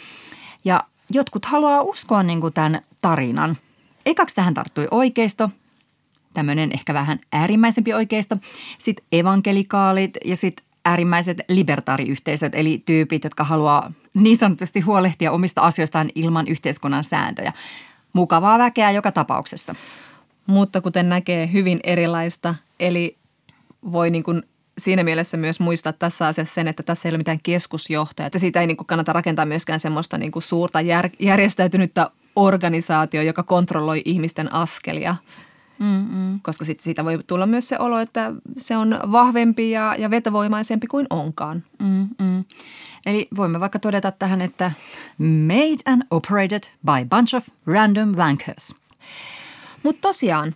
Ja 0.66 0.84
jotkut 1.10 1.46
haluaa 1.46 1.82
uskoa 1.82 2.24
niin 2.24 2.42
kuin 2.42 2.54
tämän 2.54 2.82
tarinan. 3.02 3.58
Ekaksi 4.06 4.36
tähän 4.36 4.54
tarttui 4.54 4.88
oikeisto, 4.92 5.50
tämmöinen 6.34 6.72
ehkä 6.74 6.94
vähän 6.94 7.20
äärimmäisempi 7.32 7.94
oikeisto, 7.94 8.38
sitten 8.78 9.06
evankelikaalit 9.12 10.18
ja 10.26 10.38
sitten 10.38 10.66
äärimmäiset 10.86 11.38
libertaariyhteisöt, 11.50 12.56
eli 12.56 12.84
tyypit, 12.86 13.24
jotka 13.24 13.44
haluaa 13.44 13.92
niin 14.14 14.38
sanotusti 14.38 14.80
huolehtia 14.80 15.32
omista 15.32 15.62
asioistaan 15.62 16.10
ilman 16.16 16.48
yhteiskunnan 16.48 17.04
sääntöjä. 17.04 17.54
Mukavaa 18.14 18.60
väkeä 18.60 18.92
joka 18.92 19.12
tapauksessa 19.12 19.76
mutta 20.48 20.82
kuten 20.82 21.10
näkee 21.10 21.52
hyvin 21.54 21.80
erilaista. 21.84 22.56
Eli 22.80 23.18
voi 23.92 24.10
niin 24.10 24.24
kuin 24.24 24.44
siinä 24.78 25.04
mielessä 25.04 25.38
myös 25.38 25.60
muistaa 25.60 25.94
tässä 25.94 26.28
asiassa 26.28 26.54
sen, 26.54 26.68
että 26.68 26.84
tässä 26.84 27.10
ei 27.10 27.12
ole 27.12 27.18
mitään 27.18 27.40
keskusjohtajaa. 27.44 28.28
Että 28.28 28.40
siitä 28.40 28.62
ei 28.62 28.68
niin 28.68 28.78
kuin 28.78 28.88
kannata 28.88 29.14
rakentaa 29.14 29.46
myöskään 29.46 29.80
semmoista 29.80 30.18
niin 30.18 30.32
kuin 30.32 30.44
suurta 30.44 30.82
jär, 30.82 31.10
järjestäytynyttä 31.20 32.10
organisaatio, 32.36 33.22
joka 33.22 33.44
kontrolloi 33.44 34.02
ihmisten 34.06 34.54
askelia. 34.54 35.16
Mm-mm. 35.80 36.40
Koska 36.44 36.66
sit 36.66 36.80
siitä 36.80 37.06
voi 37.06 37.20
tulla 37.28 37.46
myös 37.46 37.68
se 37.68 37.80
olo, 37.80 38.00
että 38.00 38.34
se 38.58 38.78
on 38.78 39.00
vahvempi 39.12 39.72
ja, 39.72 39.96
ja 39.98 40.10
vetovoimaisempi 40.10 40.88
kuin 40.88 41.08
onkaan. 41.10 41.64
Mm-mm. 41.80 42.46
Eli 43.06 43.28
voimme 43.36 43.60
vaikka 43.60 43.80
todeta 43.80 44.12
tähän, 44.12 44.42
että 44.42 44.72
made 45.18 45.94
and 45.94 46.02
operated 46.12 46.64
by 46.86 47.06
bunch 47.10 47.36
of 47.36 47.48
random 47.66 48.16
wankers– 48.16 48.76
mutta 49.86 50.02
tosiaan, 50.02 50.56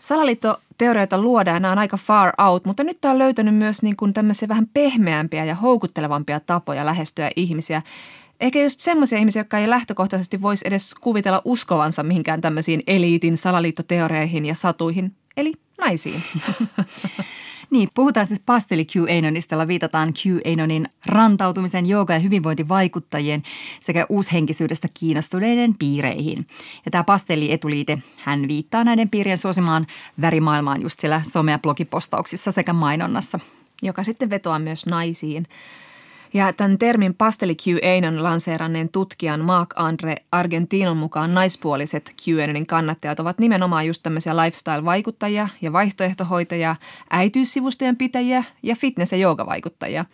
salaliittoteorioita 0.00 1.18
luodaan 1.18 1.62
nämä 1.62 1.72
on 1.72 1.78
aika 1.78 1.96
far 1.96 2.32
out, 2.46 2.64
mutta 2.64 2.84
nyt 2.84 3.00
tämä 3.00 3.12
on 3.12 3.18
löytänyt 3.18 3.54
myös 3.54 3.82
niin 3.82 3.96
kuin 3.96 4.12
tämmöisiä 4.12 4.48
vähän 4.48 4.66
pehmeämpiä 4.74 5.44
ja 5.44 5.54
houkuttelevampia 5.54 6.40
tapoja 6.40 6.86
lähestyä 6.86 7.30
ihmisiä. 7.36 7.82
Ehkä 8.40 8.62
just 8.62 8.80
semmoisia 8.80 9.18
ihmisiä, 9.18 9.40
jotka 9.40 9.58
ei 9.58 9.70
lähtökohtaisesti 9.70 10.42
voisi 10.42 10.68
edes 10.68 10.94
kuvitella 10.94 11.42
uskovansa 11.44 12.02
mihinkään 12.02 12.40
tämmöisiin 12.40 12.82
eliitin 12.86 13.36
salaliittoteorioihin 13.36 14.46
ja 14.46 14.54
satuihin, 14.54 15.16
eli 15.36 15.52
naisiin. 15.80 16.22
Niin, 17.70 17.88
puhutaan 17.94 18.26
siis 18.26 18.42
pasteli 18.46 18.86
QAnonista, 18.96 19.54
jolla 19.54 19.68
viitataan 19.68 20.12
QAnonin 20.12 20.88
rantautumisen 21.06 21.86
jooga- 21.86 22.12
ja 22.12 22.18
hyvinvointivaikuttajien 22.18 23.42
sekä 23.80 24.06
uushenkisyydestä 24.08 24.88
kiinnostuneiden 24.94 25.74
piireihin. 25.78 26.46
Ja 26.84 26.90
tämä 26.90 27.04
pasteli 27.04 27.52
etuliite, 27.52 27.98
hän 28.22 28.48
viittaa 28.48 28.84
näiden 28.84 29.10
piirien 29.10 29.38
suosimaan 29.38 29.86
värimaailmaan 30.20 30.82
just 30.82 31.00
siellä 31.00 31.22
some- 31.24 31.50
ja 31.50 31.58
blogipostauksissa 31.58 32.52
sekä 32.52 32.72
mainonnassa. 32.72 33.40
Joka 33.82 34.04
sitten 34.04 34.30
vetoaa 34.30 34.58
myös 34.58 34.86
naisiin. 34.86 35.46
Ja 36.34 36.52
tämän 36.52 36.78
termin 36.78 37.14
pasteli 37.14 37.56
QAnon 37.66 38.22
lanseeranneen 38.22 38.88
tutkijan 38.88 39.44
Mark 39.44 39.70
Andre 39.76 40.16
Argentinon 40.32 40.96
mukaan 40.96 41.34
naispuoliset 41.34 42.14
QAnonin 42.22 42.66
kannattajat 42.66 43.20
ovat 43.20 43.38
nimenomaan 43.38 43.86
just 43.86 44.02
tämmöisiä 44.02 44.36
lifestyle-vaikuttajia 44.36 45.48
ja 45.62 45.72
vaihtoehtohoitajia, 45.72 46.76
äityyssivustojen 47.10 47.96
pitäjiä 47.96 48.44
ja 48.62 48.74
fitness- 48.74 49.12
ja 49.12 49.18
joogavaikuttajia. 49.18 50.04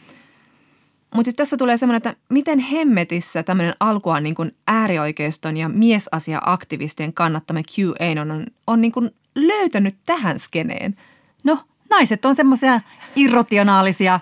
Mutta 1.15 1.25
siis 1.25 1.37
tässä 1.37 1.57
tulee 1.57 1.77
semmoinen, 1.77 1.97
että 1.97 2.17
miten 2.29 2.59
hemmetissä 2.59 3.43
tämmöinen 3.43 3.75
alkuaan 3.81 4.23
niin 4.23 4.35
kuin 4.35 4.55
äärioikeiston 4.67 5.57
ja 5.57 5.69
miesasia-aktivistien 5.69 7.13
kannattama 7.13 7.61
QAnon 7.79 8.31
on, 8.31 8.47
on 8.67 8.81
niin 8.81 8.93
kuin 8.93 9.11
löytänyt 9.35 9.97
tähän 10.07 10.39
skeneen? 10.39 10.97
No, 11.45 11.59
naiset 11.91 12.25
on 12.25 12.35
semmoisia 12.35 12.81
irrotionaalisia 13.17 14.21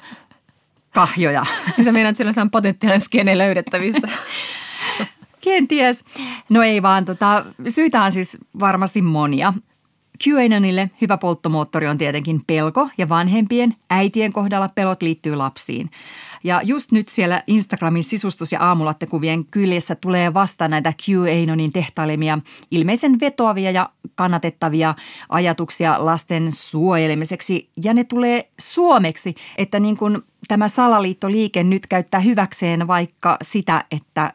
kahjoja. 0.95 1.47
Niin 1.77 1.85
sä 1.85 1.93
meinaat, 1.93 2.21
että 2.21 2.33
siellä 2.33 2.43
on 2.43 2.51
potentiaalinen 2.51 3.01
skene 3.01 3.39
löydettävissä. 3.39 4.09
Kenties. 5.45 6.05
No 6.49 6.63
ei 6.63 6.83
vaan, 6.83 7.05
tota, 7.05 7.45
syitä 7.69 8.03
on 8.03 8.13
siis 8.13 8.39
varmasti 8.61 9.03
monia. 9.03 9.55
QAnonille 10.29 10.91
hyvä 11.01 11.17
polttomoottori 11.17 11.87
on 11.87 11.99
tietenkin 11.99 12.41
pelko 12.47 12.89
ja 12.99 13.09
vanhempien, 13.09 13.75
äitien 13.91 14.33
kohdalla 14.33 14.69
pelot 14.69 15.03
liittyy 15.03 15.37
lapsiin. 15.37 15.91
Ja 16.45 16.61
just 16.65 16.93
nyt 16.93 17.09
siellä 17.09 17.43
Instagramin 17.47 18.05
sisustus- 18.05 18.53
ja 18.53 18.61
aamulattekuvien 18.61 19.45
kyljessä 19.45 19.95
tulee 19.95 20.35
vasta 20.35 20.69
näitä 20.69 20.93
QAnonin 21.03 21.73
tehtailemia 21.73 22.39
ilmeisen 22.71 23.21
vetoavia 23.21 23.71
ja 23.71 23.91
kannatettavia 24.15 24.95
ajatuksia 25.29 25.97
lasten 25.99 26.53
suojelemiseksi. 26.53 27.71
Ja 27.85 27.95
ne 27.95 28.05
tulee 28.05 28.51
suomeksi, 28.61 29.35
että 29.59 29.81
niin 29.81 29.97
kuin 29.97 30.23
tämä 30.49 30.69
salaliittoliike 30.69 31.63
nyt 31.63 31.87
käyttää 31.87 32.21
hyväkseen 32.21 32.87
vaikka 32.87 33.37
sitä, 33.43 33.85
että 33.91 34.33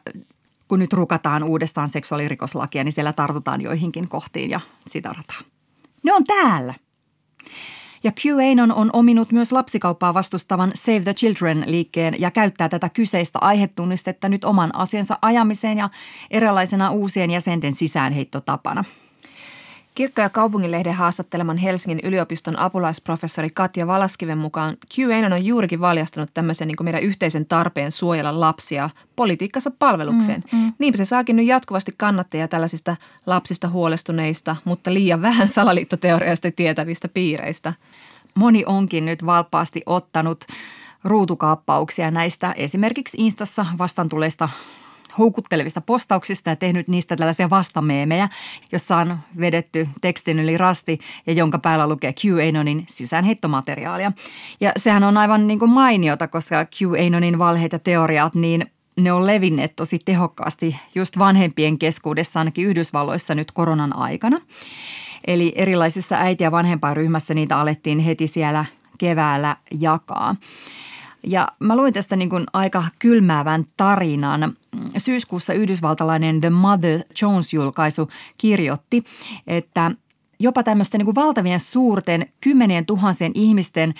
kun 0.68 0.78
nyt 0.78 0.92
rukataan 0.92 1.44
uudestaan 1.44 1.88
seksuaalirikoslakia, 1.88 2.84
niin 2.84 2.92
siellä 2.92 3.12
tartutaan 3.12 3.60
joihinkin 3.60 4.08
kohtiin 4.08 4.50
ja 4.50 4.60
sitä 4.86 5.08
rataa. 5.08 5.50
Ne 6.02 6.12
on 6.12 6.24
täällä. 6.24 6.74
Ja 8.04 8.12
QAnon 8.12 8.72
on 8.72 8.90
ominut 8.92 9.32
myös 9.32 9.52
lapsikauppaa 9.52 10.14
vastustavan 10.14 10.70
Save 10.74 11.00
the 11.00 11.12
Children-liikkeen 11.12 12.16
ja 12.18 12.30
käyttää 12.30 12.68
tätä 12.68 12.88
kyseistä 12.88 13.38
aihetunnistetta 13.38 14.28
nyt 14.28 14.44
oman 14.44 14.74
asiansa 14.74 15.18
ajamiseen 15.22 15.78
ja 15.78 15.90
erilaisena 16.30 16.90
uusien 16.90 17.30
jäsenten 17.30 17.72
sisäänheittotapana. 17.72 18.84
Kirkko- 20.00 20.22
ja 20.22 20.30
kaupunginlehden 20.30 20.94
haastatteleman 20.94 21.56
Helsingin 21.56 22.00
yliopiston 22.02 22.58
apulaisprofessori 22.58 23.50
Katja 23.50 23.86
Valaskiven 23.86 24.38
mukaan 24.38 24.76
QAnon 24.98 25.32
on 25.32 25.44
juurikin 25.44 25.80
valjastanut 25.80 26.30
tämmöisen 26.34 26.68
niin 26.68 26.76
meidän 26.82 27.02
yhteisen 27.02 27.46
tarpeen 27.46 27.92
suojella 27.92 28.40
lapsia 28.40 28.90
politiikkansa 29.16 29.70
palvelukseen. 29.78 30.44
Mm, 30.52 30.58
mm. 30.58 30.72
Niinpä 30.78 30.96
se 30.96 31.04
saakin 31.04 31.36
nyt 31.36 31.46
jatkuvasti 31.46 31.92
kannattajia 31.96 32.48
tällaisista 32.48 32.96
lapsista 33.26 33.68
huolestuneista, 33.68 34.56
mutta 34.64 34.94
liian 34.94 35.22
vähän 35.22 35.48
salaliittoteoriasta 35.48 36.50
tietävistä 36.50 37.08
piireistä. 37.08 37.72
Moni 38.34 38.64
onkin 38.66 39.06
nyt 39.06 39.26
valppaasti 39.26 39.82
ottanut 39.86 40.44
ruutukaappauksia 41.04 42.10
näistä 42.10 42.52
esimerkiksi 42.56 43.16
Instassa 43.20 43.66
vastantuleista 43.78 44.48
houkuttelevista 45.18 45.80
postauksista 45.80 46.50
ja 46.50 46.56
tehnyt 46.56 46.88
niistä 46.88 47.16
tällaisia 47.16 47.50
vastameemejä, 47.50 48.28
jossa 48.72 48.96
on 48.96 49.18
vedetty 49.40 49.88
tekstin 50.00 50.38
yli 50.38 50.58
rasti 50.58 50.98
ja 51.26 51.32
jonka 51.32 51.58
päällä 51.58 51.88
lukee 51.88 52.14
QAnonin 52.24 52.84
sisäänheittomateriaalia. 52.88 54.12
Ja 54.60 54.72
sehän 54.76 55.04
on 55.04 55.16
aivan 55.16 55.46
niin 55.46 55.58
kuin 55.58 55.70
mainiota, 55.70 56.28
koska 56.28 56.66
QAnonin 56.82 57.38
valheet 57.38 57.72
ja 57.72 57.78
teoriat, 57.78 58.34
niin 58.34 58.66
ne 58.96 59.12
on 59.12 59.26
levinneet 59.26 59.76
tosi 59.76 59.98
tehokkaasti 60.04 60.76
just 60.94 61.18
vanhempien 61.18 61.78
keskuudessa 61.78 62.38
ainakin 62.38 62.66
Yhdysvalloissa 62.66 63.34
nyt 63.34 63.52
koronan 63.52 63.96
aikana. 63.96 64.40
Eli 65.26 65.52
erilaisissa 65.56 66.16
äiti- 66.16 66.44
ja 66.44 66.50
vanhempainryhmässä 66.50 67.34
niitä 67.34 67.58
alettiin 67.58 67.98
heti 67.98 68.26
siellä 68.26 68.64
keväällä 68.98 69.56
jakaa. 69.80 70.36
Ja 71.26 71.48
mä 71.58 71.76
luin 71.76 71.92
tästä 71.92 72.16
niin 72.16 72.30
kuin 72.30 72.44
aika 72.52 72.84
kylmäävän 72.98 73.64
tarinan. 73.76 74.56
Syyskuussa 74.98 75.52
yhdysvaltalainen 75.52 76.40
The 76.40 76.50
Mother 76.50 77.00
Jones-julkaisu 77.22 78.08
kirjoitti, 78.38 79.04
että 79.46 79.90
jopa 80.38 80.62
tämmöisten 80.62 80.98
niin 80.98 81.04
kuin 81.04 81.14
valtavien 81.14 81.60
suurten 81.60 82.26
kymmenien 82.40 82.86
tuhansien 82.86 83.32
ihmisten 83.34 83.94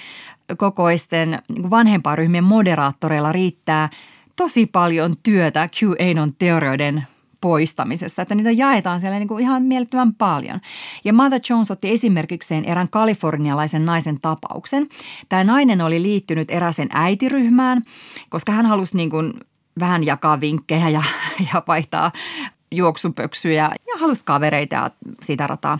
kokoisten 0.57 1.31
niin 1.49 1.62
kuin 1.62 1.71
vanhemparyhmien 1.71 2.45
moderaattoreilla 2.45 3.33
riittää 3.33 3.91
tosi 4.37 4.66
paljon 4.66 5.14
työtä 5.23 5.68
QAnon 5.81 6.35
teorioiden 6.39 7.07
poistamisesta, 7.41 8.22
että 8.22 8.34
niitä 8.34 8.51
jaetaan 8.51 9.01
siellä 9.01 9.18
niin 9.18 9.28
kuin 9.28 9.43
ihan 9.43 9.62
mielettömän 9.62 10.14
paljon. 10.14 10.61
Ja 11.05 11.12
Mother 11.12 11.41
Jones 11.51 11.70
otti 11.70 11.91
esimerkikseen 11.91 12.64
erään 12.64 12.88
kalifornialaisen 12.88 13.86
naisen 13.86 14.20
tapauksen. 14.20 14.88
Tämä 15.28 15.45
nainen 15.45 15.80
oli 15.80 16.03
liittynyt 16.03 16.51
eräsen 16.51 16.88
äitiryhmään, 16.93 17.82
koska 18.28 18.53
hän 18.53 18.66
halusi 18.66 18.97
niin 18.97 19.11
kuin 19.11 19.34
vähän 19.80 20.07
jakaa 20.07 20.41
vinkkejä 20.41 20.88
ja, 20.88 21.03
ja 21.55 21.62
vaihtaa 21.68 22.12
juoksupöksyjä 22.70 23.70
ja 23.86 23.99
halusi 24.01 24.24
kavereita 24.24 24.74
ja 24.74 24.91
siitä 25.22 25.47
rataa. 25.47 25.78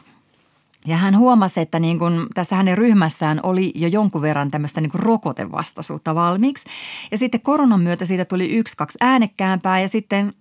Ja 0.87 0.97
hän 0.97 1.19
huomasi, 1.19 1.61
että 1.61 1.79
niin 1.79 1.99
kuin 1.99 2.27
tässä 2.35 2.57
hänen 2.57 2.79
ryhmässään 2.79 3.41
oli 3.43 3.73
jo 3.75 3.89
jonkun 3.89 4.23
verran 4.23 4.51
tämmöistä 4.51 4.81
niin 4.81 4.91
kuin 4.91 5.03
rokotevastaisuutta 5.03 6.15
valmiiksi. 6.15 6.65
Ja 7.11 7.19
sitten 7.19 7.41
koronan 7.41 7.81
myötä 7.81 8.05
siitä 8.05 8.25
tuli 8.25 8.51
yksi, 8.51 8.77
kaksi 8.77 8.99
äänekkäämpää 9.01 9.81
ja 9.81 9.89
sitten 9.89 10.33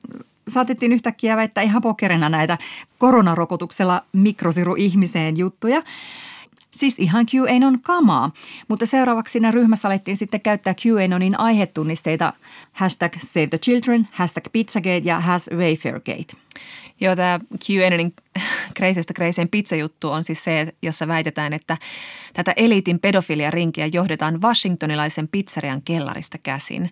saatettiin 0.50 0.92
yhtäkkiä 0.92 1.38
väittää 1.38 1.64
ihan 1.64 1.82
pokerina 1.82 2.30
näitä 2.30 2.58
koronarokotuksella 2.98 4.04
mikrosiru-ihmiseen 4.14 5.38
juttuja. 5.38 5.82
Siis 6.72 7.00
ihan 7.00 7.26
QAnon 7.36 7.80
kamaa, 7.82 8.32
mutta 8.68 8.86
seuraavaksi 8.86 9.32
siinä 9.32 9.52
ryhmässä 9.52 9.88
alettiin 9.88 10.18
sitten 10.18 10.42
käyttää 10.42 10.74
QAnonin 10.86 11.40
aihetunnisteita 11.40 12.34
hashtag 12.72 13.14
Save 13.18 13.48
the 13.48 13.58
Children, 13.58 14.08
hashtag 14.12 14.44
Pizzagate 14.52 15.02
ja 15.04 15.20
hashtag 15.20 15.58
Wayfairgate. 15.58 16.34
Joo, 17.02 17.16
tämä 17.16 17.40
QAnonin 17.70 18.14
kreisestä 18.78 19.14
kreiseen 19.14 19.50
pizzajuttu 19.50 20.12
on 20.12 20.24
siis 20.24 20.44
se, 20.44 20.74
jossa 20.82 21.08
väitetään, 21.08 21.54
että 21.54 21.78
tätä 22.34 22.54
eliitin 22.56 23.00
pedofiliarinkiä 23.00 23.86
johdetaan 23.86 24.42
washingtonilaisen 24.42 25.28
pizzerian 25.28 25.82
kellarista 25.82 26.38
käsin. 26.38 26.90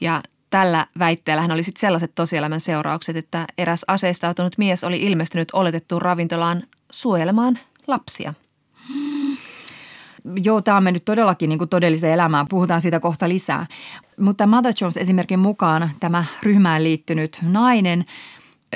Ja 0.00 0.22
tällä 0.52 0.86
väitteellä 0.98 1.42
hän 1.42 1.52
oli 1.52 1.62
sitten 1.62 1.80
sellaiset 1.80 2.12
tosielämän 2.14 2.60
seuraukset, 2.60 3.16
että 3.16 3.46
eräs 3.58 3.84
aseistautunut 3.88 4.58
mies 4.58 4.84
oli 4.84 5.02
ilmestynyt 5.02 5.48
oletettuun 5.52 6.02
ravintolaan 6.02 6.62
suojelemaan 6.92 7.58
lapsia. 7.86 8.34
Joo, 10.42 10.62
tämä 10.62 10.76
on 10.76 10.82
mennyt 10.82 11.04
todellakin 11.04 11.48
niin 11.48 11.58
kuin 11.58 11.68
todelliseen 11.68 12.12
elämään. 12.12 12.48
Puhutaan 12.48 12.80
siitä 12.80 13.00
kohta 13.00 13.28
lisää. 13.28 13.66
Mutta 14.20 14.46
Mother 14.46 14.74
Jones 14.80 14.96
esimerkin 14.96 15.38
mukaan 15.38 15.90
tämä 16.00 16.24
ryhmään 16.42 16.84
liittynyt 16.84 17.38
nainen– 17.42 18.04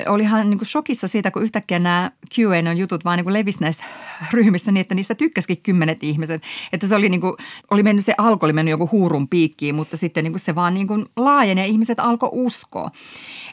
oli 0.07 0.23
ihan 0.23 0.49
niin 0.49 0.57
kuin 0.57 0.67
shokissa 0.67 1.07
siitä, 1.07 1.31
kun 1.31 1.43
yhtäkkiä 1.43 1.79
nämä 1.79 2.11
QAnon 2.39 2.77
jutut 2.77 3.05
vaan 3.05 3.17
niin 3.17 3.33
levisi 3.33 3.61
näistä 3.61 3.83
ryhmistä 4.33 4.71
niin, 4.71 4.81
että 4.81 4.95
niistä 4.95 5.15
tykkäsikin 5.15 5.63
kymmenet 5.63 6.03
ihmiset. 6.03 6.43
Että 6.73 6.87
se 6.87 6.95
oli, 6.95 7.09
niin 7.09 7.21
kuin, 7.21 7.33
oli 7.71 7.83
mennyt 7.83 8.05
se 8.05 8.13
alko, 8.17 8.45
oli 8.45 8.53
mennyt 8.53 8.71
joku 8.71 8.89
huurun 8.91 9.27
piikkiin, 9.27 9.75
mutta 9.75 9.97
sitten 9.97 10.23
niin 10.23 10.31
kuin 10.31 10.39
se 10.39 10.55
vaan 10.55 10.73
niin 10.73 10.87
kuin 10.87 11.05
laajeni 11.15 11.61
ja 11.61 11.67
ihmiset 11.67 11.99
alkoi 11.99 12.29
uskoa. 12.31 12.91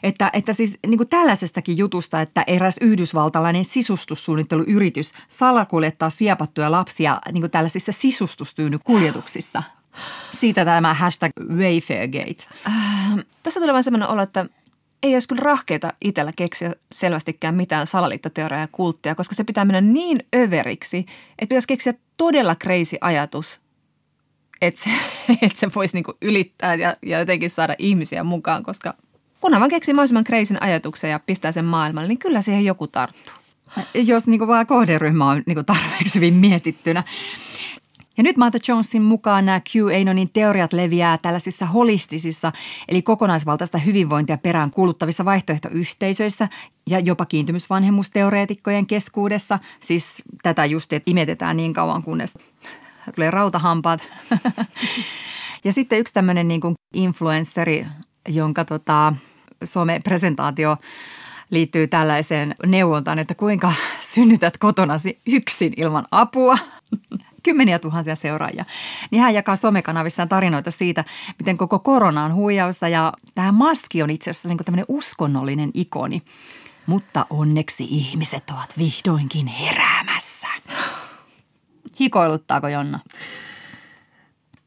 Että, 0.03 0.29
että 0.33 0.53
siis 0.53 0.77
niin 0.87 0.97
kuin 0.97 1.09
tällaisestakin 1.09 1.77
jutusta, 1.77 2.21
että 2.21 2.43
eräs 2.47 2.75
yhdysvaltalainen 2.81 3.65
sisustussuunnitteluyritys 3.65 5.13
salakuljettaa 5.27 6.09
siepattuja 6.09 6.71
lapsia 6.71 7.21
niin 7.31 7.41
kuin 7.41 7.51
tällaisissa 7.51 7.91
sisustustyynykuljetuksissa. 7.91 9.63
Siitä 10.31 10.65
tämä 10.65 10.93
hashtag 10.93 11.31
Wayfairgate. 11.49 12.47
Äh, 12.67 13.25
tässä 13.43 13.59
tulee 13.59 13.73
vain 13.73 13.83
sellainen 13.83 14.09
olo, 14.09 14.21
että 14.21 14.45
ei 15.05 15.15
olisi 15.15 15.27
kyllä 15.27 15.41
rahkeita 15.43 15.93
itsellä 16.01 16.31
keksiä 16.35 16.73
selvästikään 16.91 17.55
mitään 17.55 17.87
salaliittoteoriaa 17.87 18.61
ja 18.61 18.67
kulttia, 18.71 19.15
koska 19.15 19.35
se 19.35 19.43
pitää 19.43 19.65
mennä 19.65 19.81
niin 19.81 20.19
överiksi, 20.35 20.97
että 20.97 21.49
pitäisi 21.49 21.67
keksiä 21.67 21.93
todella 22.17 22.55
crazy 22.55 22.97
ajatus, 23.01 23.61
että 24.61 24.81
se, 24.81 24.89
että 25.41 25.59
se 25.59 25.69
voisi 25.75 25.97
niinku 25.97 26.13
ylittää 26.21 26.75
ja, 26.75 26.95
ja 27.05 27.19
jotenkin 27.19 27.49
saada 27.49 27.75
ihmisiä 27.77 28.23
mukaan, 28.23 28.63
koska 28.63 28.93
kunhan 29.41 29.59
vaan 29.59 29.69
keksii 29.69 29.93
mahdollisimman 29.93 30.23
crazyn 30.23 30.63
ajatuksen 30.63 31.11
ja 31.11 31.19
pistää 31.19 31.51
sen 31.51 31.65
maailmalle, 31.65 32.07
niin 32.07 32.17
kyllä 32.17 32.41
siihen 32.41 32.65
joku 32.65 32.87
tarttuu. 32.87 33.35
Jos 33.93 34.27
niinku 34.27 34.47
vaan 34.47 34.67
kohderyhmä 34.67 35.29
on 35.29 35.43
niinku 35.45 35.63
tarpeeksi 35.63 36.15
hyvin 36.15 36.33
mietittynä. 36.33 37.03
Ja 38.17 38.23
nyt 38.23 38.37
Martha 38.37 38.59
Jonesin 38.67 39.01
mukaan 39.01 39.45
nämä 39.45 39.61
QAnonin 39.69 40.29
teoriat 40.33 40.73
leviää 40.73 41.17
tällaisissa 41.17 41.65
holistisissa, 41.65 42.51
eli 42.87 43.01
kokonaisvaltaista 43.01 43.77
hyvinvointia 43.77 44.37
perään 44.37 44.71
kuuluttavissa 44.71 45.25
vaihtoehtoyhteisöissä 45.25 46.49
ja 46.89 46.99
jopa 46.99 47.25
kiintymysvanhemmusteoreetikkojen 47.25 48.87
keskuudessa. 48.87 49.59
Siis 49.79 50.23
tätä 50.43 50.65
just, 50.65 50.93
että 50.93 51.11
imetetään 51.11 51.57
niin 51.57 51.73
kauan, 51.73 52.03
kunnes 52.03 52.37
tulee 53.15 53.31
rautahampaat. 53.31 54.01
ja 55.65 55.71
sitten 55.71 55.99
yksi 55.99 56.13
tämmöinen 56.13 56.47
niin 56.47 56.61
kuin 56.61 56.75
influenceri, 56.93 57.87
jonka 58.29 58.65
tota, 58.65 59.13
some-presentaatio 59.63 60.77
liittyy 61.49 61.87
tällaiseen 61.87 62.55
neuvontaan, 62.65 63.19
että 63.19 63.35
kuinka 63.35 63.73
synnytät 63.99 64.57
kotonasi 64.57 65.19
yksin 65.25 65.73
ilman 65.77 66.05
apua 66.11 66.57
kymmeniä 67.45 67.79
tuhansia 67.79 68.15
seuraajia. 68.15 68.65
Niin 69.11 69.21
hän 69.21 69.33
jakaa 69.33 69.55
somekanavissaan 69.55 70.29
tarinoita 70.29 70.71
siitä, 70.71 71.03
miten 71.39 71.57
koko 71.57 71.79
korona 71.79 72.25
on 72.25 72.33
huijausta 72.33 72.87
ja 72.87 73.13
tämä 73.35 73.51
maski 73.51 74.03
on 74.03 74.09
itse 74.09 74.29
asiassa 74.29 74.49
niin 74.49 74.57
tämmöinen 74.57 74.85
uskonnollinen 74.87 75.71
ikoni. 75.73 76.21
Mutta 76.85 77.25
onneksi 77.29 77.83
ihmiset 77.89 78.49
ovat 78.49 78.73
vihdoinkin 78.77 79.47
heräämässä. 79.47 80.47
Hikoiluttaako 81.99 82.67
Jonna? 82.67 82.99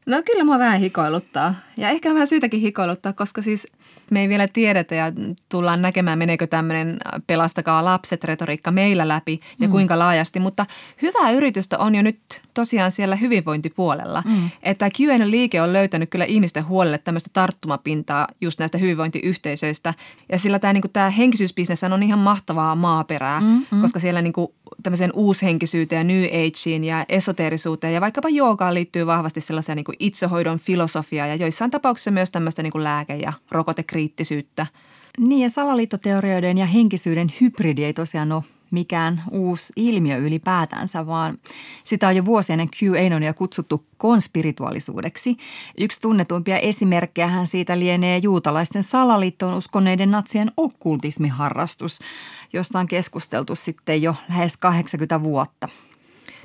No 0.05 0.21
kyllä 0.25 0.43
mua 0.43 0.59
vähän 0.59 0.79
hikoiluttaa. 0.79 1.55
Ja 1.77 1.89
ehkä 1.89 2.13
vähän 2.13 2.27
syytäkin 2.27 2.61
hikoiluttaa, 2.61 3.13
koska 3.13 3.41
siis 3.41 3.67
me 4.11 4.21
ei 4.21 4.29
vielä 4.29 4.47
tiedetä 4.47 4.95
ja 4.95 5.11
tullaan 5.49 5.81
näkemään, 5.81 6.19
meneekö 6.19 6.47
tämmöinen 6.47 6.97
pelastakaa 7.27 7.85
lapset 7.85 8.23
retoriikka 8.23 8.71
meillä 8.71 9.07
läpi 9.07 9.39
ja 9.59 9.67
mm. 9.67 9.71
kuinka 9.71 9.99
laajasti. 9.99 10.39
Mutta 10.39 10.65
hyvää 11.01 11.31
yritystä 11.31 11.77
on 11.77 11.95
jo 11.95 12.01
nyt 12.01 12.19
tosiaan 12.53 12.91
siellä 12.91 13.15
hyvinvointipuolella. 13.15 14.23
Mm. 14.25 14.49
Että 14.63 14.89
QN-liike 14.97 15.61
on 15.61 15.73
löytänyt 15.73 16.09
kyllä 16.09 16.25
ihmisten 16.25 16.67
huolelle 16.67 16.97
tämmöistä 16.97 17.29
tarttumapintaa 17.33 18.27
just 18.41 18.59
näistä 18.59 18.77
hyvinvointiyhteisöistä. 18.77 19.93
Ja 20.31 20.39
sillä 20.39 20.59
tämä, 20.59 20.73
niin 20.73 20.83
tämä 20.93 21.09
henkisyysbisnes 21.09 21.83
on 21.83 22.03
ihan 22.03 22.19
mahtavaa 22.19 22.75
maaperää, 22.75 23.41
mm, 23.41 23.65
mm. 23.71 23.81
koska 23.81 23.99
siellä 23.99 24.21
niin 24.21 24.33
kuin, 24.33 24.47
tämmöiseen 24.83 25.11
uushenkisyyteen 25.13 25.99
ja 25.99 26.03
New 26.03 26.25
Ageen 26.25 26.83
ja 26.83 27.05
esoteerisuuteen 27.09 27.93
ja 27.93 28.01
vaikkapa 28.01 28.29
joogaan 28.29 28.73
liittyy 28.73 29.05
vahvasti 29.05 29.41
sellaisia 29.41 29.75
niin 29.75 29.85
kuin 29.85 29.95
itsehoidon 29.99 30.59
filosofiaa 30.59 31.27
ja 31.27 31.35
joissain 31.35 31.71
tapauksissa 31.71 32.11
myös 32.11 32.31
tämmöistä 32.31 32.63
niin 32.63 32.71
kuin 32.71 32.83
lääke- 32.83 33.15
ja 33.15 33.33
rokotekriittisyyttä. 33.79 34.67
Niin 35.17 35.41
ja 35.41 35.49
salaliittoteorioiden 35.49 36.57
ja 36.57 36.65
henkisyyden 36.65 37.31
hybridi 37.41 37.83
ei 37.83 37.93
tosiaan 37.93 38.31
ole 38.31 38.43
mikään 38.71 39.23
uusi 39.31 39.73
ilmiö 39.75 40.17
ylipäätänsä, 40.17 41.05
vaan 41.05 41.37
sitä 41.83 42.07
on 42.07 42.15
jo 42.15 42.25
vuosia 42.25 42.53
ennen 42.53 42.69
QAnonia 42.69 43.33
kutsuttu 43.33 43.85
konspirituaalisuudeksi. 43.97 45.37
Yksi 45.77 46.01
tunnetuimpia 46.01 46.57
esimerkkejä 46.57 47.45
siitä 47.45 47.79
lienee 47.79 48.17
juutalaisten 48.17 48.83
salaliittoon 48.83 49.53
uskoneiden 49.53 50.11
natsien 50.11 50.51
okkultismiharrastus, 50.57 51.99
josta 52.53 52.79
on 52.79 52.87
keskusteltu 52.87 53.55
sitten 53.55 54.01
jo 54.01 54.15
lähes 54.29 54.57
80 54.57 55.23
vuotta. 55.23 55.69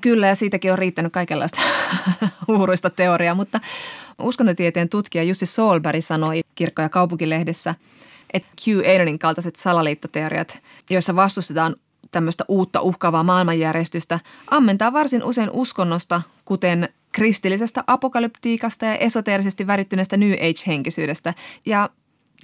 Kyllä, 0.04 0.26
ja 0.26 0.34
siitäkin 0.34 0.72
on 0.72 0.78
riittänyt 0.78 1.12
kaikenlaista 1.12 1.60
uuruista 2.48 2.90
teoriaa, 2.90 3.34
mutta 3.34 3.60
uskontotieteen 4.22 4.88
tutkija 4.88 5.24
Jussi 5.24 5.46
Solberg 5.46 6.02
sanoi 6.02 6.40
Kirkko- 6.54 6.82
ja 6.82 6.88
kaupunkilehdessä, 6.88 7.74
että 8.32 8.48
QAnonin 8.64 9.18
kaltaiset 9.18 9.56
salaliittoteoriat, 9.56 10.62
joissa 10.90 11.16
vastustetaan 11.16 11.76
tämmöistä 12.10 12.44
uutta 12.48 12.80
uhkaavaa 12.80 13.22
maailmanjärjestystä, 13.22 14.20
ammentaa 14.50 14.92
varsin 14.92 15.24
usein 15.24 15.50
uskonnosta, 15.50 16.22
kuten 16.44 16.88
kristillisestä 17.12 17.84
apokalyptiikasta 17.86 18.84
ja 18.84 18.96
esoteerisesti 18.96 19.66
värittyneestä 19.66 20.16
New 20.16 20.32
Age-henkisyydestä. 20.32 21.34
Ja 21.66 21.90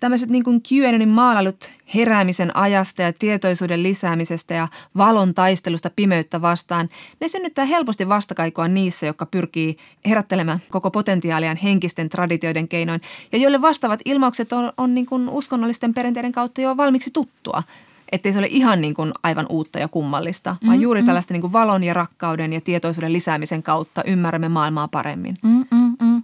tämmöiset 0.00 0.30
niin 0.30 0.44
kuin 0.44 0.62
QAnonin 0.72 1.08
maalailut 1.08 1.70
heräämisen 1.94 2.56
ajasta 2.56 3.02
ja 3.02 3.12
tietoisuuden 3.12 3.82
lisäämisestä 3.82 4.54
ja 4.54 4.68
valon 4.96 5.34
taistelusta 5.34 5.90
pimeyttä 5.96 6.42
vastaan, 6.42 6.88
ne 7.20 7.28
synnyttää 7.28 7.64
helposti 7.64 8.08
vastakaikua 8.08 8.68
niissä, 8.68 9.06
jotka 9.06 9.26
pyrkii 9.26 9.76
herättelemään 10.06 10.60
koko 10.70 10.90
potentiaalian 10.90 11.56
henkisten 11.56 12.08
traditioiden 12.08 12.68
keinoin 12.68 13.00
ja 13.32 13.38
joille 13.38 13.62
vastaavat 13.62 14.00
ilmaukset 14.04 14.52
on, 14.52 14.72
on 14.76 14.94
niin 14.94 15.06
kuin 15.06 15.28
uskonnollisten 15.28 15.94
perinteiden 15.94 16.32
kautta 16.32 16.60
jo 16.60 16.76
valmiiksi 16.76 17.10
tuttua. 17.10 17.62
Ettei 18.12 18.32
se 18.32 18.38
ole 18.38 18.48
ihan 18.50 18.80
niin 18.80 18.94
kuin 18.94 19.12
aivan 19.22 19.46
uutta 19.48 19.78
ja 19.78 19.88
kummallista, 19.88 20.56
vaan 20.66 20.76
mm, 20.76 20.82
juuri 20.82 21.00
mm. 21.00 21.06
tällaista 21.06 21.34
niin 21.34 21.40
kuin 21.40 21.52
valon 21.52 21.84
ja 21.84 21.94
rakkauden 21.94 22.52
ja 22.52 22.60
tietoisuuden 22.60 23.12
lisäämisen 23.12 23.62
kautta 23.62 24.04
ymmärrämme 24.04 24.48
maailmaa 24.48 24.88
paremmin. 24.88 25.36
Mm, 25.42 25.64
mm, 25.70 25.96
mm. 26.00 26.22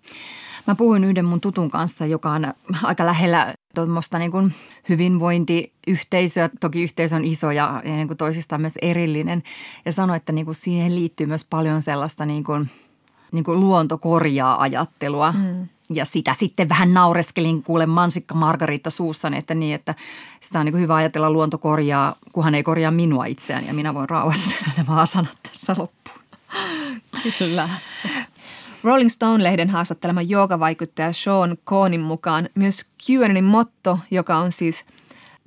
Mä 0.67 0.75
puhuin 0.75 1.05
yhden 1.05 1.25
mun 1.25 1.41
tutun 1.41 1.71
kanssa, 1.71 2.07
joka 2.07 2.31
on 2.31 2.55
aika 2.83 3.07
lähellä 3.07 3.55
tuommoista 3.75 4.19
niin 4.19 4.31
kuin 4.31 4.55
hyvinvointiyhteisöä. 4.89 6.51
Toki 6.61 6.83
yhteisö 6.83 7.17
on 7.17 7.25
iso 7.25 7.51
ja, 7.51 7.83
ja 7.85 7.91
niin 7.91 8.07
kuin 8.07 8.17
toisistaan 8.17 8.61
myös 8.61 8.79
erillinen. 8.83 9.43
Ja 9.85 9.93
sanoi, 9.93 10.17
että 10.17 10.33
niin 10.33 10.45
kuin 10.45 10.55
siihen 10.55 10.95
liittyy 10.95 11.27
myös 11.27 11.45
paljon 11.45 11.83
sellaista 11.83 12.27
niin 12.27 12.45
kuin, 12.45 12.71
niin 13.33 13.45
kuin 13.45 13.61
luontokorjaa 13.61 14.61
ajattelua. 14.61 15.33
Mm. 15.33 15.69
Ja 15.91 16.05
sitä 16.05 16.35
sitten 16.39 16.69
vähän 16.69 16.95
naureskelin 16.95 17.63
kuule 17.63 17.87
mansikka 17.87 18.35
Margarita 18.35 18.91
suussani, 18.91 19.37
että 19.37 19.55
niin, 19.55 19.75
että 19.75 19.95
sitä 20.41 20.59
on 20.59 20.65
niin 20.65 20.73
kuin 20.73 20.83
hyvä 20.83 20.95
ajatella 20.95 21.31
luontokorjaa, 21.31 22.17
kunhan 22.33 22.55
ei 22.55 22.63
korjaa 22.63 22.91
minua 22.91 23.27
itseään 23.27 23.67
ja 23.67 23.75
minä 23.75 23.95
voin 23.95 24.09
rauhassa 24.09 24.51
nämä 24.77 25.07
sanat 25.07 25.39
tässä 25.43 25.75
loppuun. 25.79 26.21
Kyllä. 27.39 27.69
Rolling 28.87 29.11
Stone-lehden 29.11 29.71
haastattelema 29.71 30.23
joogavaikuttaja 30.23 31.13
Sean 31.13 31.59
Koonin 31.65 32.01
mukaan 32.01 32.49
myös 32.55 32.85
QAnonin 33.07 33.45
motto, 33.45 33.99
joka 34.11 34.37
on 34.37 34.53
siis 34.53 34.85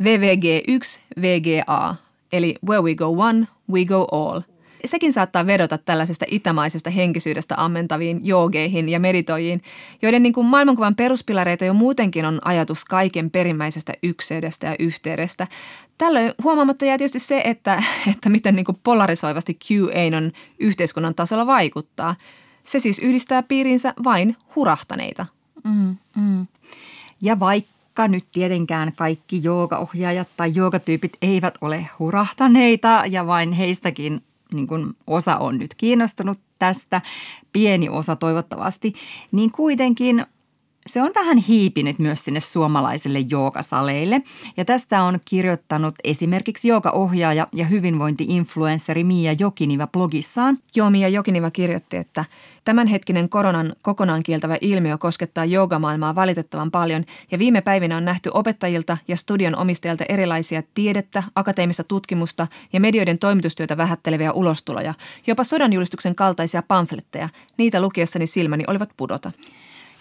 VVG1 0.04 1.02
VGA, 1.22 1.96
eli 2.32 2.56
Where 2.68 2.82
we 2.82 2.96
go 2.96 3.06
one, 3.06 3.48
we 3.72 3.86
go 3.86 4.08
all. 4.12 4.42
Sekin 4.86 5.14
saattaa 5.14 5.46
vedota 5.46 5.78
tällaisesta 5.78 6.26
itämaisesta 6.28 6.90
henkisyydestä 6.90 7.56
ammentaviin 7.58 8.20
joogeihin 8.24 8.90
ja 8.90 9.00
meditoijiin, 9.00 9.62
joiden 10.02 10.24
niin 10.24 10.34
kuin 10.34 10.48
maailmankuvan 10.48 10.96
peruspilareita 10.96 11.66
jo 11.66 11.74
muutenkin 11.74 12.26
on 12.26 12.40
ajatus 12.46 12.86
kaiken 12.86 13.32
perimmäisestä 13.32 13.94
ykseydestä 14.04 14.68
ja 14.68 14.76
yhteydestä. 14.80 15.48
Tällöin 15.98 16.34
huomaamatta 16.44 16.86
jää 16.86 16.98
tietysti 16.98 17.20
se, 17.20 17.42
että, 17.46 17.84
että 18.12 18.30
miten 18.30 18.56
niin 18.56 18.66
kuin 18.66 18.80
polarisoivasti 18.84 19.58
QAnon 19.68 20.32
yhteiskunnan 20.60 21.16
tasolla 21.16 21.46
vaikuttaa– 21.46 22.16
se 22.70 22.80
siis 22.80 23.00
yhdistää 23.00 23.44
piirinsä 23.44 23.94
vain 24.04 24.36
hurahtaneita. 24.56 25.26
Mm, 25.64 25.98
mm. 26.16 26.48
Ja 27.22 27.40
vaikka 27.40 28.08
nyt 28.08 28.24
tietenkään 28.32 28.94
kaikki 28.96 29.44
joogaohjaajat 29.44 30.28
tai 30.38 30.52
joogatyypit 30.56 31.18
eivät 31.22 31.58
ole 31.62 31.90
hurahtaneita 32.00 33.04
ja 33.10 33.28
vain 33.28 33.52
heistäkin 33.52 34.24
niin 34.54 34.68
kuin 34.68 34.94
osa 35.08 35.38
on 35.38 35.58
nyt 35.58 35.74
kiinnostunut 35.74 36.40
tästä, 36.60 37.02
pieni 37.54 37.90
osa 37.90 38.16
toivottavasti, 38.16 38.94
niin 39.32 39.52
kuitenkin 39.52 40.26
se 40.90 41.02
on 41.02 41.12
vähän 41.16 41.38
hiipinyt 41.38 42.00
myös 42.00 42.26
sinne 42.26 42.40
suomalaisille 42.40 43.20
joogasaleille. 43.20 44.22
Ja 44.58 44.66
tästä 44.66 45.04
on 45.04 45.20
kirjoittanut 45.26 45.96
esimerkiksi 46.04 46.68
joogaohjaaja 46.68 47.48
ja 47.54 47.66
hyvinvointi-influenssari 47.66 49.04
Mia 49.04 49.36
Jokiniva 49.40 49.88
blogissaan. 49.88 50.58
Joo, 50.76 50.90
Mia 50.90 51.10
Jokiniva 51.10 51.52
kirjoitti, 51.52 51.98
että 51.98 52.26
tämänhetkinen 52.66 53.30
koronan 53.30 53.76
kokonaan 53.82 54.24
kieltävä 54.24 54.58
ilmiö 54.62 54.98
koskettaa 54.98 55.46
joogamaailmaa 55.46 56.16
valitettavan 56.16 56.72
paljon 56.72 57.06
ja 57.32 57.40
viime 57.40 57.62
päivinä 57.62 57.98
on 57.98 58.06
nähty 58.06 58.32
opettajilta 58.34 58.98
ja 59.08 59.18
studion 59.18 59.56
omistajilta 59.56 60.06
erilaisia 60.10 60.64
tiedettä, 60.74 61.24
akateemista 61.36 61.84
tutkimusta 61.84 62.48
ja 62.74 62.80
medioiden 62.80 63.20
toimitustyötä 63.20 63.78
vähätteleviä 63.78 64.32
ulostuloja, 64.32 64.94
jopa 65.28 65.44
sodanjulistuksen 65.44 66.16
kaltaisia 66.16 66.64
pamfletteja. 66.68 67.30
Niitä 67.58 67.82
lukiessani 67.82 68.28
silmäni 68.28 68.64
olivat 68.68 68.90
pudota. 68.98 69.32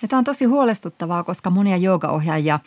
Ja 0.02 0.08
tämä 0.08 0.18
on 0.18 0.24
tosi 0.24 0.44
huolestuttavaa, 0.44 1.24
koska 1.24 1.50
monia 1.50 1.76
joogaohjaajia 1.76 2.60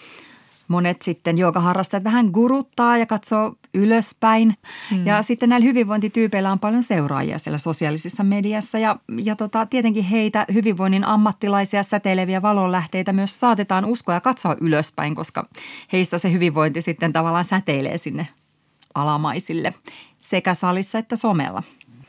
monet 0.72 1.02
sitten 1.02 1.38
joogaharrastajat 1.38 2.04
vähän 2.04 2.30
guruttaa 2.34 2.98
ja 2.98 3.06
katsoo 3.06 3.56
ylöspäin. 3.74 4.56
Mm. 4.92 5.06
Ja 5.06 5.24
sitten 5.24 5.50
näillä 5.50 5.66
hyvinvointityypeillä 5.66 6.52
on 6.52 6.60
paljon 6.60 6.84
seuraajia 6.84 7.40
siellä 7.40 7.58
sosiaalisessa 7.58 8.24
mediassa 8.24 8.80
ja, 8.80 8.96
ja 9.24 9.36
tota, 9.36 9.66
tietenkin 9.66 10.04
heitä 10.04 10.46
hyvinvoinnin 10.54 11.04
ammattilaisia 11.04 11.84
säteileviä 11.84 12.42
valonlähteitä 12.42 13.14
myös 13.14 13.40
saatetaan 13.40 13.86
uskoa 13.86 14.16
ja 14.16 14.22
katsoa 14.22 14.56
ylöspäin, 14.62 15.16
koska 15.16 15.48
heistä 15.92 16.18
se 16.18 16.32
hyvinvointi 16.32 16.82
sitten 16.82 17.14
tavallaan 17.14 17.46
säteilee 17.46 17.98
sinne 17.98 18.28
alamaisille 18.96 19.74
sekä 20.20 20.54
salissa 20.54 20.98
että 20.98 21.16
somella. 21.16 21.64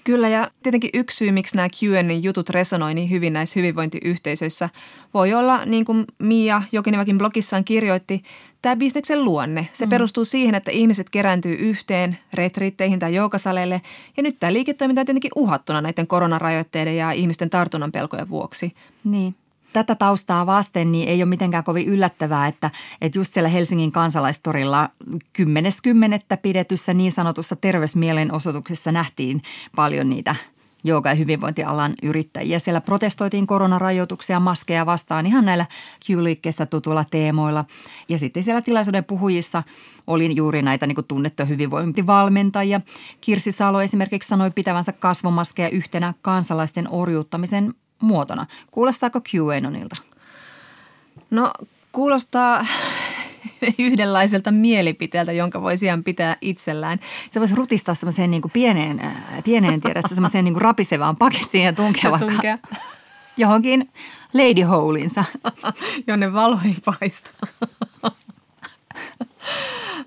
Kyllä 0.05 0.29
ja 0.29 0.51
tietenkin 0.63 0.91
yksi 0.95 1.17
syy, 1.17 1.33
miksi 1.33 1.57
nämä 1.57 1.69
Q&A 1.69 2.13
jutut 2.23 2.51
resonoi 2.51 2.95
niin 2.95 3.11
hyvin 3.11 3.33
näissä 3.33 3.61
hyvinvointiyhteisöissä, 3.61 4.69
voi 5.15 5.35
olla, 5.35 5.65
niin 5.65 5.85
kuin 5.85 6.05
Mia 6.19 6.63
Jokinivakin 6.73 7.19
blogissaan 7.19 7.65
kirjoitti, 7.65 8.23
tämä 8.63 8.77
bisneksen 8.77 9.25
luonne. 9.25 9.69
Se 9.73 9.87
mm. 9.87 9.91
perustuu 9.91 10.25
siihen, 10.25 10.55
että 10.55 10.71
ihmiset 10.71 11.11
kerääntyy 11.11 11.55
yhteen 11.55 12.19
retriitteihin 12.35 12.99
tai 12.99 13.15
joukasaleille 13.15 13.83
ja 14.17 14.23
nyt 14.23 14.37
tämä 14.41 14.53
liiketoiminta 14.53 15.01
on 15.01 15.07
tietenkin 15.07 15.33
uhattuna 15.37 15.81
näiden 15.81 16.07
koronarajoitteiden 16.07 16.97
ja 16.97 17.13
ihmisten 17.13 17.51
tartunnan 17.51 17.93
pelkojen 17.93 18.29
vuoksi. 18.29 18.73
Niin 19.05 19.35
tätä 19.73 19.95
taustaa 19.95 20.47
vasten 20.47 20.93
niin 20.93 21.09
ei 21.09 21.23
ole 21.23 21.29
mitenkään 21.29 21.65
kovin 21.65 21.87
yllättävää, 21.87 22.47
että, 22.47 22.71
että 23.01 23.19
just 23.19 23.33
siellä 23.33 23.49
Helsingin 23.49 23.93
kansalaistorilla 23.93 24.91
10.10. 25.39 26.39
pidetyssä 26.43 26.95
niin 26.95 27.13
sanotussa 27.13 27.57
terveysmielenosoituksessa 27.57 28.93
nähtiin 28.93 29.43
paljon 29.77 30.11
niitä 30.11 30.37
jooga- 30.85 31.09
ja 31.09 31.15
hyvinvointialan 31.15 31.95
yrittäjiä. 32.03 32.59
Siellä 32.59 32.81
protestoitiin 32.81 33.47
koronarajoituksia, 33.47 34.41
maskeja 34.41 34.87
vastaan 34.87 35.27
ihan 35.27 35.45
näillä 35.45 35.67
Q-liikkeestä 36.07 36.67
tutuilla 36.67 37.05
teemoilla. 37.11 37.65
Ja 38.09 38.19
sitten 38.19 38.43
siellä 38.43 38.63
tilaisuuden 38.63 39.05
puhujissa 39.05 39.63
oli 40.07 40.37
juuri 40.37 40.63
näitä 40.63 40.87
niin 40.87 41.05
tunnettuja 41.09 41.47
hyvinvointivalmentajia. 41.47 42.81
Kirsi 43.21 43.53
Salo 43.53 43.83
esimerkiksi 43.83 44.29
sanoi 44.29 44.51
pitävänsä 44.51 44.93
kasvomaskeja 44.93 45.69
yhtenä 45.69 46.15
kansalaisten 46.23 46.87
orjuuttamisen 46.91 47.75
muotona. 48.03 48.47
Kuulostaako 48.71 49.21
QAnonilta? 49.21 49.97
No 51.31 51.53
kuulostaa 51.93 52.67
yhdenlaiselta 53.79 54.53
mielipiteeltä, 54.53 55.33
jonka 55.33 55.63
voi 55.63 55.75
ihan 55.83 56.05
pitää 56.05 56.37
itsellään. 56.41 57.01
Se 57.31 57.41
voisi 57.41 57.55
rutistaa 57.55 57.95
semmoiseen 57.95 58.31
niin 58.31 58.43
kuin 58.43 58.53
pieneen, 58.53 59.01
äh, 59.01 59.15
pieneen 59.45 59.81
tiedät, 59.81 60.05
semmoiseen 60.09 60.45
niin 60.45 60.55
kuin 60.55 60.63
rapisevaan 60.63 61.17
pakettiin 61.17 61.65
ja 61.65 61.73
tunkea 61.73 62.11
vaikka 62.11 62.27
tunkea. 62.27 62.59
johonkin 63.37 63.91
lady 64.33 64.63
holinsa. 64.63 65.25
Jonne 66.07 66.33
valo 66.33 66.59
ei 66.65 66.77
paista. 66.85 67.31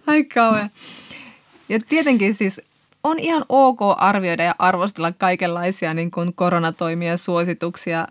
Ai 0.07 0.23
kauhean. 0.23 0.69
Ja 1.69 1.79
tietenkin 1.89 2.33
siis 2.33 2.61
on 3.05 3.19
ihan 3.19 3.45
ok 3.49 3.79
arvioida 3.97 4.43
ja 4.43 4.55
arvostella 4.59 5.11
kaikenlaisia 5.11 5.93
niin 5.93 6.11
kuin 6.11 6.33
koronatoimia 6.33 7.17
suosituksia 7.17 8.07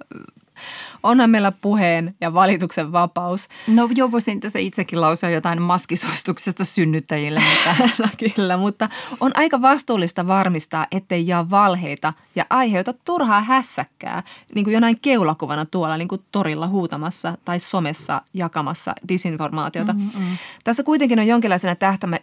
Onhan 1.03 1.31
meillä 1.31 1.53
puheen 1.53 2.15
ja 2.21 2.35
valituksen 2.35 2.93
vapaus. 2.93 3.49
No 3.67 3.89
joo, 3.95 4.13
voisin 4.13 4.41
tässä 4.41 4.59
itsekin 4.59 5.01
lausua 5.01 5.31
jotain 5.31 5.63
maskisuosituksesta 5.63 6.65
synnyttäjille. 6.65 7.41
Mutta. 7.41 7.85
no, 8.03 8.09
kyllä, 8.35 8.57
mutta 8.57 8.89
on 9.21 9.31
aika 9.35 9.63
vastuullista 9.63 10.27
varmistaa, 10.27 10.87
ettei 10.91 11.27
jaa 11.27 11.51
valheita 11.51 12.13
ja 12.35 12.47
aiheuta 12.51 12.95
turhaa 13.05 13.41
hässäkkää, 13.41 14.23
niin 14.55 14.65
kuin 14.65 14.75
jonain 14.75 15.01
keulakuvana 15.01 15.65
tuolla 15.65 15.97
niin 15.97 16.09
kuin 16.09 16.23
torilla 16.33 16.69
huutamassa 16.69 17.39
tai 17.45 17.59
somessa 17.59 18.23
jakamassa 18.35 18.95
disinformaatiota. 19.09 19.93
Mm-hmm. 19.93 20.37
Tässä 20.65 20.83
kuitenkin 20.83 21.19
on 21.19 21.27
jonkinlaisena 21.27 21.77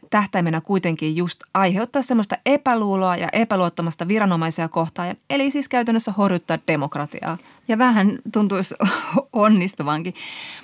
tähtäimenä 0.10 0.62
kuitenkin 0.62 1.16
just 1.16 1.44
aiheuttaa 1.54 2.02
semmoista 2.02 2.38
epäluuloa 2.46 3.18
ja 3.18 3.28
epäluottamasta 3.34 4.08
viranomaisia 4.08 4.70
kohtaan, 4.70 5.16
eli 5.30 5.52
siis 5.52 5.70
käytännössä 5.70 6.12
horjuttaa 6.12 6.58
demokratiaa. 6.68 7.38
Ja 7.72 7.78
vähän 7.78 8.20
tuntuisi 8.34 8.76
onnistuvankin. 9.34 10.14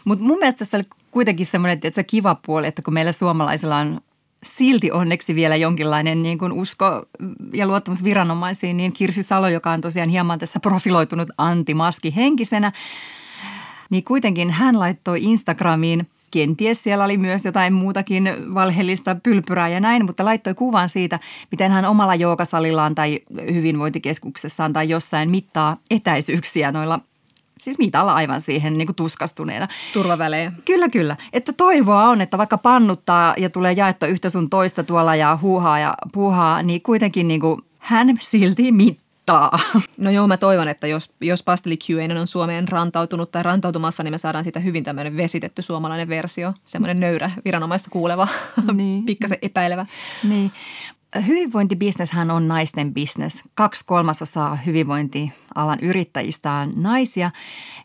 Mutta 0.05 0.25
mun 0.25 0.39
mielestä 0.39 0.59
tässä 0.59 0.77
oli 0.77 0.83
kuitenkin 1.11 1.45
semmoinen 1.45 1.73
että 1.73 1.91
se 1.91 2.03
kiva 2.03 2.35
puoli, 2.45 2.67
että 2.67 2.81
kun 2.81 2.93
meillä 2.93 3.11
suomalaisilla 3.11 3.77
on 3.77 4.01
silti 4.43 4.91
onneksi 4.91 5.35
vielä 5.35 5.55
jonkinlainen 5.55 6.23
niin 6.23 6.37
kuin 6.37 6.51
usko 6.51 7.05
ja 7.53 7.67
luottamus 7.67 8.03
viranomaisiin, 8.03 8.77
niin 8.77 8.93
Kirsi 8.93 9.23
Salo, 9.23 9.47
joka 9.47 9.71
on 9.71 9.81
tosiaan 9.81 10.09
hieman 10.09 10.39
tässä 10.39 10.59
profiloitunut 10.59 11.29
antimaski 11.37 12.15
henkisenä, 12.15 12.71
niin 13.89 14.03
kuitenkin 14.03 14.51
hän 14.51 14.79
laittoi 14.79 15.23
Instagramiin– 15.23 16.07
kenties 16.31 16.83
siellä 16.83 17.05
oli 17.05 17.17
myös 17.17 17.45
jotain 17.45 17.73
muutakin 17.73 18.29
valheellista 18.53 19.15
pylpyrää 19.23 19.69
ja 19.69 19.79
näin, 19.79 20.05
mutta 20.05 20.25
laittoi 20.25 20.53
kuvan 20.53 20.89
siitä, 20.89 21.19
miten 21.51 21.71
hän 21.71 21.85
omalla 21.85 22.15
joogasalillaan 22.15 22.95
tai 22.95 23.19
hyvinvointikeskuksessaan 23.53 24.73
tai 24.73 24.89
jossain 24.89 25.29
mittaa 25.29 25.77
etäisyyksiä 25.91 26.71
noilla 26.71 26.99
Siis 27.57 27.77
mitalla 27.77 28.13
aivan 28.13 28.41
siihen 28.41 28.77
niin 28.77 28.85
kuin 28.85 28.95
tuskastuneena. 28.95 29.67
Turvavälejä. 29.93 30.51
Kyllä, 30.65 30.89
kyllä. 30.89 31.17
Että 31.33 31.53
toivoa 31.53 32.09
on, 32.09 32.21
että 32.21 32.37
vaikka 32.37 32.57
pannuttaa 32.57 33.33
ja 33.37 33.49
tulee 33.49 33.71
jaettua 33.71 34.07
yhtä 34.07 34.29
sun 34.29 34.49
toista 34.49 34.83
tuolla 34.83 35.15
ja 35.15 35.37
huuhaa 35.41 35.79
ja 35.79 35.95
puuhaa, 36.13 36.63
niin 36.63 36.81
kuitenkin 36.81 37.27
niin 37.27 37.41
kuin 37.41 37.61
hän 37.79 38.17
silti 38.19 38.71
mittaa 38.71 39.06
haittaa. 39.33 39.59
No 39.97 40.11
joo, 40.11 40.27
mä 40.27 40.37
toivon, 40.37 40.67
että 40.67 40.87
jos, 40.87 41.11
jos 41.21 41.43
Pasteli 41.43 41.77
Q 41.77 41.89
on 42.19 42.27
Suomeen 42.27 42.67
rantautunut 42.67 43.31
tai 43.31 43.43
rantautumassa, 43.43 44.03
niin 44.03 44.13
me 44.13 44.17
saadaan 44.17 44.43
siitä 44.43 44.59
hyvin 44.59 44.83
tämmöinen 44.83 45.17
vesitetty 45.17 45.61
suomalainen 45.61 46.09
versio. 46.09 46.53
Semmoinen 46.65 46.99
nöyrä, 46.99 47.31
viranomaista 47.45 47.89
kuuleva, 47.89 48.27
niin. 48.73 49.05
pikkasen 49.05 49.37
epäilevä. 49.41 49.85
Niin. 50.29 50.51
Hyvinvointibisneshän 51.27 52.31
on 52.31 52.47
naisten 52.47 52.93
bisnes. 52.93 53.43
Kaksi 53.55 53.85
kolmasosaa 53.85 54.55
hyvinvointialan 54.55 55.79
yrittäjistä 55.81 56.51
on 56.51 56.73
naisia. 56.75 57.31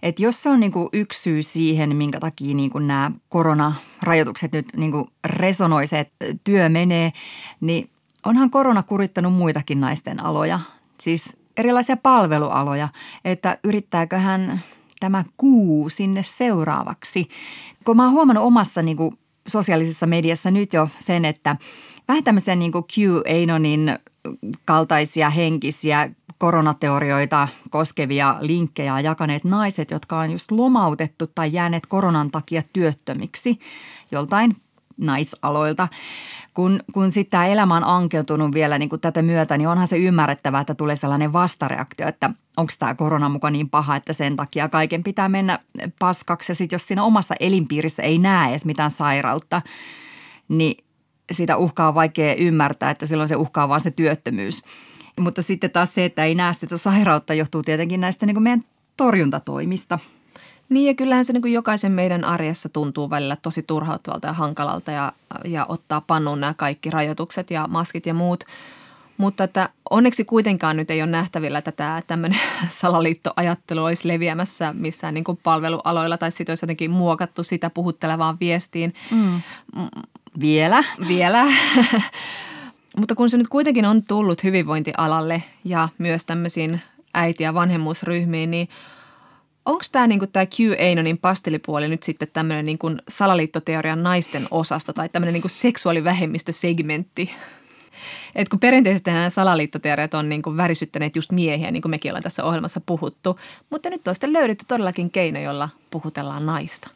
Et 0.03 0.21
jos 0.21 0.43
se 0.43 0.49
on 0.49 0.61
niinku 0.61 0.89
yksi 0.93 1.23
syy 1.23 1.43
siihen, 1.43 1.97
minkä 1.97 2.21
takia 2.21 2.55
niinku 2.55 2.79
nämä 2.79 3.11
koronarajoitukset 3.29 4.53
nyt 4.53 4.67
niinku 4.77 5.09
resonoi 5.25 5.87
se, 5.87 5.99
että 5.99 6.27
työ 6.45 6.69
menee, 6.69 7.13
niin 7.61 7.91
onhan 8.27 8.51
korona 8.51 8.83
kurittanut 8.83 9.35
muitakin 9.35 9.81
naisten 9.81 10.25
aloja 10.25 10.61
siis 11.03 11.37
erilaisia 11.57 11.97
palvelualoja, 11.97 12.89
että 13.25 13.59
yrittääkö 13.65 14.19
hän 14.19 14.63
tämä 15.01 15.25
kuu 15.37 15.89
sinne 15.89 16.23
seuraavaksi. 16.23 17.29
Kun 17.85 17.97
mä 17.97 18.05
oon 18.05 18.13
huomannut 18.13 18.45
omassa 18.45 18.83
niin 18.83 18.97
kuin 18.97 19.19
sosiaalisessa 19.49 20.07
mediassa 20.07 20.51
nyt 20.51 20.73
jo 20.73 20.89
sen, 20.99 21.25
että 21.25 21.57
vähän 22.09 22.25
tämmöisiä 22.25 22.57
niin 22.57 22.73
kuin 22.73 22.85
QAnonin 22.85 23.99
kaltaisia 24.65 25.31
henkisiä 25.31 26.11
koronateorioita 26.39 27.49
koskevia 27.71 28.37
linkkejä 28.41 29.01
jakaneet 29.01 29.45
naiset, 29.45 29.91
jotka 29.91 30.19
on 30.19 30.31
just 30.31 30.51
lomautettu 30.51 31.27
tai 31.27 31.53
jääneet 31.53 31.87
koronan 31.87 32.31
takia 32.31 32.63
työttömiksi 32.73 33.59
joltain 34.13 34.57
naisaloilta 35.07 35.89
kun, 36.55 36.81
kun 36.93 37.11
sitten 37.11 37.31
tämä 37.31 37.47
elämä 37.47 37.77
on 37.77 37.85
ankeutunut 37.85 38.55
vielä 38.55 38.79
niin 38.79 38.89
kuin 38.89 39.01
tätä 39.01 39.23
myötä, 39.23 39.59
niin 39.59 39.69
onhan 39.69 39.89
se 39.89 39.97
ymmärrettävää, 39.97 40.61
että 40.61 40.75
tulee 40.75 40.97
sellainen 40.97 41.33
vastareaktio, 41.33 42.09
että 42.09 42.31
onko 42.57 42.73
tämä 42.79 42.95
korona 42.95 43.29
muka 43.29 43.51
niin 43.51 43.71
paha, 43.71 43.97
että 43.97 44.13
sen 44.13 44.37
takia 44.37 44.69
kaiken 44.69 45.03
pitää 45.03 45.29
mennä 45.29 45.59
paskaksi. 45.99 46.53
Ja 46.53 46.57
sitten 46.57 46.75
jos 46.75 46.85
siinä 46.85 47.03
omassa 47.03 47.35
elinpiirissä 47.41 48.03
ei 48.03 48.19
näe 48.19 48.51
edes 48.51 48.65
mitään 48.65 48.91
sairautta, 48.91 49.63
niin 50.49 50.85
sitä 51.33 51.57
uhkaa 51.57 51.89
on 51.89 51.95
vaikea 51.95 52.35
ymmärtää, 52.35 52.91
että 52.91 53.07
silloin 53.07 53.29
se 53.29 53.37
uhkaa 53.37 53.69
vaan 53.69 53.81
se 53.81 53.91
työttömyys. 53.91 54.63
Mutta 55.21 55.43
sitten 55.43 55.71
taas 55.71 55.95
se, 55.95 56.05
että 56.05 56.25
ei 56.25 56.35
näe 56.35 56.53
sitä 56.53 56.77
sairautta, 56.77 57.35
johtuu 57.35 57.63
tietenkin 57.63 58.01
näistä 58.01 58.27
niin 58.27 58.35
kuin 58.35 58.43
meidän 58.43 58.65
torjuntatoimista– 58.97 59.99
niin 60.73 60.87
ja 60.87 60.95
kyllähän 60.95 61.25
se 61.25 61.33
niin 61.33 61.43
kuin 61.43 61.53
jokaisen 61.53 61.93
meidän 61.93 62.25
arjessa 62.25 62.69
tuntuu 62.69 63.11
välillä 63.11 63.37
tosi 63.37 63.63
turhauttavalta 63.63 64.27
ja 64.27 64.33
hankalalta 64.33 64.91
ja, 64.91 65.13
ja 65.45 65.67
ottaa 65.69 66.01
pannuun 66.01 66.41
nämä 66.41 66.55
kaikki 66.55 66.91
rajoitukset 66.91 67.51
ja 67.51 67.67
maskit 67.67 68.07
ja 68.07 68.15
muut. 68.15 68.45
Mutta 69.17 69.45
että 69.45 69.69
onneksi 69.91 70.25
kuitenkaan 70.25 70.77
nyt 70.77 70.91
ei 70.91 71.03
ole 71.03 71.11
nähtävillä, 71.11 71.59
että 71.59 71.73
tämä 71.73 72.03
tämmöinen 72.07 72.41
salaliittoajattelu 72.69 73.85
olisi 73.85 74.09
leviämässä 74.09 74.73
missään 74.73 75.15
niin 75.15 75.25
kuin 75.25 75.39
palvelualoilla 75.43 76.19
tai 76.19 76.33
sitten 76.33 76.53
olisi 76.53 76.65
jotenkin 76.65 76.91
muokattu 76.91 77.43
sitä 77.43 77.71
puhuttelevaan 77.71 78.37
viestiin. 78.41 78.95
Mm. 79.11 79.41
Vielä. 80.41 80.85
Vielä. 81.09 81.45
Mutta 82.99 83.15
kun 83.15 83.31
se 83.31 83.37
nyt 83.37 83.49
kuitenkin 83.49 83.85
on 83.85 84.03
tullut 84.03 84.45
hyvinvointialalle 84.45 85.43
ja 85.65 85.89
myös 85.99 86.25
tämmöisiin 86.25 86.81
äiti- 87.15 87.43
ja 87.43 87.55
vanhemmuusryhmiin, 87.55 88.51
niin– 88.51 88.69
Onko 89.67 89.85
tämä 89.93 90.07
niinku, 90.07 90.27
Q-Anonin 90.27 91.19
pastelipuoli 91.19 91.89
nyt 91.89 92.03
sitten 92.03 92.29
tämmöinen 92.33 92.65
niinku 92.65 92.91
salaliittoteorian 93.09 94.03
naisten 94.03 94.47
osasto 94.51 94.93
tai 94.93 95.09
tämmöinen 95.09 95.33
niinku 95.33 95.49
seksuaalivähemmistösegmentti? 95.49 97.31
Et 98.35 98.49
kun 98.49 98.61
perinteisesti 98.61 99.11
nämä 99.11 99.31
salaliittoteoriat 99.31 100.15
on 100.15 100.29
niinku 100.29 100.57
värisyttäneet 100.57 101.17
just 101.17 101.33
miehiä, 101.33 101.71
niin 101.71 101.83
kuin 101.83 101.91
mekin 101.91 102.11
ollaan 102.11 102.23
tässä 102.23 102.45
ohjelmassa 102.45 102.81
puhuttu, 102.87 103.39
mutta 103.71 103.91
nyt 103.91 104.09
on 104.09 104.15
sitten 104.15 104.33
löydetty 104.33 104.65
todellakin 104.69 105.11
keino, 105.11 105.41
jolla 105.41 105.69
puhutellaan 105.91 106.47
naista. 106.47 106.91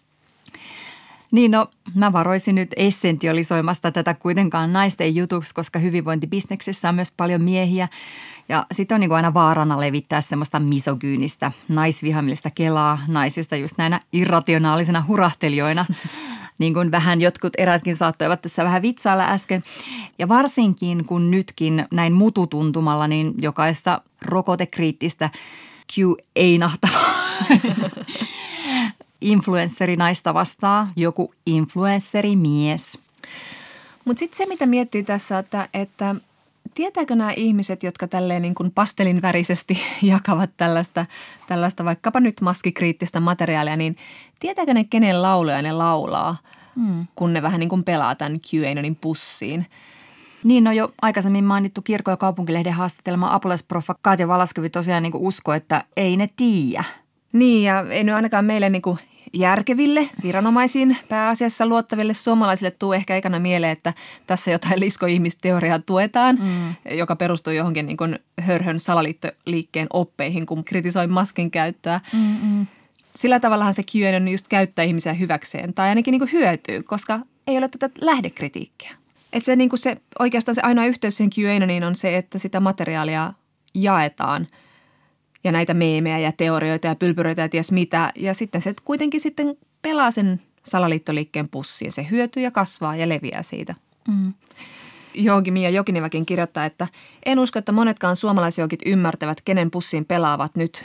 Niin 1.31 1.51
no, 1.51 1.71
mä 1.95 2.13
varoisin 2.13 2.55
nyt 2.55 2.71
essentialisoimasta 2.77 3.93
tätä 3.93 4.15
kuitenkaan 4.15 4.73
naisten 4.73 5.17
jutuksi, 5.17 5.55
koska 5.55 5.79
hyvinvointibisneksessä 5.79 6.89
on 6.89 6.95
myös 6.95 7.13
paljon 7.17 7.43
miehiä, 7.43 7.89
ja 8.49 8.67
sitten 8.73 8.95
on 8.95 9.01
niin 9.01 9.09
kuin 9.09 9.17
aina 9.17 9.35
vaarana 9.35 9.81
levittää 9.81 10.21
semmoista 10.21 10.61
misogyynistä, 10.61 11.53
naisvihamillista 11.69 12.51
kelaa 12.51 12.99
naisista 13.09 13.57
just 13.57 13.79
näinä 13.79 14.01
irrationaalisena 14.13 15.05
hurahtelijoina. 15.09 15.87
niin 16.59 16.75
kuin 16.75 16.91
vähän 16.91 17.21
jotkut 17.21 17.53
erätkin 17.59 17.97
saattoivat 17.97 18.43
tässä 18.43 18.65
vähän 18.65 18.83
vitsailla 18.83 19.25
äsken. 19.25 19.63
Ja 20.19 20.29
varsinkin 20.29 21.05
kun 21.05 21.31
nytkin 21.31 21.87
näin 21.91 22.13
mututuntumalla, 22.13 23.09
niin 23.09 23.35
jokaista 23.39 24.01
rokotekriittistä 24.23 25.31
Q 25.93 25.97
ei 26.37 26.59
nahtavaa 26.59 27.11
influencerinaista 29.21 30.35
vastaa 30.35 30.93
joku 30.97 31.35
influencerimies. 31.47 32.99
Mutta 34.05 34.19
sitten 34.19 34.37
se, 34.37 34.47
mitä 34.47 34.67
miettii 34.67 35.03
tässä, 35.03 35.39
että, 35.39 35.69
että 35.75 36.15
tietääkö 36.77 37.17
nämä 37.17 37.33
ihmiset, 37.37 37.83
jotka 37.83 38.09
tälleen 38.09 38.43
niin 38.43 38.55
kuin 38.55 38.71
pastelin 38.71 39.23
värisesti 39.23 39.79
jakavat 40.03 40.51
tällaista, 40.57 41.07
tällaista 41.47 41.85
vaikkapa 41.85 42.21
nyt 42.21 42.41
maskikriittistä 42.41 43.21
materiaalia, 43.21 43.77
niin 43.77 43.97
tietääkö 44.41 44.75
ne, 44.75 44.85
kenen 44.85 45.23
lauluja 45.23 45.63
ne 45.63 45.73
laulaa, 45.73 46.37
hmm. 46.77 47.07
kun 47.15 47.33
ne 47.33 47.43
vähän 47.43 47.61
niin 47.61 47.69
kuin 47.69 47.85
pelaa 47.85 48.15
tämän 48.15 48.37
QAnonin 48.47 48.97
pussiin? 48.97 49.67
Niin, 50.45 50.65
no 50.65 50.73
jo 50.73 50.93
aikaisemmin 51.03 51.45
mainittu 51.45 51.83
kirkko- 51.83 52.11
ja 52.11 52.17
kaupunkilehden 52.17 52.73
haastattelema 52.73 53.35
apulaisproffa 53.35 53.95
Katja 54.03 54.29
Valaskovi 54.29 54.71
tosiaan 54.71 55.03
niin 55.03 55.13
usko, 55.15 55.53
että 55.53 55.85
ei 55.97 56.17
ne 56.17 56.29
tiedä. 56.37 56.85
Niin, 57.33 57.65
ja 57.65 57.85
ei 57.91 58.05
nyt 58.05 58.15
ainakaan 58.15 58.45
meille 58.45 58.71
niin 58.71 58.83
kuin 58.83 58.99
järkeville, 59.39 60.09
viranomaisiin 60.23 60.97
pääasiassa 61.09 61.67
luottaville 61.67 62.15
suomalaisille 62.15 62.71
tuu 62.71 62.93
ehkä 62.93 63.17
ekana 63.17 63.39
mieleen, 63.39 63.73
että 63.73 63.95
tässä 64.27 64.51
jotain 64.51 64.81
liskoihmisteoriaa 64.87 65.79
tuetaan, 65.79 66.39
mm. 66.41 66.97
joka 66.97 67.17
perustuu 67.17 67.53
johonkin 67.53 67.87
niin 67.87 67.97
kuin 67.97 68.19
hörhön 68.41 68.81
salaliittoliikkeen 68.81 69.87
oppeihin, 69.93 70.47
kun 70.47 70.65
kritisoi 70.65 71.07
maskin 71.07 71.51
käyttöä. 71.51 72.01
Mm-mm. 72.13 72.67
Sillä 73.17 73.41
tavallahan 73.41 73.75
se 73.75 73.83
QAnon 73.97 74.29
just 74.29 74.49
käyttää 74.49 74.85
ihmisiä 74.85 75.13
hyväkseen 75.13 75.75
tai 75.75 75.89
ainakin 75.89 76.13
niin 76.13 76.21
kuin 76.21 76.33
hyötyy, 76.33 76.83
koska 76.83 77.21
ei 77.47 77.59
ole 77.59 77.69
tätä 77.69 77.91
lähdekritiikkiä. 78.01 78.91
Et 79.33 79.45
se, 79.45 79.57
niin 79.57 79.69
kuin 79.69 79.79
se, 79.79 79.97
oikeastaan 80.19 80.55
se 80.55 80.61
ainoa 80.65 80.87
yhteys 80.87 81.17
siihen 81.17 81.31
QAnoniin 81.39 81.85
on 81.85 81.97
se, 81.97 82.17
että 82.17 82.39
sitä 82.39 82.61
materiaalia 82.61 83.33
jaetaan– 83.75 84.47
ja 85.47 85.53
näitä 85.53 85.75
meemejä 85.75 86.19
ja 86.19 86.33
teorioita 86.33 86.87
ja 86.87 86.95
pylpyröitä 86.95 87.43
ja 87.43 87.49
ties 87.49 87.73
mitä. 87.73 88.13
Ja 88.17 88.35
sitten 88.35 88.61
se 88.61 88.75
kuitenkin 88.85 89.21
sitten 89.21 89.57
pelaa 89.83 90.11
sen 90.11 90.41
salaliittoliikkeen 90.65 91.49
pussiin. 91.49 91.93
Se 91.93 92.07
hyötyy 92.11 92.43
ja 92.43 92.51
kasvaa 92.51 92.97
ja 92.97 93.09
leviää 93.09 93.43
siitä. 93.43 93.75
Mm. 94.09 94.35
Joogi 95.15 95.51
Mia 95.51 95.71
Jokiniväkin 95.71 96.27
kirjoittaa, 96.27 96.65
että 96.65 96.89
en 97.27 97.39
usko, 97.39 97.59
että 97.59 97.73
monetkaan 97.73 98.17
suomalaisjoukit 98.17 98.81
ymmärtävät, 98.87 99.43
kenen 99.45 99.71
pussiin 99.71 100.05
pelaavat 100.05 100.57
nyt 100.57 100.85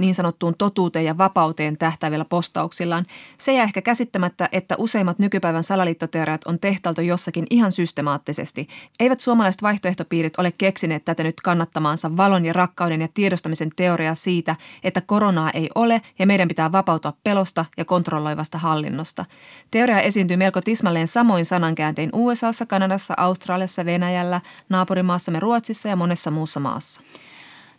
niin 0.00 0.14
sanottuun 0.14 0.54
totuuteen 0.58 1.04
ja 1.04 1.18
vapauteen 1.18 1.76
tähtäävillä 1.76 2.24
postauksillaan, 2.24 3.06
se 3.36 3.52
jää 3.52 3.64
ehkä 3.64 3.82
käsittämättä, 3.82 4.48
että 4.52 4.74
useimmat 4.78 5.18
nykypäivän 5.18 5.64
salaliittoteoriat 5.64 6.44
on 6.44 6.58
tehtailtu 6.58 7.00
jossakin 7.00 7.46
ihan 7.50 7.72
systemaattisesti. 7.72 8.68
Eivät 9.00 9.20
suomalaiset 9.20 9.62
vaihtoehtopiirit 9.62 10.38
ole 10.38 10.52
keksineet 10.58 11.04
tätä 11.04 11.22
nyt 11.22 11.40
kannattamaansa 11.40 12.16
valon 12.16 12.44
ja 12.44 12.52
rakkauden 12.52 13.00
ja 13.00 13.08
tiedostamisen 13.14 13.70
teoriaa 13.76 14.14
siitä, 14.14 14.56
että 14.84 15.00
koronaa 15.00 15.50
ei 15.50 15.70
ole 15.74 16.02
ja 16.18 16.26
meidän 16.26 16.48
pitää 16.48 16.72
vapautua 16.72 17.12
pelosta 17.24 17.64
ja 17.76 17.84
kontrolloivasta 17.84 18.58
hallinnosta. 18.58 19.24
Teoria 19.70 20.00
esiintyy 20.00 20.36
melko 20.36 20.60
tismalleen 20.60 21.08
samoin 21.08 21.46
sanankääntein 21.46 22.10
USAssa, 22.12 22.66
Kanadassa, 22.66 23.14
Australiassa, 23.16 23.84
Venäjällä, 23.84 24.40
naapurimaassamme 24.68 25.40
Ruotsissa 25.40 25.88
ja 25.88 25.96
monessa 25.96 26.30
muussa 26.30 26.60
maassa. 26.60 27.00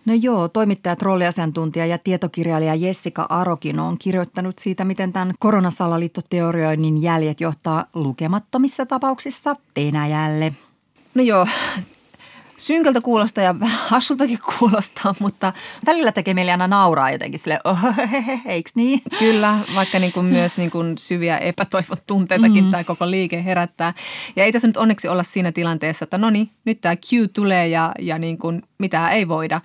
No 0.06 0.14
joo, 0.14 0.47
toimittaja, 0.47 0.95
trolliasiantuntija 0.95 1.86
ja 1.86 1.97
tietokirjailija 1.97 2.76
Jessica 2.76 3.26
Arokin 3.30 3.80
on 3.80 3.97
kirjoittanut 3.97 4.60
siitä, 4.60 4.86
miten 4.86 5.14
tämän 5.14 5.34
koronasalaliittoteorioinnin 5.39 7.02
jäljet 7.02 7.41
johtaa 7.41 7.86
lukemattomissa 7.93 8.86
tapauksissa 8.86 9.56
Venäjälle. 9.76 10.54
No 11.16 11.24
joo, 11.24 11.47
synkältä 12.62 13.02
kuulostaa 13.02 13.43
ja 13.43 13.56
hassultakin 13.88 14.39
kuulostaa, 14.60 15.14
mutta 15.20 15.54
Välillä 15.86 16.12
tekee 16.12 16.34
mieli 16.34 16.52
aina 16.52 16.68
nauraa 16.68 17.12
jotenkin 17.12 17.39
sille, 17.39 17.60
oh, 17.64 17.80
eikö 18.45 18.70
niin? 18.76 19.02
kyllä, 19.20 19.58
vaikka 19.76 19.99
niin 19.99 20.12
kuin 20.12 20.26
myös 20.26 20.58
niin 20.58 20.72
kuin 20.72 20.97
syviä 20.97 21.38
epätoivon 21.38 21.97
tunteitakin 22.08 22.64
mm. 22.64 22.72
tämä 22.72 22.84
koko 22.84 23.12
liike 23.12 23.43
herättää. 23.43 23.93
Ja 24.36 24.43
ei 24.43 24.52
tässä 24.52 24.68
nyt 24.68 24.78
onneksi 24.78 25.08
olla 25.08 25.24
siinä 25.24 25.52
tilanteessa, 25.52 26.04
että 26.04 26.18
no 26.18 26.30
niin, 26.30 26.49
nyt 26.66 26.82
tämä 26.82 26.95
Q 26.95 27.32
tulee 27.34 27.68
ja, 27.68 27.91
ja 27.99 28.18
niin 28.18 28.38
kuin 28.38 28.62
mitään 28.78 29.12
ei 29.12 29.28
voida 29.28 29.62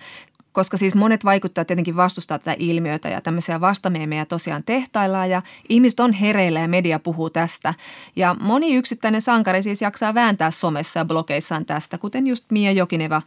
koska 0.57 0.77
siis 0.77 0.95
monet 0.95 1.25
vaikuttajat 1.25 1.67
tietenkin 1.67 1.95
vastustaa 1.95 2.39
tätä 2.39 2.55
ilmiötä 2.59 3.09
ja 3.09 3.21
tämmöisiä 3.21 3.61
vastameemejä 3.61 4.25
tosiaan 4.25 4.63
tehtaillaan 4.63 5.29
ja 5.29 5.41
ihmiset 5.69 5.99
on 5.99 6.13
hereillä 6.13 6.59
ja 6.59 6.67
media 6.67 6.99
puhuu 6.99 7.29
tästä. 7.29 7.73
Ja 8.15 8.35
moni 8.39 8.75
yksittäinen 8.75 9.21
sankari 9.21 9.63
siis 9.63 9.81
jaksaa 9.81 10.13
vääntää 10.13 10.51
somessa 10.51 10.99
ja 10.99 11.05
blogeissaan 11.05 11.65
tästä, 11.65 11.97
kuten 11.97 12.27
just 12.27 12.45
Mia 12.51 12.71
Jokineva, 12.71 13.21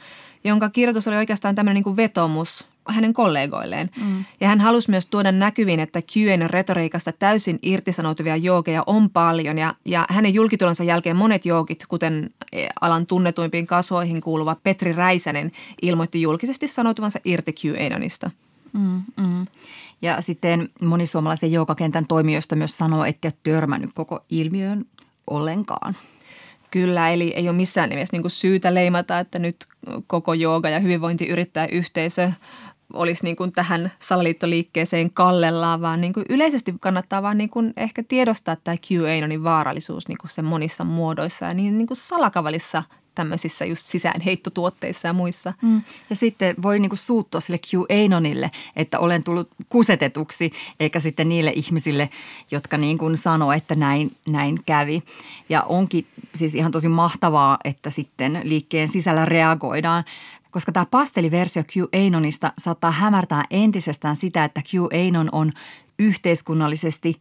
jonka 0.45 0.71
kirjoitus 0.71 1.09
oli 1.09 1.17
oikeastaan 1.17 1.55
tämmöinen 1.55 1.75
niin 1.75 1.85
kuin 1.85 1.97
vetomus 1.97 2.70
hänen 2.89 3.13
kollegoilleen. 3.13 3.91
Mm. 4.05 4.25
Ja 4.41 4.49
hän 4.49 4.61
halusi 4.61 4.91
myös 4.91 5.07
tuoda 5.07 5.33
näkyviin, 5.33 5.81
että 5.81 6.03
QAnon 6.13 6.51
retoriikasta 6.51 7.13
täysin 7.13 7.59
irtisanoutuvia 7.63 8.37
joogeja 8.37 8.83
on 8.87 9.11
paljon 9.11 9.59
ja, 9.59 9.75
ja 9.85 10.07
hänen 10.11 10.35
julkitulansa 10.35 10.85
jälkeen 10.85 11.17
monet 11.17 11.47
joogit, 11.47 11.85
kuten 11.89 12.31
e, 12.53 12.67
alan 12.81 13.07
tunnetuimpiin 13.07 13.67
kasvoihin 13.67 14.21
kuuluva 14.21 14.57
Petri 14.63 14.93
Räisänen, 14.93 15.53
ilmoitti 15.83 16.23
julkisesti 16.23 16.69
sanoutuvansa 16.69 17.19
irti 17.25 17.55
QAnonista. 17.65 18.31
Mm, 18.73 19.03
mm. 19.17 19.47
Ja 20.03 20.21
sitten 20.21 20.69
moni 20.81 21.07
suomalaisen 21.07 21.53
joukakentän 21.53 22.07
toimijoista 22.07 22.57
myös 22.57 22.77
sanoo, 22.77 23.05
että 23.05 23.29
ei 23.29 23.33
ole 23.35 23.39
törmännyt 23.43 23.91
koko 23.95 24.25
ilmiöön 24.31 24.85
ollenkaan. 25.27 25.97
Kyllä, 26.71 27.11
eli 27.11 27.33
ei 27.37 27.49
ole 27.49 27.57
missään 27.57 27.91
nimessä 27.91 28.17
niin 28.17 28.31
syytä 28.31 28.75
leimata, 28.75 29.19
että 29.19 29.39
nyt 29.39 29.57
koko 30.07 30.35
jooga- 30.35 30.69
ja 30.69 30.81
hyvinvointiyrittäjäyhteisö 30.81 32.33
olisi 32.93 33.25
niin 33.25 33.37
kuin 33.37 33.53
tähän 33.53 33.93
salaliittoliikkeeseen 33.99 35.11
kallellaan, 35.11 35.81
vaan 35.81 36.01
niin 36.01 36.13
kuin 36.13 36.27
yleisesti 36.29 36.75
kannattaa 36.81 37.23
vaan 37.23 37.39
niin 37.39 37.51
kuin 37.51 37.73
ehkä 37.77 38.03
tiedostaa 38.03 38.57
tämä 38.57 38.77
QAnonin 38.91 39.45
vaarallisuus 39.45 40.09
niin 40.09 40.19
kuin 40.19 40.31
sen 40.31 40.45
monissa 40.45 40.85
muodoissa 40.85 41.47
ja 41.47 41.55
niin, 41.55 41.79
niin 41.79 41.87
kuin 41.87 41.97
salakavalissa 41.97 42.83
tämmöisissä 43.15 43.65
just 43.65 43.87
sisäänheittotuotteissa 43.87 45.09
ja 45.09 45.13
muissa. 45.13 45.53
Mm. 45.63 45.83
Ja 46.11 46.17
sitten 46.17 46.55
voi 46.63 46.79
niinku 46.79 46.97
suuttua 46.97 47.41
sille 47.41 47.59
QAnonille, 47.75 48.51
että 48.77 48.99
olen 48.99 49.25
tullut 49.25 49.49
kusetetuksi, 49.69 50.53
eikä 50.81 51.01
sitten 51.01 51.29
niille 51.29 51.53
ihmisille, 51.57 52.11
jotka 52.51 52.77
niin 52.77 52.99
kuin 52.99 53.17
sanoo, 53.17 53.53
että 53.53 53.75
näin, 53.75 54.17
näin 54.29 54.59
kävi. 54.67 55.03
Ja 55.49 55.63
onkin 55.63 56.07
siis 56.35 56.55
ihan 56.55 56.73
tosi 56.73 56.89
mahtavaa, 56.89 57.59
että 57.65 57.91
sitten 57.91 58.41
liikkeen 58.45 58.89
sisällä 58.89 59.25
reagoidaan 59.25 60.05
koska 60.51 60.73
tämä 60.73 60.87
pasteliversio 60.91 61.63
QAnonista 61.63 62.53
saattaa 62.59 62.91
hämärtää 62.91 63.45
entisestään 63.51 64.17
sitä, 64.17 64.45
että 64.45 64.63
QAnon 64.75 65.29
on 65.33 65.53
yhteiskunnallisesti 65.99 67.21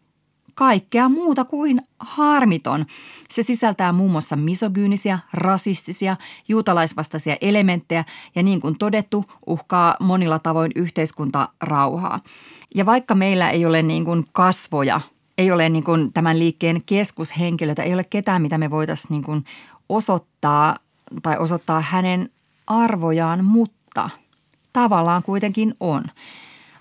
kaikkea 0.59 1.09
muuta 1.09 1.45
kuin 1.45 1.81
harmiton. 1.99 2.85
Se 3.29 3.43
sisältää 3.43 3.91
muun 3.91 4.11
muassa 4.11 4.35
misogyynisiä, 4.35 5.19
rasistisia, 5.33 6.17
juutalaisvastaisia 6.47 7.37
elementtejä 7.41 8.05
ja 8.35 8.43
niin 8.43 8.61
kuin 8.61 8.77
todettu, 8.77 9.25
uhkaa 9.47 9.95
monilla 9.99 10.39
tavoin 10.39 10.71
yhteiskuntarauhaa. 10.75 12.19
Ja 12.75 12.85
vaikka 12.85 13.15
meillä 13.15 13.49
ei 13.49 13.65
ole 13.65 13.81
niin 13.81 14.05
kuin 14.05 14.25
kasvoja, 14.31 15.01
ei 15.37 15.51
ole 15.51 15.69
niin 15.69 15.83
kuin 15.83 16.13
tämän 16.13 16.39
liikkeen 16.39 16.81
keskushenkilöitä, 16.85 17.83
ei 17.83 17.93
ole 17.93 18.03
ketään, 18.03 18.41
mitä 18.41 18.57
me 18.57 18.69
voitaisiin 18.69 19.11
niin 19.11 19.23
kuin 19.23 19.45
osoittaa 19.89 20.75
tai 21.23 21.37
osoittaa 21.37 21.81
hänen 21.81 22.29
arvojaan, 22.69 23.45
mutta 23.45 24.09
tavallaan 24.73 25.23
kuitenkin 25.23 25.75
on. 25.79 26.03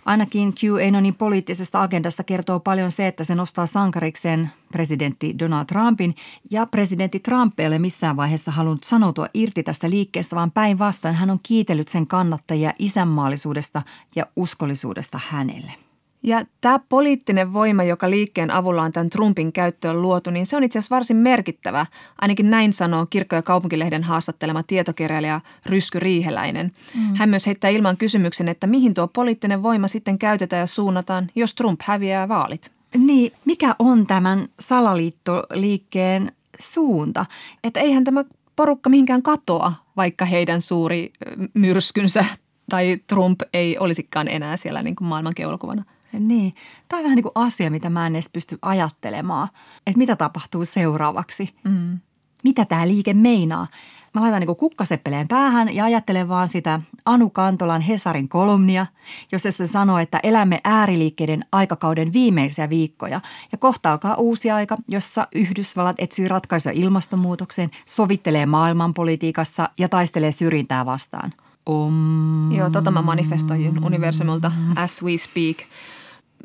Ainakin 0.05 0.53
QAnonin 0.53 1.14
poliittisesta 1.14 1.82
agendasta 1.82 2.24
kertoo 2.24 2.61
paljon 2.61 2.91
se, 2.91 3.07
että 3.07 3.24
se 3.24 3.34
nostaa 3.34 3.66
sankarikseen 3.66 4.51
presidentti 4.72 5.39
Donald 5.39 5.64
Trumpin 5.66 6.14
ja 6.51 6.66
presidentti 6.66 7.20
Trump 7.20 7.61
ei 7.61 7.66
ole 7.66 7.78
missään 7.78 8.16
vaiheessa 8.16 8.51
halunnut 8.51 8.84
sanoutua 8.84 9.26
irti 9.34 9.62
tästä 9.62 9.91
liikkeestä, 9.91 10.36
vaan 10.36 10.51
päinvastoin 10.51 11.14
hän 11.14 11.30
on 11.30 11.41
kiitellyt 11.43 11.89
sen 11.89 12.07
kannattajia 12.07 12.72
isänmaallisuudesta 12.78 13.82
ja 14.16 14.26
uskollisuudesta 14.36 15.20
hänelle. 15.28 15.88
Ja 16.22 16.44
tämä 16.60 16.80
poliittinen 16.88 17.52
voima, 17.52 17.82
joka 17.82 18.10
liikkeen 18.10 18.50
avulla 18.50 18.82
on 18.82 18.92
tämän 18.92 19.10
Trumpin 19.10 19.52
käyttöön 19.52 20.02
luotu, 20.02 20.30
niin 20.30 20.46
se 20.46 20.56
on 20.56 20.64
itse 20.64 20.78
asiassa 20.78 20.94
varsin 20.94 21.16
merkittävä. 21.16 21.86
Ainakin 22.20 22.50
näin 22.50 22.72
sanoo 22.72 23.06
Kirkko- 23.06 23.36
ja 23.36 23.42
kaupunkilehden 23.42 24.02
haastattelema 24.02 24.62
tietokirjailija 24.62 25.40
Rysky 25.66 26.00
Riiheläinen. 26.00 26.72
Mm. 26.94 27.14
Hän 27.16 27.28
myös 27.28 27.46
heittää 27.46 27.70
ilman 27.70 27.96
kysymyksen, 27.96 28.48
että 28.48 28.66
mihin 28.66 28.94
tuo 28.94 29.08
poliittinen 29.08 29.62
voima 29.62 29.88
sitten 29.88 30.18
käytetään 30.18 30.60
ja 30.60 30.66
suunnataan, 30.66 31.26
jos 31.34 31.54
Trump 31.54 31.80
häviää 31.84 32.28
vaalit. 32.28 32.70
Niin, 32.98 33.32
mikä 33.44 33.74
on 33.78 34.06
tämän 34.06 34.48
salaliittoliikkeen 34.60 36.32
suunta? 36.58 37.26
Että 37.64 37.80
eihän 37.80 38.04
tämä 38.04 38.24
porukka 38.56 38.90
mihinkään 38.90 39.22
katoa, 39.22 39.72
vaikka 39.96 40.24
heidän 40.24 40.62
suuri 40.62 41.12
myrskynsä 41.54 42.24
tai 42.70 43.00
Trump 43.06 43.40
ei 43.52 43.78
olisikaan 43.78 44.28
enää 44.28 44.56
siellä 44.56 44.82
niin 44.82 44.96
kuin 44.96 45.08
maailman 45.08 45.34
keulakuvana. 45.34 45.84
Niin, 46.12 46.54
tämä 46.88 46.98
on 46.98 47.04
vähän 47.04 47.16
niin 47.16 47.22
kuin 47.22 47.32
asia, 47.34 47.70
mitä 47.70 47.90
mä 47.90 48.06
en 48.06 48.16
edes 48.16 48.28
pysty 48.32 48.59
ajattelemaan, 48.62 49.48
että 49.86 49.98
mitä 49.98 50.16
tapahtuu 50.16 50.64
seuraavaksi. 50.64 51.54
Mm. 51.64 51.98
Mitä 52.44 52.64
tämä 52.64 52.88
liike 52.88 53.14
meinaa? 53.14 53.66
Mä 54.14 54.20
laitan 54.20 54.40
niin 54.40 54.56
kukkaseppeleen 54.56 55.28
päähän 55.28 55.74
ja 55.74 55.84
ajattelen 55.84 56.28
vaan 56.28 56.48
sitä 56.48 56.80
Anu 57.04 57.30
Kantolan 57.30 57.80
Hesarin 57.80 58.28
kolumnia, 58.28 58.86
jossa 59.32 59.50
se 59.50 59.66
sanoo, 59.66 59.98
että 59.98 60.20
elämme 60.22 60.61
ääriliikkeiden 60.64 61.44
aikakauden 61.52 62.12
viimeisiä 62.12 62.68
viikkoja. 62.68 63.20
Ja 63.52 63.59
kohta 63.59 63.92
alkaa 63.92 64.14
uusi 64.14 64.50
aika, 64.50 64.76
jossa 64.88 65.28
Yhdysvallat 65.34 65.96
etsii 65.98 66.28
ratkaisuja 66.28 66.72
ilmastonmuutokseen, 66.72 67.70
sovittelee 67.84 68.46
maailmanpolitiikassa 68.46 69.68
ja 69.78 69.88
taistelee 69.88 70.32
syrjintää 70.32 70.86
vastaan. 70.86 71.32
Om. 71.66 72.52
Joo, 72.52 72.70
tota 72.70 72.90
mä 72.90 73.02
manifestoin 73.02 73.84
universumilta 73.84 74.52
as 74.76 75.02
we 75.02 75.16
speak– 75.16 75.56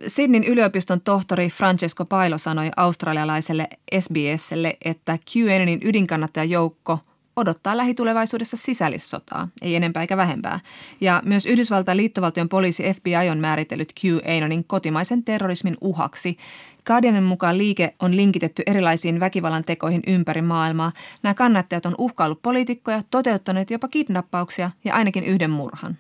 Sydneyn 0.08 0.44
yliopiston 0.44 1.02
tohtori 1.02 1.50
Francesco 1.50 2.06
Pailo 2.06 2.38
sanoi 2.38 2.72
australialaiselle 2.78 3.68
SBSlle, 4.00 4.78
että 4.86 5.18
QAnonin 5.32 5.80
ydinkannattajajoukko 5.84 7.00
odottaa 7.36 7.78
lähitulevaisuudessa 7.78 8.58
sisällissotaa, 8.58 9.48
ei 9.62 9.76
enempää 9.76 10.02
eikä 10.02 10.18
vähempää. 10.18 10.60
Ja 11.02 11.22
myös 11.26 11.46
Yhdysvaltain 11.46 11.98
liittovaltion 11.98 12.50
poliisi 12.50 12.84
FBI 12.94 13.30
on 13.32 13.38
määritellyt 13.38 13.94
QAnonin 14.06 14.64
kotimaisen 14.64 15.24
terrorismin 15.24 15.78
uhaksi. 15.82 16.38
Guardianin 16.86 17.24
mukaan 17.24 17.58
liike 17.58 17.96
on 18.00 18.16
linkitetty 18.16 18.64
erilaisiin 18.66 19.20
väkivallan 19.20 19.64
tekoihin 19.64 20.02
ympäri 20.08 20.42
maailmaa. 20.42 20.92
Nämä 21.24 21.34
kannattajat 21.34 21.86
on 21.86 21.96
uhkaillut 21.98 22.42
poliitikkoja, 22.42 23.02
toteuttaneet 23.12 23.72
jopa 23.72 23.88
kidnappauksia 23.88 24.72
ja 24.84 24.96
ainakin 24.96 25.24
yhden 25.24 25.52
murhan. 25.52 25.98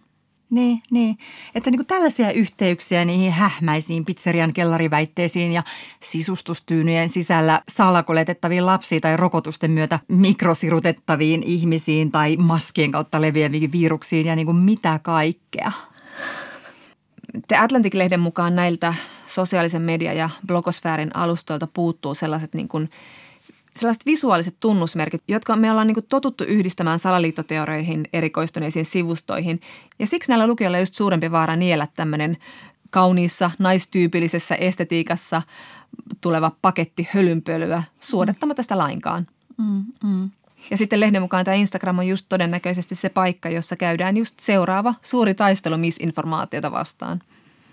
Niin, 0.50 0.82
niin. 0.91 1.18
Että 1.56 1.72
niin 1.72 1.78
kuin 1.78 1.88
tällaisia 1.88 2.32
yhteyksiä 2.32 3.06
niihin 3.06 3.32
hähmäisiin 3.32 4.06
pizzerian 4.06 4.54
kellariväitteisiin 4.54 5.52
ja 5.52 5.64
sisustustyynyjen 6.00 7.10
sisällä 7.10 7.62
salakoletettaviin 7.70 8.66
lapsiin 8.66 9.02
tai 9.02 9.18
rokotusten 9.18 9.72
myötä 9.72 10.00
mikrosirutettaviin 10.08 11.44
ihmisiin 11.44 12.12
tai 12.12 12.38
maskien 12.38 12.91
kautta 12.91 13.22
leviäviin 13.22 13.72
viruksiin 13.72 14.26
ja 14.26 14.36
niin 14.36 14.46
kuin 14.46 14.58
mitä 14.58 15.00
kaikkea. 15.04 15.72
The 17.48 17.58
Atlantic-lehden 17.58 18.20
mukaan 18.20 18.56
näiltä 18.56 18.94
sosiaalisen 19.26 19.82
media- 19.82 20.14
ja 20.14 20.30
blogosfäärin 20.48 21.16
alustoilta 21.16 21.68
puuttuu 21.68 22.16
sellaiset 22.16 22.54
niin 22.54 22.68
kuin– 22.68 22.89
sellaiset 23.76 24.05
visuaaliset 24.05 24.55
tunnusmerkit, 24.59 25.24
jotka 25.28 25.55
me 25.55 25.71
ollaan 25.71 25.88
niin 25.88 26.05
totuttu 26.09 26.43
yhdistämään 26.43 26.99
salaliittoteorioihin 26.99 28.07
erikoistuneisiin 28.13 28.86
sivustoihin. 28.86 29.61
Ja 29.99 30.07
siksi 30.07 30.32
näillä 30.32 30.47
lukijoilla 30.47 30.78
on 30.78 30.82
just 30.82 30.93
suurempi 30.93 31.32
vaara 31.32 31.55
niellä 31.55 31.88
tämmöinen 31.95 32.38
kauniissa, 32.89 33.51
naistyypillisessä 33.59 34.55
estetiikassa 34.55 35.41
tuleva 36.21 36.51
paketti 36.61 37.07
hölynpölyä 37.11 37.84
suodattamatta 37.99 38.63
sitä 38.63 38.78
lainkaan. 38.78 39.26
Mm, 39.57 39.86
mm. 40.03 40.30
Ja 40.71 40.78
sitten 40.78 40.99
lehden 40.99 41.21
mukaan 41.21 41.45
tämä 41.45 41.55
Instagram 41.55 41.99
on 41.99 42.07
just 42.07 42.26
todennäköisesti 42.30 42.95
se 42.95 43.09
paikka, 43.09 43.49
jossa 43.49 43.76
käydään 43.76 44.17
just 44.17 44.39
seuraava 44.39 44.95
suuri 45.01 45.34
taistelu 45.34 45.78
misinformaatiota 45.78 46.71
vastaan. 46.71 47.21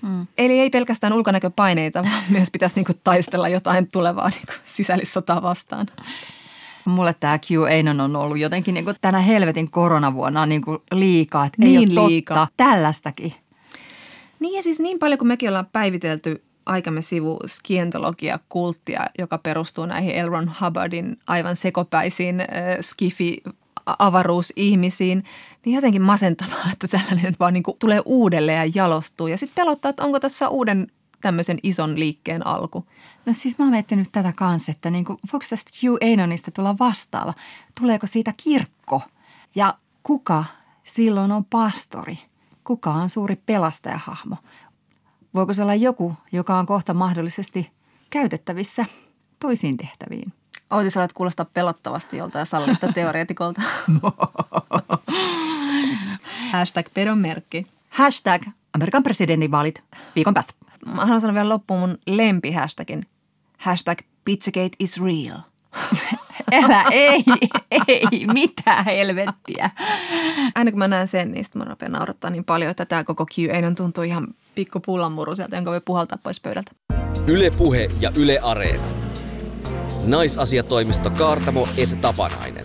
Mm. 0.02 0.26
Eli 0.38 0.60
ei 0.60 0.70
pelkästään 0.70 1.12
ulkonäköpaineita, 1.12 2.02
vaan 2.04 2.22
myös 2.28 2.50
pitäisi 2.50 2.76
niinku 2.76 2.92
taistella 3.04 3.48
jotain 3.48 3.88
tulevaa 3.92 4.28
niinku 4.28 4.52
sisällissotaa 4.64 5.42
vastaan. 5.42 5.86
Mulle 6.84 7.14
tämä 7.20 7.38
QAnon 7.50 8.00
on 8.00 8.16
ollut 8.16 8.38
jotenkin 8.38 8.74
niin 8.74 8.84
tänä 9.00 9.20
helvetin 9.20 9.70
koronavuonna 9.70 10.46
niin 10.46 10.62
kuin 10.62 10.78
liikaa. 10.92 11.44
Että 11.44 11.62
niin 11.62 11.90
ei 11.90 11.98
ole 11.98 12.08
liikaa. 12.08 12.36
totta. 12.46 12.54
Tällaistakin. 12.56 13.34
Niin 14.40 14.56
ja 14.56 14.62
siis 14.62 14.80
niin 14.80 14.98
paljon 14.98 15.18
kuin 15.18 15.28
mekin 15.28 15.48
ollaan 15.48 15.68
päivitelty 15.72 16.42
aikamme 16.66 17.02
sivu 17.02 17.38
skientologia-kulttia, 17.46 19.06
joka 19.18 19.38
perustuu 19.38 19.86
näihin 19.86 20.26
L. 20.26 20.28
Ron 20.28 20.50
Hubbardin 20.60 21.16
aivan 21.26 21.56
sekopäisiin 21.56 22.40
äh, 22.40 22.46
skifi 22.80 23.42
avaruusihmisiin, 23.98 25.24
niin 25.64 25.74
jotenkin 25.74 26.02
masentavaa, 26.02 26.70
että 26.72 26.88
tällainen 26.88 27.36
vaan 27.40 27.54
niin 27.54 27.62
kuin 27.62 27.76
tulee 27.78 28.02
uudelleen 28.04 28.68
ja 28.68 28.72
jalostuu. 28.74 29.26
Ja 29.26 29.36
sitten 29.36 29.64
pelottaa, 29.64 29.88
että 29.88 30.04
onko 30.04 30.20
tässä 30.20 30.48
uuden 30.48 30.86
tämmöisen 31.20 31.58
ison 31.62 31.98
liikkeen 31.98 32.46
alku. 32.46 32.86
No 33.26 33.32
siis 33.32 33.58
mä 33.58 33.64
oon 33.64 33.72
miettinyt 33.72 34.08
tätä 34.12 34.32
kanssa, 34.36 34.72
että 34.72 34.90
niin 34.90 35.04
kuin, 35.04 35.18
voiko 35.32 35.46
tästä 35.50 35.70
QAnonista 35.84 36.50
tulla 36.50 36.78
vastaava? 36.78 37.34
Tuleeko 37.80 38.06
siitä 38.06 38.34
kirkko? 38.36 39.02
Ja 39.54 39.74
kuka 40.02 40.44
silloin 40.82 41.32
on 41.32 41.44
pastori? 41.44 42.18
Kuka 42.64 42.90
on 42.90 43.08
suuri 43.08 43.36
pelastajahahmo? 43.36 44.36
Voiko 45.34 45.54
se 45.54 45.62
olla 45.62 45.74
joku, 45.74 46.14
joka 46.32 46.58
on 46.58 46.66
kohta 46.66 46.94
mahdollisesti 46.94 47.70
käytettävissä 48.10 48.84
toisiin 49.40 49.76
tehtäviin? 49.76 50.32
Outi, 50.70 50.90
sä 50.90 51.08
kuulostaa 51.14 51.46
pelottavasti 51.54 52.16
joltain 52.16 52.46
sallitta 52.46 52.92
teoreetikolta. 52.94 53.62
Hashtag 56.52 56.86
pedon 56.94 57.18
merkki. 57.18 57.64
Hashtag 57.88 58.42
Amerikan 58.74 59.02
presidentinvaalit 59.02 59.82
viikon 60.14 60.34
päästä. 60.34 60.54
Mä 60.86 61.02
haluan 61.02 61.20
sanoa 61.20 61.34
vielä 61.34 61.48
loppuun 61.48 61.80
mun 61.80 61.98
lempihashtagin. 62.06 63.06
Hashtag 63.58 63.98
Pizzagate 64.24 64.76
is 64.78 65.02
real. 65.02 65.40
Älä, 66.52 66.84
ei, 66.90 67.24
ei, 67.88 68.26
mitä 68.32 68.82
helvettiä. 68.82 69.70
Aina 70.54 70.70
kun 70.70 70.78
mä 70.78 70.88
näen 70.88 71.08
sen, 71.08 71.32
niin 71.32 71.44
mä 71.54 71.64
rupean 71.64 71.92
naurattaa 71.92 72.30
niin 72.30 72.44
paljon, 72.44 72.70
että 72.70 72.84
tämä 72.84 73.04
koko 73.04 73.26
Q 73.26 73.38
tuntuu 73.76 74.04
ihan 74.04 74.26
pikku 74.54 74.80
pullanmuru 74.80 75.36
sieltä, 75.36 75.56
jonka 75.56 75.70
voi 75.70 75.80
puhaltaa 75.80 76.18
pois 76.22 76.40
pöydältä. 76.40 76.70
Yle 77.26 77.50
Puhe 77.50 77.90
ja 78.00 78.12
Yle 78.16 78.38
Areena. 78.42 79.09
Naisasiatoimisto 80.04 81.10
Kaartamo 81.10 81.68
et 81.76 82.00
Tapanainen. 82.00 82.64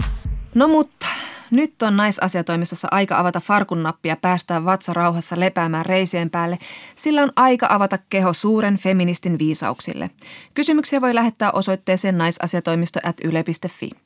No 0.56 0.68
mutta, 0.68 1.06
nyt 1.52 1.82
on 1.82 1.98
naisasiatoimistossa 1.98 2.88
aika 2.92 3.20
avata 3.20 3.40
farkunnappi 3.40 4.10
ja 4.10 4.18
päästää 4.18 4.66
vatsa 4.66 4.94
rauhassa 4.94 5.40
lepäämään 5.40 5.86
reisien 5.86 6.30
päälle, 6.30 6.58
sillä 6.96 7.24
on 7.24 7.32
aika 7.36 7.68
avata 7.70 7.98
keho 8.10 8.34
suuren 8.34 8.78
feministin 8.78 9.40
viisauksille. 9.40 10.10
Kysymyksiä 10.54 11.02
voi 11.02 11.16
lähettää 11.16 11.52
osoitteeseen 11.52 12.18
naisasiatoimisto 12.18 13.00
at 13.04 13.18
yle.fi. 13.24 14.05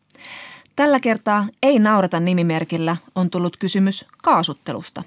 Tällä 0.79 0.99
kertaa 0.99 1.47
ei 1.63 1.79
naurata 1.79 2.19
nimimerkillä 2.19 2.97
on 3.15 3.29
tullut 3.29 3.57
kysymys 3.57 4.05
kaasuttelusta. 4.23 5.03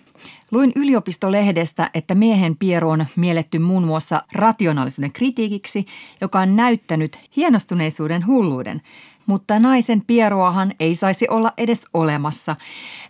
Luin 0.51 0.73
yliopistolehdestä, 0.75 1.91
että 1.95 2.15
miehen 2.15 2.57
pieru 2.57 2.91
on 2.91 3.07
mielletty 3.17 3.59
muun 3.59 3.85
muassa 3.85 4.23
rationaalisuuden 4.33 5.13
kritiikiksi, 5.13 5.87
joka 6.21 6.41
on 6.41 6.57
näyttänyt 6.57 7.19
hienostuneisuuden 7.37 8.27
hulluuden. 8.27 8.83
Mutta 9.27 9.59
naisen 9.59 10.03
pieruahan 10.07 10.75
ei 10.81 10.95
saisi 10.95 11.27
olla 11.29 11.53
edes 11.59 11.87
olemassa. 11.95 12.57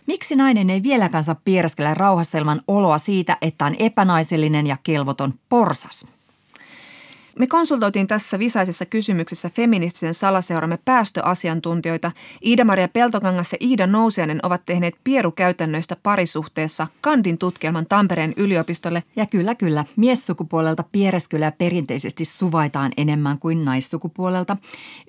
Miksi 0.07 0.35
nainen 0.35 0.69
ei 0.69 0.83
vieläkään 0.83 1.23
saa 1.23 1.41
piereskellä 1.45 1.93
rauhassa 1.93 2.37
oloa 2.67 2.97
siitä, 2.97 3.37
että 3.41 3.65
on 3.65 3.75
epänaisellinen 3.79 4.67
ja 4.67 4.77
kelvoton 4.83 5.33
porsas? 5.49 6.07
Me 7.39 7.47
konsultoitiin 7.47 8.07
tässä 8.07 8.39
visaisessa 8.39 8.85
kysymyksessä 8.85 9.49
feministisen 9.49 10.13
salaseuramme 10.13 10.79
päästöasiantuntijoita. 10.85 12.11
Iida-Maria 12.45 12.87
Peltokangas 12.87 13.53
ja 13.53 13.57
Iida 13.61 13.87
Nousianen 13.87 14.39
ovat 14.43 14.61
tehneet 14.65 14.95
pierukäytännöistä 15.03 15.97
parisuhteessa 16.03 16.87
Kandin 17.01 17.37
tutkielman 17.37 17.85
Tampereen 17.85 18.33
yliopistolle. 18.37 19.03
Ja 19.15 19.25
kyllä, 19.25 19.55
kyllä. 19.55 19.85
Miessukupuolelta 19.95 20.83
piereskyllä 20.91 21.51
perinteisesti 21.51 22.25
suvaitaan 22.25 22.91
enemmän 22.97 23.39
kuin 23.39 23.65
naissukupuolelta. 23.65 24.57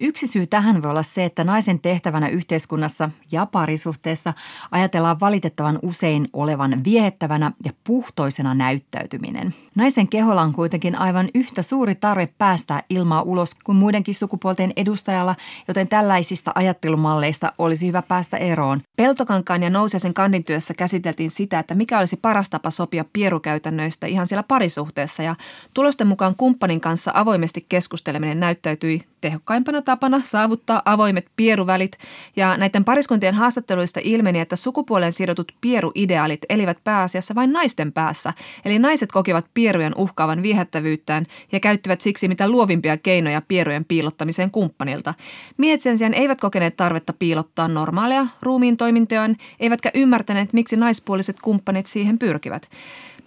Yksi 0.01 0.27
syy 0.27 0.47
tähän 0.47 0.83
voi 0.83 0.91
olla 0.91 1.03
se, 1.03 1.25
että 1.25 1.45
naisen 1.45 1.81
tehtävänä 1.81 2.29
yhteiskunnassa 2.29 3.11
ja 3.33 3.47
parisuhteessa 3.47 4.35
ajatellaan 4.71 5.21
valitettavan 5.21 5.79
usein 5.83 6.29
olevan 6.33 6.85
viehettävänä 6.85 7.53
ja 7.65 7.73
puhtoisena 7.87 8.55
näyttäytyminen. 8.55 9.55
Naisen 9.75 10.09
keholla 10.09 10.43
on 10.43 10.53
kuitenkin 10.53 10.99
aivan 10.99 11.29
yhtä 11.35 11.63
suuri 11.63 11.95
tarve 11.95 12.14
tarve 12.15 12.29
päästää 12.39 12.83
ilmaa 12.91 13.23
ulos 13.23 13.55
kuin 13.65 13.77
muidenkin 13.77 14.15
sukupuolten 14.15 14.73
edustajalla, 14.77 15.37
joten 15.69 15.89
tällaisista 15.89 16.53
ajattelumalleista 16.55 17.53
olisi 17.59 17.87
hyvä 17.87 18.03
päästä 18.03 18.37
eroon. 18.37 18.81
Peltokankaan 18.97 19.63
ja 19.63 19.71
Nousiasen 19.71 20.15
kandin 20.15 20.45
työssä 20.45 20.75
käsiteltiin 20.75 21.31
sitä, 21.31 21.59
että 21.59 21.75
mikä 21.75 21.99
olisi 21.99 22.17
paras 22.17 22.51
tapa 22.51 22.71
sopia 22.71 23.05
pierukäytännöistä 23.13 24.07
ihan 24.07 24.27
siellä 24.27 24.43
parisuhteessa 24.43 25.23
ja 25.23 25.35
tulosten 25.75 26.07
mukaan 26.07 26.35
kumppanin 26.37 26.81
kanssa 26.81 27.11
avoimesti 27.15 27.67
keskusteleminen 27.69 28.41
näyttäytyi 28.41 29.01
tehokkaimpana 29.21 29.83
tapana 29.83 30.21
saavuttaa 30.21 30.83
avoimet 30.85 31.27
pieruvälit 31.37 31.99
ja 32.37 32.57
näiden 32.57 32.85
pariskuntien 32.85 33.35
haastatteluista 33.35 34.01
ilmeni, 34.03 34.41
että 34.41 34.57
sukupuoleen 34.57 35.13
sidotut 35.13 35.53
pieruideaalit 35.61 36.41
elivät 36.49 36.79
pääasiassa 36.85 37.35
vain 37.35 37.53
naisten 37.53 37.93
päässä, 37.93 38.33
eli 38.65 38.79
naiset 38.79 39.13
kokivat 39.13 39.47
pierujen 39.55 39.93
uhkaavan 39.97 40.43
viehättävyyttään 40.43 41.27
ja 41.53 41.61
käyttivät 41.61 42.01
siksi 42.05 42.29
mitä 42.29 42.49
luovimpia 42.49 42.97
keinoja 42.97 43.43
pierujen 43.49 43.85
piilottamiseen 43.85 44.51
kumppanilta. 44.51 45.15
Miehet 45.57 45.83
sen 45.83 45.99
sijaan 45.99 46.15
eivät 46.15 46.41
kokeneet 46.41 46.77
tarvetta 46.77 47.13
piilottaa 47.13 47.69
normaaleja 47.69 48.27
ruumiin 48.43 48.77
toimintojaan, 48.77 49.37
eivätkä 49.61 49.91
ymmärtäneet, 49.95 50.53
miksi 50.53 50.77
naispuoliset 50.77 51.41
kumppanit 51.41 51.87
siihen 51.87 52.19
pyrkivät. 52.19 52.69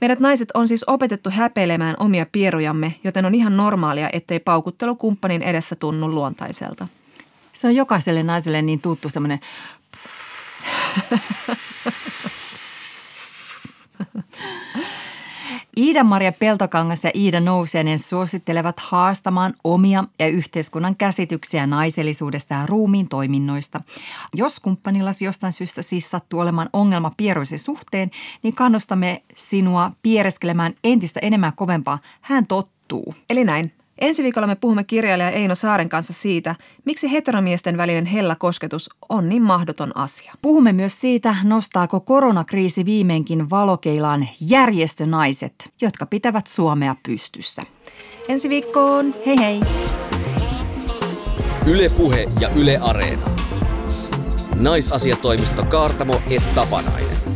Meidät 0.02 0.20
naiset 0.20 0.52
on 0.54 0.68
siis 0.68 0.84
opetettu 0.88 1.30
häpeilemään 1.30 1.96
omia 2.00 2.26
pierujamme, 2.32 2.96
joten 3.04 3.26
on 3.26 3.36
ihan 3.36 3.58
normaalia, 3.58 4.10
ettei 4.14 4.40
paukuttelu 4.40 4.96
kumppanin 4.96 5.42
edessä 5.42 5.76
tunnu 5.76 6.10
luontaiselta. 6.10 6.88
Se 7.54 7.68
on 7.68 7.76
jokaiselle 7.76 8.24
naiselle 8.24 8.62
niin 8.62 8.82
tuttu 8.82 9.10
semmoinen 9.10 9.40
Iida-Maria 15.78 16.32
Peltokangas 16.32 17.04
ja 17.04 17.12
Iida 17.16 17.40
Nousiainen 17.40 18.00
suosittelevat 18.00 18.80
haastamaan 18.80 19.54
omia 19.64 20.04
ja 20.20 20.28
yhteiskunnan 20.28 20.96
käsityksiä 20.98 21.68
naisellisuudesta 21.68 22.54
ja 22.54 22.66
ruumiin 22.66 23.10
toiminnoista. 23.10 23.82
Jos 24.36 24.60
kumppanillasi 24.60 25.26
jostain 25.26 25.54
syystä 25.54 25.82
siis 25.82 26.10
sattuu 26.10 26.40
olemaan 26.40 26.70
ongelma 26.74 27.12
pieroisen 27.18 27.60
suhteen, 27.60 28.12
niin 28.44 28.56
kannustamme 28.56 29.24
sinua 29.36 29.92
piereskelemään 30.02 30.74
entistä 30.84 31.20
enemmän 31.24 31.54
kovempaa. 31.56 32.00
Hän 32.22 32.48
tottuu. 32.48 33.14
Eli 33.30 33.44
näin. 33.44 33.72
Ensi 34.00 34.24
viikolla 34.24 34.48
me 34.48 34.56
puhumme 34.56 34.84
kirjailija 34.84 35.30
Eino 35.30 35.56
Saaren 35.56 35.90
kanssa 35.90 36.14
siitä, 36.14 36.56
miksi 36.86 37.12
heteromiesten 37.12 37.78
välinen 37.78 38.06
hella 38.06 38.36
kosketus 38.36 38.90
on 39.10 39.30
niin 39.30 39.44
mahdoton 39.44 39.98
asia. 39.98 40.34
Puhumme 40.42 40.74
myös 40.74 41.02
siitä, 41.02 41.36
nostaako 41.44 42.00
koronakriisi 42.00 42.86
viimeinkin 42.86 43.50
valokeilaan 43.50 44.28
järjestönaiset, 44.42 45.70
jotka 45.82 46.06
pitävät 46.06 46.48
Suomea 46.48 46.96
pystyssä. 47.06 47.64
Ensi 48.30 48.50
viikkoon. 48.50 49.16
Hei 49.26 49.40
hei. 49.40 49.62
Yle 51.66 51.90
Puhe 51.90 52.26
ja 52.40 52.50
Yle 52.50 52.78
Areena. 52.82 53.30
Naisasiatoimisto 54.56 55.66
Kaartamo 55.66 56.22
et 56.30 56.56
Tapanainen. 56.56 57.27